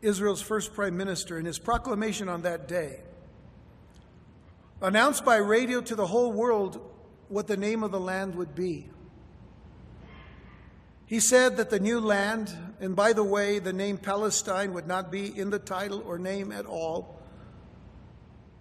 Israel's 0.01 0.41
first 0.41 0.73
prime 0.73 0.97
minister, 0.97 1.39
in 1.39 1.45
his 1.45 1.57
proclamation 1.57 2.27
on 2.27 2.41
that 2.41 2.67
day, 2.67 2.99
announced 4.81 5.23
by 5.23 5.37
radio 5.37 5.79
to 5.79 5.95
the 5.95 6.05
whole 6.05 6.33
world 6.33 6.81
what 7.29 7.47
the 7.47 7.55
name 7.55 7.81
of 7.81 7.91
the 7.91 7.99
land 7.99 8.35
would 8.35 8.55
be. 8.55 8.89
He 11.05 11.21
said 11.21 11.55
that 11.55 11.69
the 11.69 11.79
new 11.79 12.01
land, 12.01 12.53
and 12.81 12.93
by 12.93 13.13
the 13.13 13.23
way, 13.23 13.59
the 13.59 13.71
name 13.71 13.97
Palestine 13.97 14.73
would 14.73 14.85
not 14.85 15.09
be 15.09 15.27
in 15.39 15.49
the 15.49 15.59
title 15.59 16.03
or 16.05 16.19
name 16.19 16.51
at 16.51 16.65
all. 16.65 17.21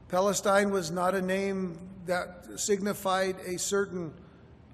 Palestine 0.06 0.70
was 0.70 0.92
not 0.92 1.16
a 1.16 1.20
name 1.20 1.80
that 2.06 2.46
signified 2.60 3.34
a 3.44 3.58
certain 3.58 4.14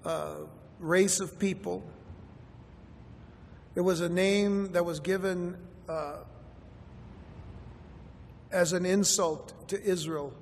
uh, 0.05 0.41
race 0.79 1.21
of 1.21 1.39
people. 1.39 1.83
It 3.77 3.83
was 3.83 4.01
a 4.01 4.09
name 4.09 4.73
that 4.73 4.85
was 4.85 4.99
given 4.99 5.57
uh, 5.89 6.17
as 8.51 8.73
an 8.73 8.85
insult 8.85 9.69
to 9.69 9.81
Israel 9.81 10.33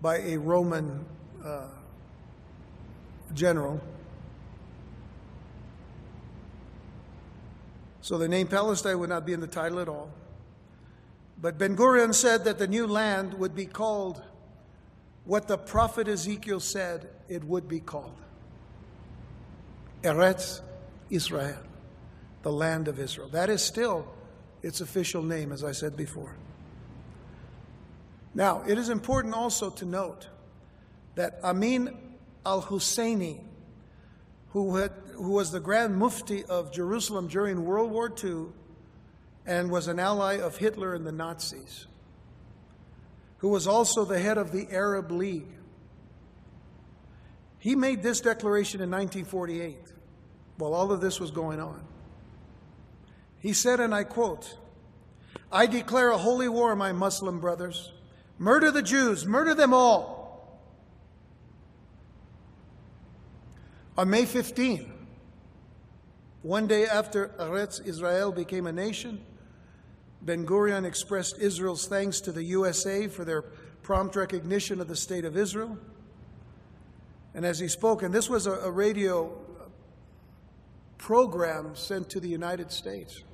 by 0.00 0.16
a 0.16 0.36
Roman 0.38 1.04
uh, 1.44 1.66
general. 3.34 3.80
So 8.00 8.18
the 8.18 8.28
name 8.28 8.48
Palestine 8.48 8.98
would 8.98 9.10
not 9.10 9.24
be 9.24 9.32
in 9.32 9.40
the 9.40 9.46
title 9.46 9.78
at 9.78 9.88
all. 9.88 10.10
But 11.40 11.58
Ben 11.58 11.76
Gurion 11.76 12.14
said 12.14 12.44
that 12.44 12.58
the 12.58 12.66
new 12.66 12.86
land 12.86 13.34
would 13.34 13.54
be 13.54 13.66
called 13.66 14.22
what 15.24 15.48
the 15.48 15.58
prophet 15.58 16.08
Ezekiel 16.08 16.60
said 16.60 17.08
it 17.28 17.44
would 17.44 17.68
be 17.68 17.78
called 17.78 18.16
Eretz 20.02 20.60
Israel, 21.10 21.58
the 22.42 22.52
land 22.52 22.88
of 22.88 22.98
Israel. 22.98 23.28
That 23.28 23.50
is 23.50 23.62
still 23.62 24.06
its 24.62 24.80
official 24.80 25.22
name, 25.22 25.52
as 25.52 25.64
I 25.64 25.72
said 25.72 25.96
before. 25.96 26.36
Now, 28.34 28.62
it 28.66 28.78
is 28.78 28.88
important 28.88 29.34
also 29.34 29.70
to 29.70 29.84
note 29.84 30.28
that 31.14 31.38
Amin 31.44 31.96
al 32.46 32.62
Husseini, 32.62 33.40
who, 34.50 34.76
who 35.14 35.30
was 35.30 35.50
the 35.50 35.60
Grand 35.60 35.96
Mufti 35.96 36.44
of 36.44 36.72
Jerusalem 36.72 37.28
during 37.28 37.64
World 37.64 37.90
War 37.90 38.12
II 38.22 38.46
and 39.44 39.70
was 39.70 39.88
an 39.88 39.98
ally 39.98 40.38
of 40.38 40.56
Hitler 40.56 40.94
and 40.94 41.06
the 41.06 41.12
Nazis, 41.12 41.86
who 43.38 43.48
was 43.48 43.66
also 43.66 44.04
the 44.04 44.18
head 44.18 44.38
of 44.38 44.52
the 44.52 44.68
Arab 44.70 45.10
League. 45.10 45.48
He 47.58 47.74
made 47.74 48.02
this 48.02 48.20
declaration 48.20 48.80
in 48.80 48.90
1948 48.90 49.78
while 50.56 50.74
all 50.74 50.92
of 50.92 51.00
this 51.00 51.20
was 51.20 51.30
going 51.30 51.60
on. 51.60 51.82
He 53.42 53.52
said, 53.52 53.80
and 53.80 53.92
I 53.92 54.04
quote, 54.04 54.56
I 55.50 55.66
declare 55.66 56.10
a 56.10 56.16
holy 56.16 56.48
war, 56.48 56.76
my 56.76 56.92
Muslim 56.92 57.40
brothers. 57.40 57.92
Murder 58.38 58.70
the 58.70 58.82
Jews, 58.82 59.26
murder 59.26 59.52
them 59.52 59.74
all. 59.74 60.60
On 63.98 64.08
May 64.08 64.26
15, 64.26 64.90
one 66.42 66.68
day 66.68 66.86
after 66.86 67.28
Eretz 67.40 67.84
Israel 67.84 68.30
became 68.30 68.68
a 68.68 68.72
nation, 68.72 69.20
Ben 70.22 70.46
Gurion 70.46 70.84
expressed 70.84 71.38
Israel's 71.40 71.88
thanks 71.88 72.20
to 72.20 72.30
the 72.30 72.44
USA 72.44 73.08
for 73.08 73.24
their 73.24 73.42
prompt 73.82 74.14
recognition 74.14 74.80
of 74.80 74.86
the 74.86 74.96
State 74.96 75.24
of 75.24 75.36
Israel. 75.36 75.76
And 77.34 77.44
as 77.44 77.58
he 77.58 77.66
spoke, 77.66 78.04
and 78.04 78.14
this 78.14 78.30
was 78.30 78.46
a, 78.46 78.52
a 78.52 78.70
radio 78.70 79.36
program 80.96 81.74
sent 81.74 82.08
to 82.10 82.20
the 82.20 82.28
United 82.28 82.70
States. 82.70 83.24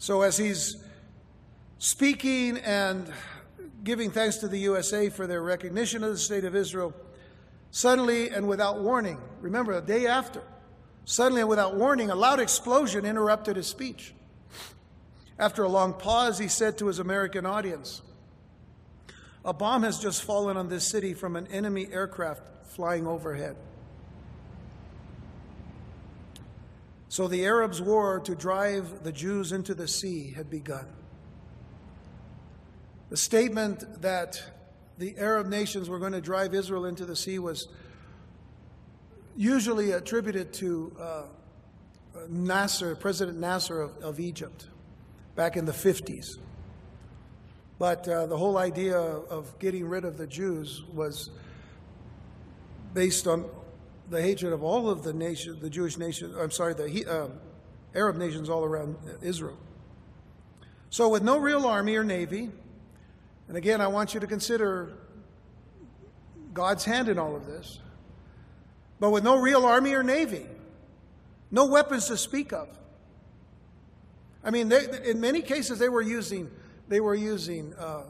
So 0.00 0.22
as 0.22 0.36
he's 0.36 0.76
speaking 1.78 2.56
and 2.58 3.06
giving 3.84 4.10
thanks 4.10 4.38
to 4.38 4.48
the 4.48 4.58
USA 4.58 5.10
for 5.10 5.28
their 5.28 5.42
recognition 5.42 6.02
of 6.02 6.10
the 6.10 6.18
State 6.18 6.44
of 6.44 6.56
Israel, 6.56 6.92
Suddenly 7.70 8.30
and 8.30 8.48
without 8.48 8.80
warning, 8.80 9.18
remember 9.40 9.80
the 9.80 9.86
day 9.86 10.06
after, 10.06 10.42
suddenly 11.04 11.40
and 11.40 11.48
without 11.48 11.76
warning, 11.76 12.10
a 12.10 12.14
loud 12.14 12.40
explosion 12.40 13.04
interrupted 13.04 13.56
his 13.56 13.68
speech. 13.68 14.12
After 15.38 15.62
a 15.62 15.68
long 15.68 15.94
pause, 15.94 16.38
he 16.38 16.48
said 16.48 16.76
to 16.78 16.88
his 16.88 16.98
American 16.98 17.46
audience, 17.46 18.02
A 19.44 19.52
bomb 19.52 19.84
has 19.84 19.98
just 19.98 20.24
fallen 20.24 20.56
on 20.56 20.68
this 20.68 20.86
city 20.86 21.14
from 21.14 21.36
an 21.36 21.46
enemy 21.46 21.88
aircraft 21.92 22.42
flying 22.66 23.06
overhead. 23.06 23.56
So 27.10 27.26
the 27.26 27.44
Arabs' 27.44 27.82
war 27.82 28.20
to 28.20 28.36
drive 28.36 29.02
the 29.02 29.10
Jews 29.10 29.50
into 29.50 29.74
the 29.74 29.88
sea 29.88 30.30
had 30.30 30.48
begun. 30.48 30.86
The 33.08 33.16
statement 33.16 34.02
that 34.02 34.40
the 34.96 35.18
Arab 35.18 35.48
nations 35.48 35.88
were 35.88 35.98
going 35.98 36.12
to 36.12 36.20
drive 36.20 36.54
Israel 36.54 36.84
into 36.84 37.04
the 37.04 37.16
sea 37.16 37.40
was 37.40 37.66
usually 39.36 39.90
attributed 39.90 40.52
to 40.52 40.96
uh, 41.00 41.22
Nasser, 42.28 42.94
President 42.94 43.38
Nasser 43.38 43.80
of, 43.80 43.98
of, 44.04 44.20
Egypt, 44.20 44.68
back 45.34 45.56
in 45.56 45.64
the 45.64 45.72
50s. 45.72 46.38
But 47.80 48.06
uh, 48.06 48.26
the 48.26 48.36
whole 48.36 48.56
idea 48.56 48.96
of 48.96 49.58
getting 49.58 49.84
rid 49.84 50.04
of 50.04 50.16
the 50.16 50.28
Jews 50.28 50.84
was 50.94 51.30
based 52.94 53.26
on 53.26 53.50
the 54.10 54.20
hatred 54.20 54.52
of 54.52 54.62
all 54.62 54.90
of 54.90 55.02
the 55.04 55.12
nation, 55.12 55.58
the 55.60 55.70
Jewish 55.70 55.96
nation. 55.96 56.34
I'm 56.38 56.50
sorry, 56.50 56.74
the 56.74 57.06
uh, 57.06 57.28
Arab 57.94 58.16
nations 58.16 58.50
all 58.50 58.64
around 58.64 58.96
Israel. 59.22 59.56
So, 60.90 61.08
with 61.08 61.22
no 61.22 61.38
real 61.38 61.64
army 61.66 61.96
or 61.96 62.02
navy, 62.02 62.50
and 63.46 63.56
again, 63.56 63.80
I 63.80 63.86
want 63.86 64.12
you 64.12 64.20
to 64.20 64.26
consider 64.26 64.92
God's 66.52 66.84
hand 66.84 67.08
in 67.08 67.18
all 67.18 67.36
of 67.36 67.46
this. 67.46 67.78
But 68.98 69.10
with 69.10 69.24
no 69.24 69.36
real 69.38 69.64
army 69.64 69.94
or 69.94 70.02
navy, 70.02 70.46
no 71.50 71.66
weapons 71.66 72.08
to 72.08 72.16
speak 72.16 72.52
of. 72.52 72.68
I 74.42 74.50
mean, 74.50 74.68
they, 74.68 74.86
in 75.04 75.20
many 75.20 75.42
cases, 75.42 75.78
they 75.78 75.88
were 75.88 76.02
using 76.02 76.50
they 76.88 77.00
were 77.00 77.14
using 77.14 77.72
uh, 77.78 78.02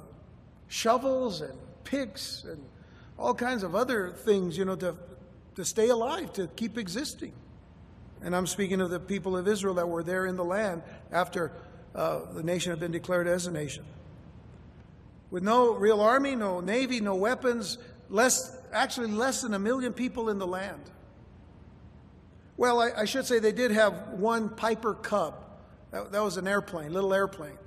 shovels 0.68 1.42
and 1.42 1.52
picks 1.84 2.44
and 2.44 2.64
all 3.18 3.34
kinds 3.34 3.62
of 3.62 3.74
other 3.74 4.10
things, 4.10 4.56
you 4.56 4.64
know, 4.64 4.76
to 4.76 4.94
to 5.56 5.64
stay 5.64 5.88
alive, 5.88 6.32
to 6.34 6.46
keep 6.48 6.78
existing. 6.78 7.32
And 8.22 8.36
I'm 8.36 8.46
speaking 8.46 8.80
of 8.80 8.90
the 8.90 9.00
people 9.00 9.36
of 9.36 9.48
Israel 9.48 9.74
that 9.74 9.88
were 9.88 10.02
there 10.02 10.26
in 10.26 10.36
the 10.36 10.44
land 10.44 10.82
after 11.10 11.52
uh, 11.94 12.20
the 12.32 12.42
nation 12.42 12.70
had 12.70 12.80
been 12.80 12.92
declared 12.92 13.26
as 13.26 13.46
a 13.46 13.50
nation 13.50 13.84
with 15.30 15.42
no 15.42 15.74
real 15.74 16.00
army, 16.00 16.34
no 16.34 16.60
navy, 16.60 17.00
no 17.00 17.14
weapons, 17.14 17.78
less, 18.08 18.56
actually 18.72 19.08
less 19.08 19.42
than 19.42 19.54
a 19.54 19.58
million 19.58 19.92
people 19.92 20.28
in 20.28 20.38
the 20.38 20.46
land. 20.46 20.82
Well, 22.56 22.80
I, 22.80 22.90
I 22.98 23.04
should 23.04 23.24
say 23.26 23.38
they 23.38 23.52
did 23.52 23.70
have 23.70 24.10
one 24.10 24.48
Piper 24.50 24.94
Cub. 24.94 25.34
That, 25.92 26.12
that 26.12 26.22
was 26.22 26.36
an 26.36 26.46
airplane, 26.46 26.92
little 26.92 27.14
airplane. 27.14 27.58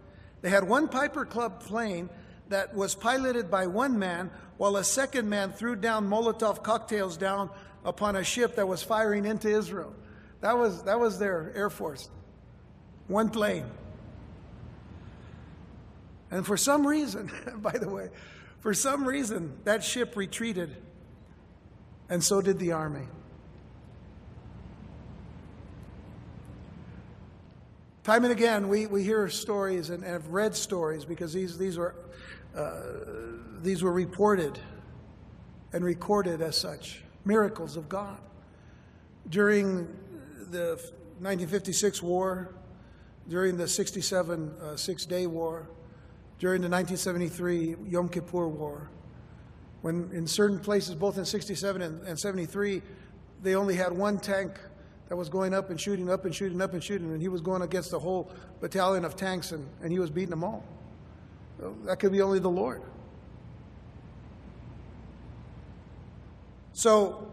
They 0.42 0.50
had 0.50 0.66
one 0.66 0.88
Piper 0.88 1.26
Cub 1.26 1.62
plane 1.62 2.10
that 2.50 2.76
was 2.76 2.96
piloted 2.96 3.50
by 3.50 3.68
one 3.68 3.98
man 3.98 4.30
while 4.58 4.76
a 4.78 4.84
second 4.84 5.30
man 5.30 5.52
threw 5.52 5.76
down 5.76 6.10
Molotov 6.10 6.64
cocktails 6.64 7.18
down 7.18 7.50
upon 7.86 8.16
a 8.16 8.24
ship 8.24 8.56
that 8.56 8.68
was 8.68 8.84
firing 8.84 9.26
into 9.26 9.50
Israel. 9.50 9.94
That 10.42 10.58
was, 10.58 10.84
that 10.84 11.00
was 11.00 11.20
their 11.20 11.52
Air 11.56 11.70
Force. 11.70 12.10
One 13.08 13.30
plane. 13.30 13.66
And 16.32 16.46
for 16.46 16.58
some 16.58 16.86
reason, 16.86 17.32
by 17.58 17.78
the 17.78 17.90
way, 17.90 18.10
for 18.60 18.74
some 18.74 19.06
reason, 19.06 19.58
that 19.66 19.84
ship 19.84 20.16
retreated, 20.16 20.76
and 22.10 22.24
so 22.24 22.42
did 22.42 22.60
the 22.60 22.72
army. 22.72 23.08
Time 28.04 28.24
and 28.26 28.34
again, 28.34 28.68
we, 28.68 28.86
we 28.86 29.04
hear 29.04 29.30
stories 29.30 29.90
and 29.90 30.04
have 30.04 30.28
read 30.28 30.56
stories 30.56 31.06
because 31.06 31.32
these, 31.32 31.58
these 31.58 31.78
are 31.78 31.96
uh, 32.56 32.82
these 33.62 33.82
were 33.82 33.92
reported 33.92 34.60
and 35.72 35.84
recorded 35.84 36.42
as 36.42 36.58
such 36.58 37.04
miracles 37.26 37.78
of 37.78 37.90
God. 37.90 38.18
During 39.30 39.88
the 40.52 40.80
1956 41.20 42.04
war, 42.04 42.54
during 43.28 43.58
the 43.58 43.68
67 43.68 44.52
uh, 44.62 44.76
Six 44.76 45.06
Day 45.06 45.28
War, 45.28 45.70
during 46.40 46.62
the 46.62 46.70
1973 46.70 47.76
Yom 47.90 48.10
Kippur 48.10 48.48
War, 48.48 48.90
when 49.82 50.10
in 50.14 50.28
certain 50.28 50.60
places, 50.60 50.96
both 50.96 51.18
in 51.18 51.26
67 51.26 51.82
and, 51.82 52.02
and 52.04 52.20
73, 52.20 52.82
they 53.42 53.56
only 53.56 53.76
had 53.76 53.92
one 53.92 54.18
tank 54.18 54.60
that 55.10 55.16
was 55.16 55.30
going 55.30 55.54
up 55.54 55.70
and 55.70 55.80
shooting, 55.80 56.10
up 56.10 56.26
and 56.26 56.34
shooting, 56.34 56.62
up 56.62 56.74
and 56.74 56.84
shooting, 56.84 57.12
and 57.12 57.22
he 57.22 57.28
was 57.28 57.42
going 57.42 57.62
against 57.62 57.94
a 57.94 58.00
whole 58.00 58.32
battalion 58.62 59.06
of 59.06 59.16
tanks 59.16 59.52
and, 59.52 59.68
and 59.82 59.92
he 59.92 60.00
was 60.00 60.10
beating 60.10 60.30
them 60.30 60.44
all. 60.44 60.64
That 61.86 62.00
could 62.00 62.12
be 62.12 62.22
only 62.22 62.40
the 62.40 62.50
Lord. 62.50 62.82
So, 66.74 67.32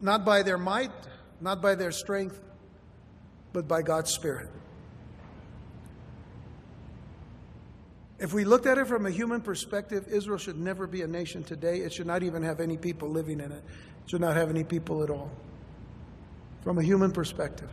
not 0.00 0.24
by 0.24 0.42
their 0.42 0.58
might, 0.58 0.90
not 1.40 1.62
by 1.62 1.74
their 1.74 1.92
strength, 1.92 2.40
but 3.52 3.66
by 3.66 3.82
God's 3.82 4.10
Spirit. 4.10 4.48
If 8.18 8.32
we 8.32 8.44
looked 8.44 8.66
at 8.66 8.78
it 8.78 8.86
from 8.86 9.06
a 9.06 9.10
human 9.10 9.40
perspective, 9.40 10.06
Israel 10.08 10.38
should 10.38 10.58
never 10.58 10.86
be 10.86 11.02
a 11.02 11.08
nation 11.08 11.42
today. 11.42 11.78
It 11.78 11.92
should 11.92 12.06
not 12.06 12.22
even 12.22 12.42
have 12.44 12.60
any 12.60 12.76
people 12.76 13.08
living 13.08 13.40
in 13.40 13.50
it, 13.50 13.64
it 14.04 14.10
should 14.10 14.20
not 14.20 14.36
have 14.36 14.48
any 14.48 14.62
people 14.64 15.02
at 15.02 15.10
all. 15.10 15.30
From 16.62 16.78
a 16.78 16.82
human 16.82 17.10
perspective. 17.10 17.68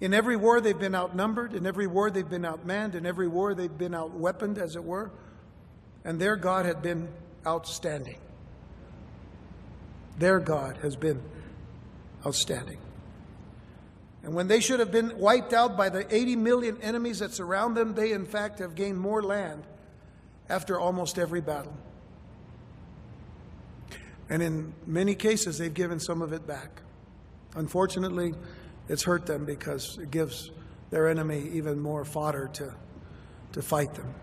In 0.00 0.12
every 0.12 0.36
war, 0.36 0.60
they've 0.60 0.78
been 0.78 0.94
outnumbered. 0.94 1.54
In 1.54 1.66
every 1.66 1.86
war, 1.86 2.10
they've 2.10 2.28
been 2.28 2.42
outmanned. 2.42 2.94
In 2.94 3.06
every 3.06 3.28
war, 3.28 3.54
they've 3.54 3.78
been 3.78 3.94
outweaponed, 3.94 4.58
as 4.58 4.76
it 4.76 4.84
were. 4.84 5.10
And 6.04 6.20
their 6.20 6.36
God 6.36 6.66
had 6.66 6.82
been 6.82 7.08
outstanding. 7.46 8.18
Their 10.18 10.38
God 10.38 10.78
has 10.82 10.96
been 10.96 11.22
outstanding. 12.24 12.78
And 14.22 14.34
when 14.34 14.48
they 14.48 14.60
should 14.60 14.80
have 14.80 14.90
been 14.90 15.16
wiped 15.18 15.52
out 15.52 15.76
by 15.76 15.88
the 15.88 16.12
80 16.14 16.36
million 16.36 16.82
enemies 16.82 17.20
that 17.20 17.32
surround 17.32 17.76
them, 17.76 17.94
they 17.94 18.12
in 18.12 18.26
fact 18.26 18.58
have 18.58 18.74
gained 18.74 18.98
more 18.98 19.22
land 19.22 19.62
after 20.48 20.80
almost 20.80 21.18
every 21.18 21.40
battle. 21.40 21.76
And 24.28 24.42
in 24.42 24.74
many 24.86 25.14
cases, 25.14 25.58
they've 25.58 25.72
given 25.72 26.00
some 26.00 26.22
of 26.22 26.32
it 26.32 26.46
back. 26.46 26.82
Unfortunately, 27.54 28.34
it's 28.88 29.02
hurt 29.02 29.26
them 29.26 29.44
because 29.44 29.98
it 29.98 30.10
gives 30.10 30.50
their 30.90 31.08
enemy 31.08 31.50
even 31.52 31.80
more 31.80 32.04
fodder 32.04 32.48
to, 32.54 32.74
to 33.52 33.62
fight 33.62 33.94
them. 33.94 34.14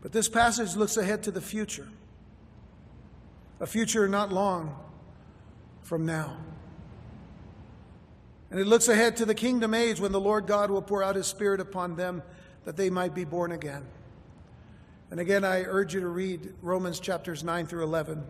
But 0.00 0.12
this 0.12 0.28
passage 0.28 0.76
looks 0.76 0.96
ahead 0.96 1.24
to 1.24 1.30
the 1.30 1.40
future 1.40 1.88
a 3.60 3.66
future 3.66 4.08
not 4.08 4.32
long 4.32 4.74
from 5.82 6.06
now. 6.06 6.34
And 8.50 8.58
it 8.58 8.66
looks 8.66 8.88
ahead 8.88 9.18
to 9.18 9.26
the 9.26 9.34
kingdom 9.34 9.74
age 9.74 10.00
when 10.00 10.12
the 10.12 10.20
Lord 10.20 10.46
God 10.46 10.70
will 10.70 10.82
pour 10.82 11.02
out 11.02 11.14
his 11.14 11.26
Spirit 11.26 11.60
upon 11.60 11.94
them 11.94 12.22
that 12.64 12.76
they 12.76 12.90
might 12.90 13.14
be 13.14 13.24
born 13.24 13.52
again. 13.52 13.86
And 15.10 15.20
again, 15.20 15.44
I 15.44 15.64
urge 15.64 15.94
you 15.94 16.00
to 16.00 16.08
read 16.08 16.54
Romans 16.62 17.00
chapters 17.00 17.44
9 17.44 17.66
through 17.66 17.84
11 17.84 18.24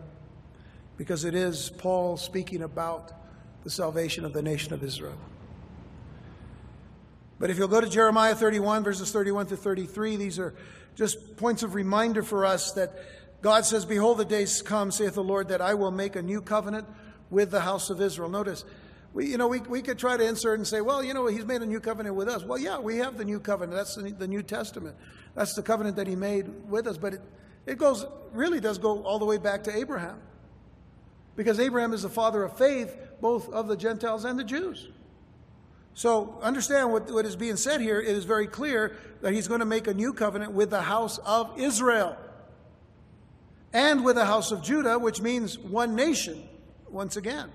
because 0.97 1.23
it 1.23 1.33
is 1.33 1.69
Paul 1.77 2.17
speaking 2.17 2.61
about 2.61 3.13
the 3.63 3.69
salvation 3.69 4.25
of 4.25 4.33
the 4.33 4.41
nation 4.41 4.73
of 4.73 4.83
Israel. 4.83 5.17
But 7.39 7.49
if 7.49 7.57
you'll 7.57 7.67
go 7.67 7.81
to 7.81 7.89
Jeremiah 7.89 8.35
31, 8.35 8.83
verses 8.83 9.11
31 9.11 9.47
to 9.47 9.57
33, 9.57 10.15
these 10.15 10.39
are 10.39 10.53
just 10.95 11.37
points 11.37 11.63
of 11.63 11.73
reminder 11.73 12.21
for 12.21 12.45
us 12.45 12.73
that 12.73 12.93
God 13.41 13.65
says, 13.65 13.85
Behold, 13.85 14.19
the 14.19 14.25
days 14.25 14.61
come, 14.61 14.91
saith 14.91 15.15
the 15.15 15.23
Lord, 15.23 15.47
that 15.47 15.61
I 15.61 15.73
will 15.73 15.91
make 15.91 16.15
a 16.15 16.21
new 16.21 16.41
covenant 16.41 16.87
with 17.31 17.49
the 17.49 17.61
house 17.61 17.89
of 17.89 17.99
Israel. 17.99 18.29
Notice, 18.29 18.63
we, 19.13 19.27
you 19.27 19.37
know, 19.37 19.47
we, 19.47 19.59
we 19.61 19.81
could 19.81 19.97
try 19.97 20.15
to 20.15 20.25
insert 20.25 20.59
and 20.59 20.67
say, 20.67 20.81
well, 20.81 21.03
you 21.03 21.13
know, 21.13 21.27
he's 21.27 21.45
made 21.45 21.61
a 21.61 21.65
new 21.65 21.79
covenant 21.79 22.15
with 22.15 22.29
us. 22.29 22.43
Well, 22.43 22.57
yeah, 22.57 22.79
we 22.79 22.97
have 22.97 23.17
the 23.17 23.25
new 23.25 23.39
covenant. 23.39 23.75
That's 23.75 23.95
the, 23.95 24.11
the 24.11 24.27
New 24.27 24.43
Testament. 24.43 24.95
That's 25.35 25.53
the 25.53 25.63
covenant 25.63 25.97
that 25.97 26.07
he 26.07 26.15
made 26.15 26.47
with 26.69 26.87
us. 26.87 26.97
But 26.97 27.15
it, 27.15 27.21
it 27.65 27.77
goes, 27.77 28.05
really 28.31 28.59
does 28.59 28.77
go 28.77 29.03
all 29.03 29.19
the 29.19 29.25
way 29.25 29.37
back 29.37 29.63
to 29.63 29.75
Abraham. 29.75 30.19
Because 31.35 31.59
Abraham 31.59 31.93
is 31.93 32.03
the 32.03 32.09
father 32.09 32.43
of 32.43 32.57
faith, 32.57 32.95
both 33.21 33.49
of 33.49 33.67
the 33.67 33.77
Gentiles 33.77 34.25
and 34.25 34.37
the 34.37 34.43
Jews. 34.43 34.89
So 35.93 36.39
understand 36.41 36.91
what, 36.91 37.11
what 37.11 37.25
is 37.25 37.35
being 37.35 37.57
said 37.57 37.81
here. 37.81 37.99
It 37.99 38.15
is 38.15 38.25
very 38.25 38.47
clear 38.47 38.95
that 39.21 39.33
he's 39.33 39.47
going 39.47 39.59
to 39.59 39.65
make 39.65 39.87
a 39.87 39.93
new 39.93 40.13
covenant 40.13 40.53
with 40.53 40.69
the 40.69 40.81
house 40.81 41.17
of 41.19 41.59
Israel 41.59 42.17
and 43.73 44.03
with 44.03 44.15
the 44.15 44.25
house 44.25 44.51
of 44.51 44.61
Judah, 44.61 44.97
which 44.97 45.21
means 45.21 45.57
one 45.57 45.95
nation, 45.95 46.47
once 46.89 47.17
again. 47.17 47.51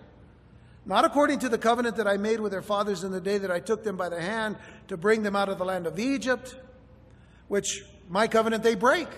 Not 0.84 1.04
according 1.04 1.40
to 1.40 1.48
the 1.48 1.58
covenant 1.58 1.96
that 1.96 2.06
I 2.06 2.16
made 2.16 2.40
with 2.40 2.52
their 2.52 2.62
fathers 2.62 3.04
in 3.04 3.10
the 3.10 3.20
day 3.20 3.38
that 3.38 3.50
I 3.50 3.58
took 3.58 3.82
them 3.82 3.96
by 3.96 4.08
the 4.08 4.20
hand 4.20 4.56
to 4.88 4.96
bring 4.96 5.22
them 5.22 5.34
out 5.34 5.48
of 5.48 5.58
the 5.58 5.64
land 5.64 5.86
of 5.86 5.98
Egypt, 5.98 6.56
which 7.48 7.84
my 8.08 8.28
covenant 8.28 8.62
they 8.62 8.76
break, 8.76 9.08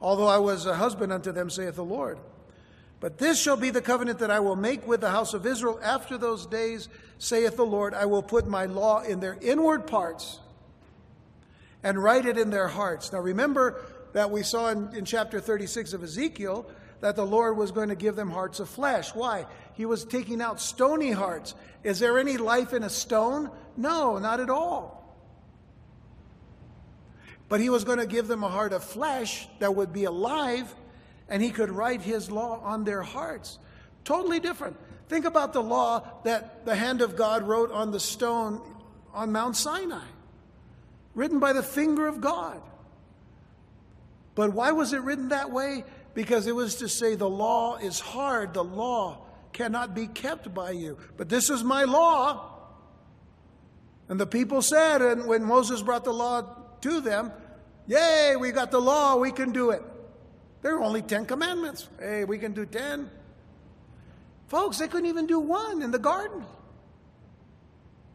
although 0.00 0.28
I 0.28 0.38
was 0.38 0.64
a 0.66 0.76
husband 0.76 1.12
unto 1.12 1.32
them, 1.32 1.50
saith 1.50 1.74
the 1.74 1.84
Lord. 1.84 2.18
But 3.00 3.18
this 3.18 3.40
shall 3.40 3.56
be 3.56 3.70
the 3.70 3.82
covenant 3.82 4.20
that 4.20 4.30
I 4.30 4.40
will 4.40 4.56
make 4.56 4.86
with 4.86 5.00
the 5.00 5.10
house 5.10 5.34
of 5.34 5.44
Israel 5.46 5.78
after 5.82 6.16
those 6.16 6.46
days, 6.46 6.88
saith 7.18 7.56
the 7.56 7.66
Lord. 7.66 7.92
I 7.94 8.06
will 8.06 8.22
put 8.22 8.46
my 8.46 8.64
law 8.66 9.02
in 9.02 9.20
their 9.20 9.36
inward 9.40 9.86
parts 9.86 10.40
and 11.82 12.02
write 12.02 12.24
it 12.24 12.38
in 12.38 12.50
their 12.50 12.68
hearts. 12.68 13.12
Now 13.12 13.20
remember, 13.20 13.82
that 14.16 14.30
we 14.30 14.42
saw 14.42 14.70
in, 14.70 14.88
in 14.94 15.04
chapter 15.04 15.40
36 15.40 15.92
of 15.92 16.02
Ezekiel 16.02 16.66
that 17.00 17.16
the 17.16 17.26
Lord 17.26 17.54
was 17.58 17.70
going 17.70 17.90
to 17.90 17.94
give 17.94 18.16
them 18.16 18.30
hearts 18.30 18.60
of 18.60 18.68
flesh. 18.70 19.14
Why? 19.14 19.44
He 19.74 19.84
was 19.84 20.06
taking 20.06 20.40
out 20.40 20.58
stony 20.58 21.10
hearts. 21.10 21.54
Is 21.84 21.98
there 21.98 22.18
any 22.18 22.38
life 22.38 22.72
in 22.72 22.82
a 22.82 22.88
stone? 22.88 23.50
No, 23.76 24.16
not 24.18 24.40
at 24.40 24.48
all. 24.48 25.14
But 27.50 27.60
he 27.60 27.68
was 27.68 27.84
going 27.84 27.98
to 27.98 28.06
give 28.06 28.26
them 28.26 28.42
a 28.42 28.48
heart 28.48 28.72
of 28.72 28.82
flesh 28.82 29.46
that 29.58 29.74
would 29.74 29.92
be 29.92 30.04
alive, 30.04 30.74
and 31.28 31.42
he 31.42 31.50
could 31.50 31.70
write 31.70 32.02
his 32.02 32.30
law 32.30 32.60
on 32.62 32.84
their 32.84 33.02
hearts. 33.02 33.58
Totally 34.04 34.40
different. 34.40 34.76
Think 35.08 35.24
about 35.24 35.52
the 35.52 35.62
law 35.62 36.02
that 36.24 36.64
the 36.64 36.74
hand 36.74 37.00
of 37.00 37.16
God 37.16 37.42
wrote 37.42 37.70
on 37.70 37.90
the 37.90 38.00
stone 38.00 38.60
on 39.12 39.32
Mount 39.32 39.56
Sinai, 39.56 40.04
written 41.14 41.38
by 41.38 41.52
the 41.52 41.62
finger 41.62 42.06
of 42.06 42.20
God. 42.20 42.60
But 44.34 44.52
why 44.52 44.72
was 44.72 44.92
it 44.92 45.00
written 45.00 45.30
that 45.30 45.50
way? 45.50 45.84
Because 46.14 46.46
it 46.46 46.54
was 46.54 46.76
to 46.76 46.88
say 46.88 47.14
the 47.14 47.28
law 47.28 47.76
is 47.76 48.00
hard, 48.00 48.54
the 48.54 48.64
law 48.64 49.22
cannot 49.52 49.94
be 49.94 50.06
kept 50.06 50.52
by 50.52 50.72
you. 50.72 50.98
But 51.16 51.28
this 51.28 51.50
is 51.50 51.64
my 51.64 51.84
law. 51.84 52.52
And 54.08 54.20
the 54.20 54.26
people 54.26 54.62
said, 54.62 55.02
and 55.02 55.26
when 55.26 55.42
Moses 55.44 55.82
brought 55.82 56.04
the 56.04 56.12
law 56.12 56.56
to 56.82 57.00
them, 57.00 57.32
Yay, 57.86 58.34
we 58.36 58.50
got 58.50 58.70
the 58.70 58.80
law, 58.80 59.16
we 59.16 59.30
can 59.30 59.52
do 59.52 59.70
it. 59.70 59.82
There 60.66 60.74
are 60.74 60.82
only 60.82 61.00
10 61.00 61.26
commandments. 61.26 61.88
Hey, 62.00 62.24
we 62.24 62.38
can 62.38 62.50
do 62.50 62.66
10. 62.66 63.08
Folks, 64.48 64.78
they 64.78 64.88
couldn't 64.88 65.08
even 65.08 65.28
do 65.28 65.38
one 65.38 65.80
in 65.80 65.92
the 65.92 65.98
garden. 66.00 66.44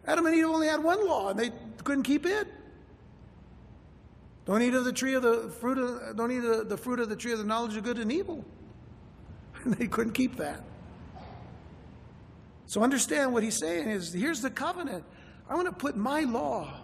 Adam 0.05 0.25
and 0.25 0.35
Eve 0.35 0.47
only 0.47 0.67
had 0.67 0.83
one 0.83 1.07
law, 1.07 1.29
and 1.29 1.39
they 1.39 1.51
couldn't 1.85 2.03
keep 2.03 2.25
it. 2.25 2.49
Don't 4.43 4.61
eat 4.61 4.73
of 4.73 4.83
the 4.83 4.91
tree 4.91 5.13
of 5.13 5.23
the 5.23 5.49
fruit 5.61 5.77
of, 5.77 6.17
don't 6.17 6.29
eat 6.29 6.39
the, 6.39 6.65
the 6.65 6.75
fruit 6.75 6.99
of 6.99 7.07
the 7.07 7.15
tree 7.15 7.31
of 7.31 7.37
the 7.37 7.45
knowledge 7.45 7.77
of 7.77 7.85
good 7.85 7.97
and 7.97 8.11
evil. 8.11 8.43
And 9.63 9.73
they 9.77 9.87
couldn't 9.87 10.11
keep 10.11 10.35
that. 10.35 10.61
So 12.65 12.83
understand 12.83 13.31
what 13.31 13.43
he's 13.43 13.59
saying 13.59 13.87
is 13.87 14.11
here's 14.11 14.41
the 14.41 14.51
covenant. 14.51 15.05
I 15.49 15.55
want 15.55 15.67
to 15.69 15.73
put 15.73 15.95
my 15.95 16.23
law 16.23 16.81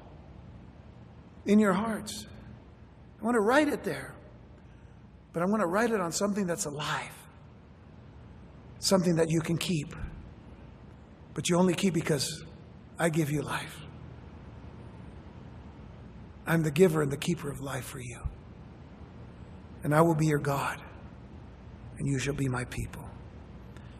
in 1.45 1.59
your 1.59 1.73
hearts. 1.73 2.25
I 3.21 3.25
want 3.25 3.35
to 3.35 3.41
write 3.41 3.67
it 3.67 3.83
there. 3.83 4.13
But 5.37 5.43
I'm 5.43 5.49
going 5.49 5.61
to 5.61 5.67
write 5.67 5.91
it 5.91 6.01
on 6.01 6.11
something 6.11 6.47
that's 6.47 6.65
alive. 6.65 7.13
Something 8.79 9.17
that 9.17 9.29
you 9.29 9.39
can 9.39 9.55
keep. 9.55 9.95
But 11.35 11.47
you 11.47 11.57
only 11.57 11.75
keep 11.75 11.93
because 11.93 12.43
I 12.97 13.09
give 13.09 13.29
you 13.29 13.43
life. 13.43 13.81
I'm 16.47 16.63
the 16.63 16.71
giver 16.71 17.03
and 17.03 17.11
the 17.11 17.17
keeper 17.17 17.51
of 17.51 17.61
life 17.61 17.85
for 17.85 17.99
you. 17.99 18.17
And 19.83 19.93
I 19.93 20.01
will 20.01 20.15
be 20.15 20.25
your 20.25 20.39
God, 20.39 20.81
and 21.99 22.07
you 22.07 22.17
shall 22.17 22.33
be 22.33 22.49
my 22.49 22.65
people. 22.65 23.07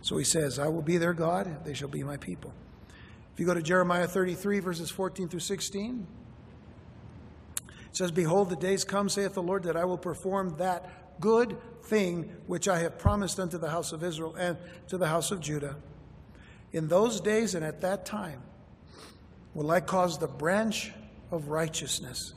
So 0.01 0.17
he 0.17 0.23
says, 0.23 0.57
I 0.57 0.69
will 0.69 0.81
be 0.81 0.97
their 0.97 1.13
God, 1.13 1.63
they 1.63 1.75
shall 1.75 1.88
be 1.88 2.01
my 2.01 2.17
people. 2.17 2.51
If 3.35 3.39
you 3.39 3.45
go 3.45 3.53
to 3.53 3.61
Jeremiah 3.61 4.07
33, 4.07 4.59
verses 4.59 4.89
14 4.89 5.29
through 5.29 5.41
16, 5.41 6.07
it 7.67 7.95
says, 7.95 8.09
Behold, 8.09 8.49
the 8.49 8.55
days 8.55 8.83
come, 8.83 9.07
saith 9.07 9.35
the 9.35 9.43
Lord, 9.43 9.61
that 9.65 9.77
I 9.77 9.85
will 9.85 9.99
perform 9.99 10.57
that 10.57 11.03
good 11.20 11.57
thing 11.84 12.32
which 12.47 12.68
I 12.68 12.80
have 12.80 12.97
promised 12.97 13.39
unto 13.39 13.57
the 13.57 13.70
house 13.70 13.91
of 13.91 14.03
Israel 14.03 14.36
and 14.36 14.57
to 14.88 14.97
the 14.97 15.07
house 15.07 15.32
of 15.32 15.39
Judah. 15.39 15.76
In 16.74 16.88
those 16.88 17.22
days 17.22 17.55
and 17.55 17.63
at 17.63 17.82
that 17.82 18.05
time, 18.05 18.41
will 19.53 19.72
I 19.72 19.80
cause 19.80 20.18
the 20.18 20.28
branch 20.28 20.91
of 21.32 21.49
righteousness 21.49 22.34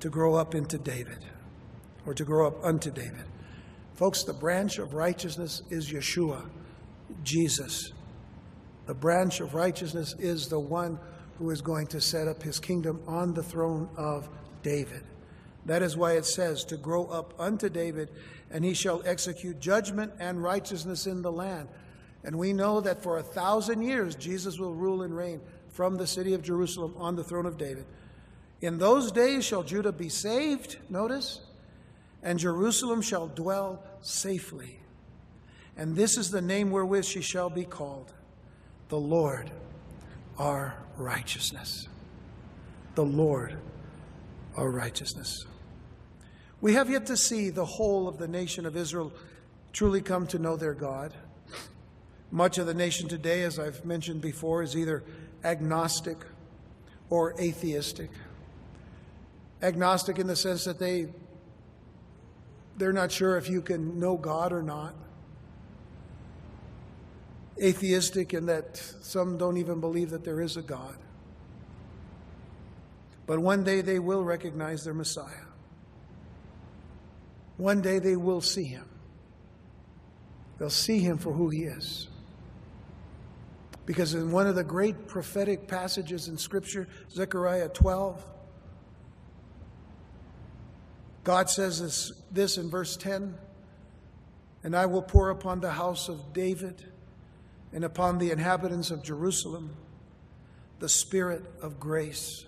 to 0.00 0.10
grow 0.10 0.34
up 0.34 0.54
into 0.54 0.78
David, 0.78 1.18
or 2.06 2.14
to 2.14 2.24
grow 2.24 2.46
up 2.46 2.62
unto 2.64 2.90
David. 2.90 3.24
Folks, 3.94 4.22
the 4.22 4.32
branch 4.32 4.78
of 4.78 4.92
righteousness 4.92 5.62
is 5.70 5.90
Yeshua, 5.90 6.48
Jesus. 7.22 7.92
The 8.86 8.94
branch 8.94 9.40
of 9.40 9.54
righteousness 9.54 10.14
is 10.18 10.48
the 10.48 10.60
one 10.60 10.98
who 11.38 11.50
is 11.50 11.60
going 11.60 11.86
to 11.88 12.00
set 12.00 12.28
up 12.28 12.42
his 12.42 12.60
kingdom 12.60 13.00
on 13.06 13.34
the 13.34 13.42
throne 13.42 13.88
of 13.96 14.28
David. 14.62 15.04
That 15.66 15.82
is 15.82 15.96
why 15.96 16.12
it 16.12 16.26
says, 16.26 16.64
to 16.64 16.76
grow 16.76 17.06
up 17.06 17.34
unto 17.38 17.68
David, 17.68 18.10
and 18.50 18.64
he 18.64 18.74
shall 18.74 19.02
execute 19.06 19.60
judgment 19.60 20.12
and 20.18 20.42
righteousness 20.42 21.06
in 21.06 21.22
the 21.22 21.32
land. 21.32 21.68
And 22.22 22.38
we 22.38 22.52
know 22.52 22.80
that 22.80 23.02
for 23.02 23.18
a 23.18 23.22
thousand 23.22 23.82
years, 23.82 24.14
Jesus 24.14 24.58
will 24.58 24.74
rule 24.74 25.02
and 25.02 25.16
reign 25.16 25.40
from 25.70 25.96
the 25.96 26.06
city 26.06 26.34
of 26.34 26.42
Jerusalem 26.42 26.94
on 26.96 27.16
the 27.16 27.24
throne 27.24 27.46
of 27.46 27.58
David. 27.58 27.86
In 28.60 28.78
those 28.78 29.12
days 29.12 29.44
shall 29.44 29.62
Judah 29.62 29.92
be 29.92 30.08
saved, 30.08 30.78
notice, 30.88 31.40
and 32.22 32.38
Jerusalem 32.38 33.02
shall 33.02 33.26
dwell 33.26 33.82
safely. 34.00 34.78
And 35.76 35.96
this 35.96 36.16
is 36.16 36.30
the 36.30 36.40
name 36.40 36.70
wherewith 36.70 37.04
she 37.04 37.20
shall 37.20 37.50
be 37.50 37.64
called 37.64 38.12
the 38.88 38.98
Lord 38.98 39.50
our 40.38 40.76
righteousness. 40.96 41.88
The 42.94 43.04
Lord 43.04 43.58
our 44.56 44.70
righteousness. 44.70 45.46
We 46.60 46.74
have 46.74 46.88
yet 46.88 47.06
to 47.06 47.16
see 47.16 47.50
the 47.50 47.64
whole 47.64 48.08
of 48.08 48.18
the 48.18 48.28
nation 48.28 48.66
of 48.66 48.76
Israel 48.76 49.12
truly 49.72 50.00
come 50.00 50.26
to 50.28 50.38
know 50.38 50.56
their 50.56 50.74
God. 50.74 51.12
Much 52.30 52.58
of 52.58 52.66
the 52.66 52.74
nation 52.74 53.08
today, 53.08 53.42
as 53.42 53.58
I've 53.58 53.84
mentioned 53.84 54.20
before, 54.20 54.62
is 54.62 54.76
either 54.76 55.04
agnostic 55.44 56.18
or 57.10 57.38
atheistic. 57.40 58.10
Agnostic 59.62 60.18
in 60.18 60.26
the 60.26 60.36
sense 60.36 60.64
that 60.64 60.78
they 60.78 61.08
they're 62.76 62.92
not 62.92 63.12
sure 63.12 63.36
if 63.36 63.48
you 63.48 63.62
can 63.62 64.00
know 64.00 64.16
God 64.16 64.52
or 64.52 64.62
not. 64.62 64.94
Atheistic 67.62 68.34
in 68.34 68.46
that 68.46 68.76
some 68.76 69.38
don't 69.38 69.58
even 69.58 69.80
believe 69.80 70.10
that 70.10 70.24
there 70.24 70.40
is 70.40 70.56
a 70.56 70.62
God. 70.62 70.96
But 73.26 73.38
one 73.38 73.62
day 73.62 73.80
they 73.80 74.00
will 74.00 74.24
recognize 74.24 74.84
their 74.84 74.94
Messiah. 74.94 75.43
One 77.56 77.80
day 77.80 77.98
they 77.98 78.16
will 78.16 78.40
see 78.40 78.64
him. 78.64 78.88
They'll 80.58 80.70
see 80.70 81.00
him 81.00 81.18
for 81.18 81.32
who 81.32 81.50
he 81.50 81.64
is. 81.64 82.08
Because 83.86 84.14
in 84.14 84.32
one 84.32 84.46
of 84.46 84.54
the 84.54 84.64
great 84.64 85.06
prophetic 85.06 85.68
passages 85.68 86.28
in 86.28 86.38
Scripture, 86.38 86.88
Zechariah 87.10 87.68
12, 87.68 88.24
God 91.22 91.50
says 91.50 91.80
this, 91.80 92.12
this 92.30 92.58
in 92.58 92.70
verse 92.70 92.96
10 92.96 93.34
And 94.62 94.76
I 94.76 94.86
will 94.86 95.02
pour 95.02 95.30
upon 95.30 95.60
the 95.60 95.70
house 95.70 96.08
of 96.08 96.32
David 96.32 96.82
and 97.72 97.84
upon 97.84 98.18
the 98.18 98.30
inhabitants 98.30 98.90
of 98.90 99.02
Jerusalem 99.02 99.76
the 100.80 100.88
spirit 100.88 101.42
of 101.62 101.80
grace 101.80 102.44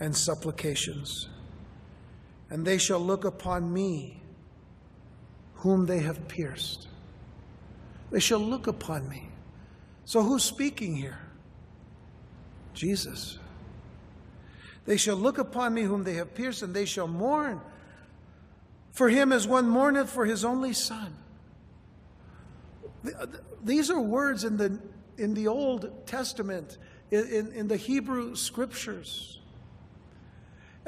and 0.00 0.16
supplications 0.16 1.28
and 2.50 2.64
they 2.64 2.78
shall 2.78 3.00
look 3.00 3.24
upon 3.24 3.72
me, 3.72 4.20
whom 5.56 5.86
they 5.86 6.00
have 6.00 6.28
pierced. 6.28 6.88
They 8.10 8.20
shall 8.20 8.38
look 8.38 8.66
upon 8.66 9.08
me. 9.08 9.28
So 10.04 10.22
who's 10.22 10.44
speaking 10.44 10.96
here? 10.96 11.18
Jesus. 12.72 13.38
They 14.86 14.96
shall 14.96 15.16
look 15.16 15.36
upon 15.36 15.74
me, 15.74 15.82
whom 15.82 16.04
they 16.04 16.14
have 16.14 16.34
pierced, 16.34 16.62
and 16.62 16.72
they 16.72 16.86
shall 16.86 17.08
mourn 17.08 17.60
for 18.92 19.08
him 19.08 19.32
as 19.32 19.46
one 19.46 19.68
mourneth 19.68 20.10
for 20.10 20.24
his 20.24 20.44
only 20.44 20.72
son. 20.72 21.14
These 23.62 23.90
are 23.90 24.00
words 24.00 24.44
in 24.44 24.56
the, 24.56 24.78
in 25.18 25.34
the 25.34 25.46
Old 25.46 26.06
Testament, 26.06 26.78
in, 27.10 27.52
in 27.52 27.68
the 27.68 27.76
Hebrew 27.76 28.34
scriptures. 28.34 29.40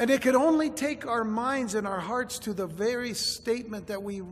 And 0.01 0.09
it 0.09 0.22
could 0.22 0.34
only 0.34 0.70
take 0.70 1.07
our 1.07 1.24
minds 1.24 1.74
and 1.74 1.86
our 1.86 2.01
hearts 2.01 2.38
to 2.40 2.55
the 2.55 2.66
very 2.66 3.12
statement 3.12 3.86
that 3.88 4.03
we, 4.03 4.22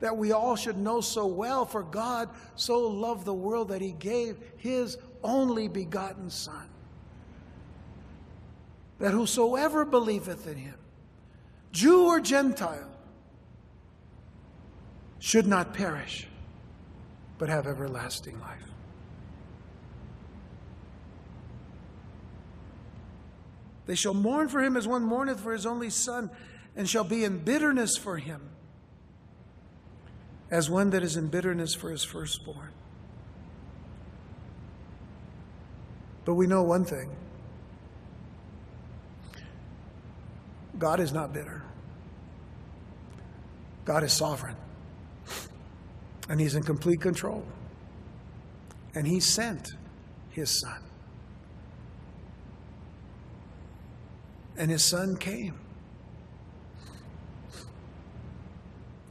that 0.00 0.16
we 0.16 0.32
all 0.32 0.56
should 0.56 0.78
know 0.78 1.02
so 1.02 1.26
well. 1.26 1.66
For 1.66 1.82
God 1.82 2.30
so 2.56 2.80
loved 2.88 3.26
the 3.26 3.34
world 3.34 3.68
that 3.68 3.82
he 3.82 3.92
gave 3.92 4.38
his 4.56 4.96
only 5.22 5.68
begotten 5.68 6.30
Son. 6.30 6.66
That 9.00 9.10
whosoever 9.10 9.84
believeth 9.84 10.46
in 10.46 10.56
him, 10.56 10.76
Jew 11.72 12.06
or 12.06 12.20
Gentile, 12.20 12.88
should 15.18 15.46
not 15.46 15.74
perish, 15.74 16.26
but 17.36 17.50
have 17.50 17.66
everlasting 17.66 18.40
life. 18.40 18.64
They 23.88 23.94
shall 23.94 24.12
mourn 24.12 24.50
for 24.50 24.62
him 24.62 24.76
as 24.76 24.86
one 24.86 25.02
mourneth 25.02 25.40
for 25.40 25.50
his 25.50 25.64
only 25.64 25.88
son, 25.88 26.30
and 26.76 26.86
shall 26.86 27.04
be 27.04 27.24
in 27.24 27.38
bitterness 27.38 27.96
for 27.96 28.18
him, 28.18 28.50
as 30.50 30.68
one 30.68 30.90
that 30.90 31.02
is 31.02 31.16
in 31.16 31.28
bitterness 31.28 31.74
for 31.74 31.90
his 31.90 32.04
firstborn. 32.04 32.72
But 36.26 36.34
we 36.34 36.46
know 36.46 36.62
one 36.62 36.84
thing 36.84 37.16
God 40.78 41.00
is 41.00 41.14
not 41.14 41.32
bitter, 41.32 41.62
God 43.86 44.04
is 44.04 44.12
sovereign, 44.12 44.56
and 46.28 46.38
he's 46.38 46.54
in 46.54 46.62
complete 46.62 47.00
control. 47.00 47.42
And 48.94 49.06
he 49.06 49.20
sent 49.20 49.72
his 50.30 50.50
son. 50.60 50.82
And 54.58 54.70
his 54.70 54.84
son 54.84 55.16
came. 55.16 55.54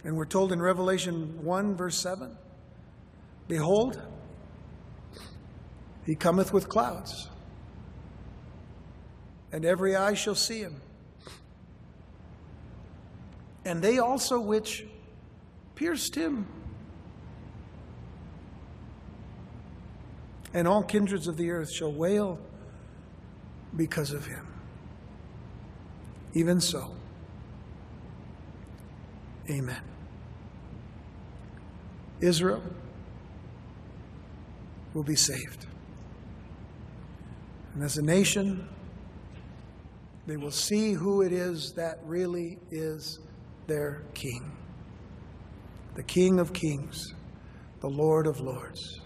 And 0.04 0.16
we're 0.16 0.26
told 0.26 0.52
in 0.52 0.62
Revelation 0.62 1.43
1, 1.43 1.76
verse 1.76 1.98
7 1.98 2.38
Behold, 3.48 4.02
he 6.06 6.16
cometh 6.16 6.54
with 6.54 6.68
clouds, 6.68 7.30
and 9.52 9.66
every 9.66 9.95
eye 9.95 10.14
shall 10.14 10.36
see 10.36 10.60
him. 10.60 10.82
And 13.66 13.82
they 13.82 14.00
also 14.00 14.39
which 14.39 14.86
pierced 15.76 16.16
him. 16.16 16.45
And 20.54 20.68
all 20.68 20.84
kindreds 20.84 21.28
of 21.28 21.36
the 21.36 21.52
earth 21.52 21.72
shall 21.72 21.91
wail 21.91 22.39
because 23.76 24.12
of 24.12 24.26
him. 24.26 24.57
Even 26.34 26.61
so, 26.61 26.91
amen. 29.49 29.82
Israel 32.19 32.61
will 34.93 35.03
be 35.03 35.15
saved. 35.15 35.67
And 37.73 37.84
as 37.84 37.97
a 37.97 38.01
nation, 38.01 38.67
they 40.25 40.38
will 40.38 40.51
see 40.51 40.93
who 40.93 41.21
it 41.21 41.32
is 41.32 41.73
that 41.73 41.99
really 42.03 42.57
is 42.71 43.19
their 43.67 44.03
king 44.13 44.51
the 45.97 46.03
King 46.03 46.39
of 46.39 46.53
kings, 46.53 47.15
the 47.80 47.89
Lord 47.89 48.28
of 48.28 48.39
lords, 48.39 49.01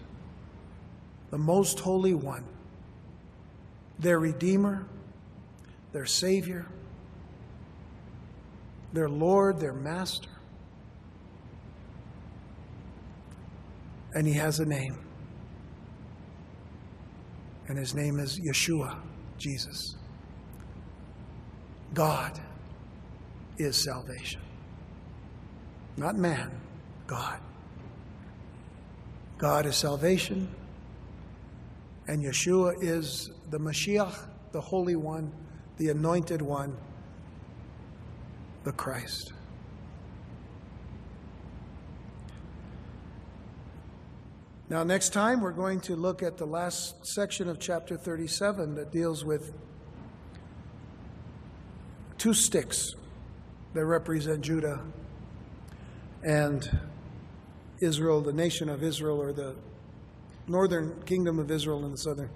the 1.30 1.38
most 1.38 1.80
holy 1.80 2.12
one, 2.12 2.44
their 3.98 4.18
Redeemer, 4.18 4.86
their 5.92 6.04
Savior 6.04 6.66
their 8.92 9.08
Lord, 9.08 9.58
their 9.58 9.72
Master. 9.72 10.28
And 14.14 14.26
he 14.26 14.34
has 14.34 14.60
a 14.60 14.66
name. 14.66 14.98
And 17.68 17.78
his 17.78 17.94
name 17.94 18.18
is 18.18 18.38
Yeshua, 18.38 18.98
Jesus. 19.38 19.96
God 21.94 22.38
is 23.58 23.76
salvation. 23.76 24.40
Not 25.96 26.16
man, 26.16 26.50
God. 27.06 27.40
God 29.38 29.66
is 29.66 29.76
salvation, 29.76 30.48
and 32.06 32.22
Yeshua 32.22 32.74
is 32.80 33.30
the 33.50 33.58
Mashiach, 33.58 34.28
the 34.52 34.60
Holy 34.60 34.96
One, 34.96 35.32
the 35.78 35.88
Anointed 35.88 36.40
One 36.40 36.76
the 38.64 38.72
Christ. 38.72 39.32
Now, 44.72 44.84
next 44.84 45.10
time, 45.10 45.42
we're 45.42 45.52
going 45.52 45.80
to 45.82 45.96
look 45.96 46.22
at 46.22 46.38
the 46.38 46.46
last 46.46 47.04
section 47.04 47.48
of 47.48 47.58
chapter 47.58 47.96
37 47.96 48.76
that 48.76 48.90
deals 48.90 49.22
with 49.22 49.52
two 52.16 52.32
sticks 52.32 52.94
that 53.74 53.84
represent 53.84 54.40
Judah 54.40 54.80
and 56.22 56.78
Israel, 57.82 58.22
the 58.22 58.32
nation 58.32 58.68
of 58.68 58.82
Israel, 58.82 59.20
or 59.20 59.32
the 59.32 59.56
northern 60.46 61.02
kingdom 61.02 61.38
of 61.38 61.50
Israel 61.50 61.84
and 61.84 61.92
the 61.92 61.98
southern 61.98 62.30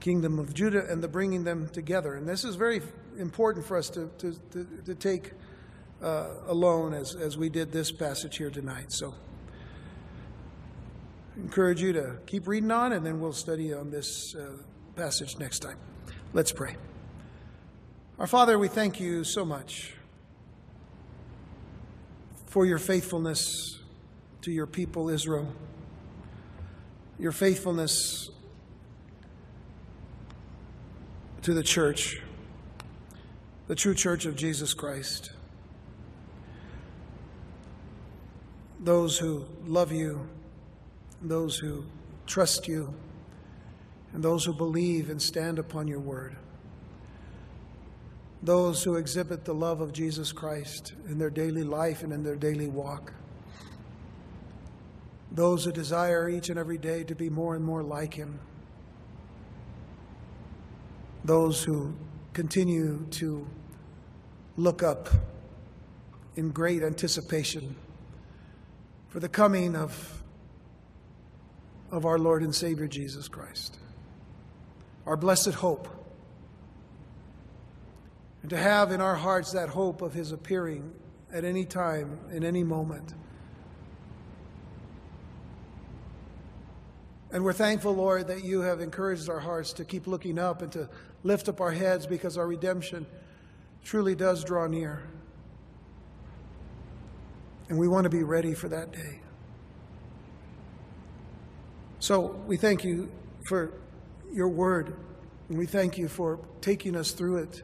kingdom 0.00 0.38
of 0.40 0.54
Judah, 0.54 0.90
and 0.90 1.00
the 1.00 1.08
bringing 1.08 1.44
them 1.44 1.68
together. 1.68 2.14
And 2.14 2.28
this 2.28 2.44
is 2.44 2.56
very 2.56 2.82
important 3.18 3.64
for 3.64 3.76
us 3.76 3.88
to, 3.90 4.10
to, 4.18 4.34
to, 4.50 4.66
to 4.84 4.94
take 4.96 5.32
uh, 6.02 6.28
alone 6.46 6.94
as, 6.94 7.14
as 7.14 7.36
we 7.36 7.48
did 7.48 7.72
this 7.72 7.92
passage 7.92 8.36
here 8.36 8.50
tonight. 8.50 8.92
So, 8.92 9.14
I 11.36 11.40
encourage 11.40 11.80
you 11.80 11.92
to 11.94 12.16
keep 12.26 12.46
reading 12.46 12.70
on, 12.70 12.92
and 12.92 13.06
then 13.06 13.20
we'll 13.20 13.32
study 13.32 13.72
on 13.72 13.90
this 13.90 14.34
uh, 14.34 14.52
passage 14.96 15.38
next 15.38 15.60
time. 15.60 15.78
Let's 16.32 16.52
pray. 16.52 16.76
Our 18.18 18.26
Father, 18.26 18.58
we 18.58 18.68
thank 18.68 19.00
you 19.00 19.24
so 19.24 19.44
much 19.44 19.94
for 22.46 22.66
your 22.66 22.78
faithfulness 22.78 23.78
to 24.42 24.52
your 24.52 24.66
people, 24.66 25.08
Israel, 25.08 25.50
your 27.18 27.32
faithfulness 27.32 28.30
to 31.42 31.54
the 31.54 31.62
church, 31.62 32.20
the 33.68 33.74
true 33.74 33.94
church 33.94 34.26
of 34.26 34.36
Jesus 34.36 34.74
Christ. 34.74 35.32
Those 38.82 39.16
who 39.16 39.44
love 39.64 39.92
you, 39.92 40.28
those 41.22 41.56
who 41.56 41.84
trust 42.26 42.66
you, 42.66 42.92
and 44.12 44.22
those 44.22 44.44
who 44.44 44.52
believe 44.52 45.08
and 45.08 45.22
stand 45.22 45.60
upon 45.60 45.86
your 45.86 46.00
word. 46.00 46.36
Those 48.42 48.82
who 48.82 48.96
exhibit 48.96 49.44
the 49.44 49.54
love 49.54 49.80
of 49.80 49.92
Jesus 49.92 50.32
Christ 50.32 50.94
in 51.06 51.18
their 51.18 51.30
daily 51.30 51.62
life 51.62 52.02
and 52.02 52.12
in 52.12 52.24
their 52.24 52.34
daily 52.34 52.66
walk. 52.66 53.12
Those 55.30 55.64
who 55.64 55.70
desire 55.70 56.28
each 56.28 56.50
and 56.50 56.58
every 56.58 56.76
day 56.76 57.04
to 57.04 57.14
be 57.14 57.30
more 57.30 57.54
and 57.54 57.64
more 57.64 57.84
like 57.84 58.14
him. 58.14 58.40
Those 61.24 61.62
who 61.62 61.94
continue 62.32 63.06
to 63.12 63.46
look 64.56 64.82
up 64.82 65.08
in 66.34 66.50
great 66.50 66.82
anticipation 66.82 67.76
for 69.12 69.20
the 69.20 69.28
coming 69.28 69.76
of 69.76 70.22
of 71.90 72.06
our 72.06 72.18
Lord 72.18 72.42
and 72.42 72.54
Savior 72.54 72.88
Jesus 72.88 73.28
Christ, 73.28 73.76
our 75.04 75.18
blessed 75.18 75.50
hope. 75.52 75.86
And 78.40 78.48
to 78.48 78.56
have 78.56 78.90
in 78.90 79.02
our 79.02 79.14
hearts 79.14 79.52
that 79.52 79.68
hope 79.68 80.00
of 80.00 80.14
His 80.14 80.32
appearing 80.32 80.94
at 81.30 81.44
any 81.44 81.66
time, 81.66 82.18
in 82.32 82.42
any 82.42 82.64
moment. 82.64 83.12
And 87.30 87.44
we're 87.44 87.52
thankful, 87.52 87.94
Lord, 87.94 88.28
that 88.28 88.42
you 88.42 88.62
have 88.62 88.80
encouraged 88.80 89.28
our 89.28 89.40
hearts 89.40 89.74
to 89.74 89.84
keep 89.84 90.06
looking 90.06 90.38
up 90.38 90.62
and 90.62 90.72
to 90.72 90.88
lift 91.22 91.50
up 91.50 91.60
our 91.60 91.70
heads 91.70 92.06
because 92.06 92.38
our 92.38 92.46
redemption 92.46 93.04
truly 93.84 94.14
does 94.14 94.42
draw 94.42 94.66
near. 94.66 95.02
And 97.72 97.80
we 97.80 97.88
want 97.88 98.04
to 98.04 98.10
be 98.10 98.22
ready 98.22 98.52
for 98.52 98.68
that 98.68 98.92
day. 98.92 99.20
So 102.00 102.38
we 102.46 102.58
thank 102.58 102.84
you 102.84 103.10
for 103.48 103.72
your 104.30 104.50
word, 104.50 104.94
and 105.48 105.56
we 105.56 105.64
thank 105.64 105.96
you 105.96 106.06
for 106.06 106.38
taking 106.60 106.94
us 106.94 107.12
through 107.12 107.38
it, 107.38 107.62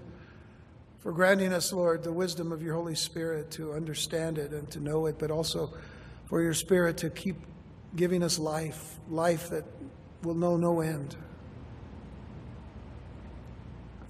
for 1.00 1.12
granting 1.12 1.52
us, 1.52 1.74
Lord, 1.74 2.04
the 2.04 2.10
wisdom 2.10 2.52
of 2.52 2.62
your 2.62 2.74
Holy 2.74 2.94
Spirit 2.94 3.50
to 3.50 3.74
understand 3.74 4.38
it 4.38 4.52
and 4.52 4.70
to 4.70 4.80
know 4.80 5.04
it, 5.04 5.18
but 5.18 5.30
also 5.30 5.74
for 6.24 6.40
your 6.40 6.54
Spirit 6.54 6.96
to 6.96 7.10
keep 7.10 7.36
giving 7.94 8.22
us 8.22 8.38
life, 8.38 8.98
life 9.10 9.50
that 9.50 9.66
will 10.22 10.36
know 10.36 10.56
no 10.56 10.80
end. 10.80 11.16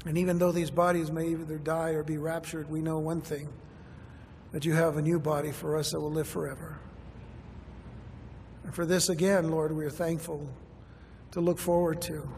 And 0.07 0.17
even 0.17 0.39
though 0.39 0.53
these 0.53 0.71
bodies 0.71 1.11
may 1.11 1.31
either 1.31 1.59
die 1.59 1.91
or 1.91 2.05
be 2.05 2.19
raptured, 2.19 2.71
we 2.71 2.83
know 2.83 3.01
one 3.01 3.21
thing 3.21 3.49
that 4.53 4.65
you 4.65 4.73
have 4.73 4.97
a 4.97 5.03
new 5.03 5.19
body 5.19 5.53
for 5.53 5.77
us 5.77 5.91
that 5.93 6.01
will 6.01 6.11
live 6.11 6.29
forever. 6.29 6.79
And 8.65 8.75
for 8.75 8.87
this 8.87 9.09
again, 9.09 9.51
Lord, 9.51 9.73
we 9.73 9.85
are 9.85 9.91
thankful 9.91 10.47
to 11.33 11.41
look 11.41 11.59
forward 11.59 12.01
to. 12.03 12.29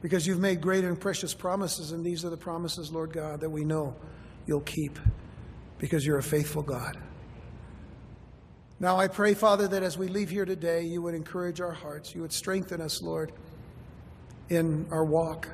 Because 0.00 0.26
you've 0.26 0.40
made 0.40 0.60
great 0.60 0.84
and 0.84 1.00
precious 1.00 1.32
promises, 1.32 1.92
and 1.92 2.04
these 2.04 2.24
are 2.24 2.30
the 2.30 2.36
promises, 2.36 2.92
Lord 2.92 3.12
God, 3.12 3.40
that 3.40 3.50
we 3.50 3.64
know 3.64 3.96
you'll 4.46 4.60
keep 4.60 4.98
because 5.78 6.04
you're 6.04 6.18
a 6.18 6.22
faithful 6.22 6.62
God. 6.62 6.98
Now 8.80 8.98
I 8.98 9.08
pray, 9.08 9.34
Father, 9.34 9.68
that 9.68 9.82
as 9.82 9.96
we 9.96 10.08
leave 10.08 10.28
here 10.28 10.44
today, 10.44 10.82
you 10.82 11.00
would 11.00 11.14
encourage 11.14 11.60
our 11.60 11.72
hearts. 11.72 12.14
You 12.14 12.22
would 12.22 12.32
strengthen 12.32 12.80
us, 12.80 13.00
Lord, 13.00 13.32
in 14.50 14.86
our 14.90 15.04
walk. 15.04 15.48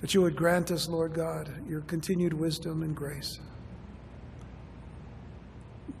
That 0.00 0.14
you 0.14 0.22
would 0.22 0.36
grant 0.36 0.70
us, 0.70 0.88
Lord 0.88 1.12
God, 1.12 1.50
your 1.68 1.82
continued 1.82 2.32
wisdom 2.32 2.82
and 2.82 2.96
grace 2.96 3.38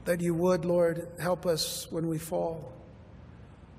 that 0.04 0.20
you 0.20 0.34
would, 0.34 0.64
Lord, 0.64 1.06
help 1.20 1.46
us 1.46 1.86
when 1.90 2.08
we 2.08 2.18
fall. 2.18 2.72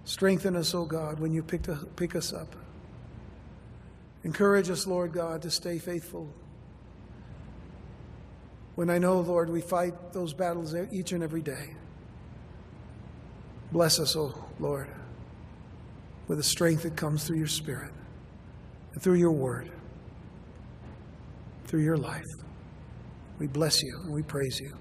Strengthen 0.06 0.56
us, 0.56 0.74
O 0.74 0.80
oh 0.80 0.86
God, 0.86 1.20
when 1.20 1.34
you 1.34 1.44
pick, 1.44 1.68
pick 1.96 2.16
us 2.16 2.34
up. 2.34 2.56
Encourage 4.24 4.70
us, 4.70 4.86
Lord 4.86 5.14
God, 5.14 5.42
to 5.42 5.52
stay 5.52 5.80
faithful. 5.80 6.32
When 8.76 8.90
I 8.90 8.98
know, 8.98 9.20
Lord, 9.20 9.50
we 9.50 9.62
fight 9.62 10.14
those 10.14 10.34
battles 10.34 10.76
each 10.92 11.12
and 11.12 11.24
every 11.24 11.42
day. 11.42 11.76
Bless 13.72 14.00
us, 14.00 14.16
O 14.16 14.34
oh 14.34 14.46
Lord, 14.60 14.88
with 16.28 16.38
the 16.38 16.44
strength 16.44 16.84
that 16.84 16.96
comes 16.96 17.26
through 17.26 17.38
your 17.38 17.48
Spirit 17.48 17.92
and 18.94 19.02
through 19.02 19.16
your 19.16 19.32
word, 19.32 19.72
through 21.66 21.84
your 21.84 21.97
life. 21.97 22.26
We 23.39 23.47
bless 23.47 23.82
you 23.82 23.99
and 24.03 24.14
we 24.14 24.24
praise 24.24 24.59
you. 24.59 24.74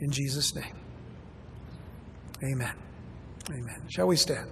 In 0.00 0.10
Jesus' 0.10 0.54
name. 0.54 0.76
Amen. 2.44 2.74
Amen. 3.50 3.82
Shall 3.88 4.06
we 4.06 4.16
stand? 4.16 4.48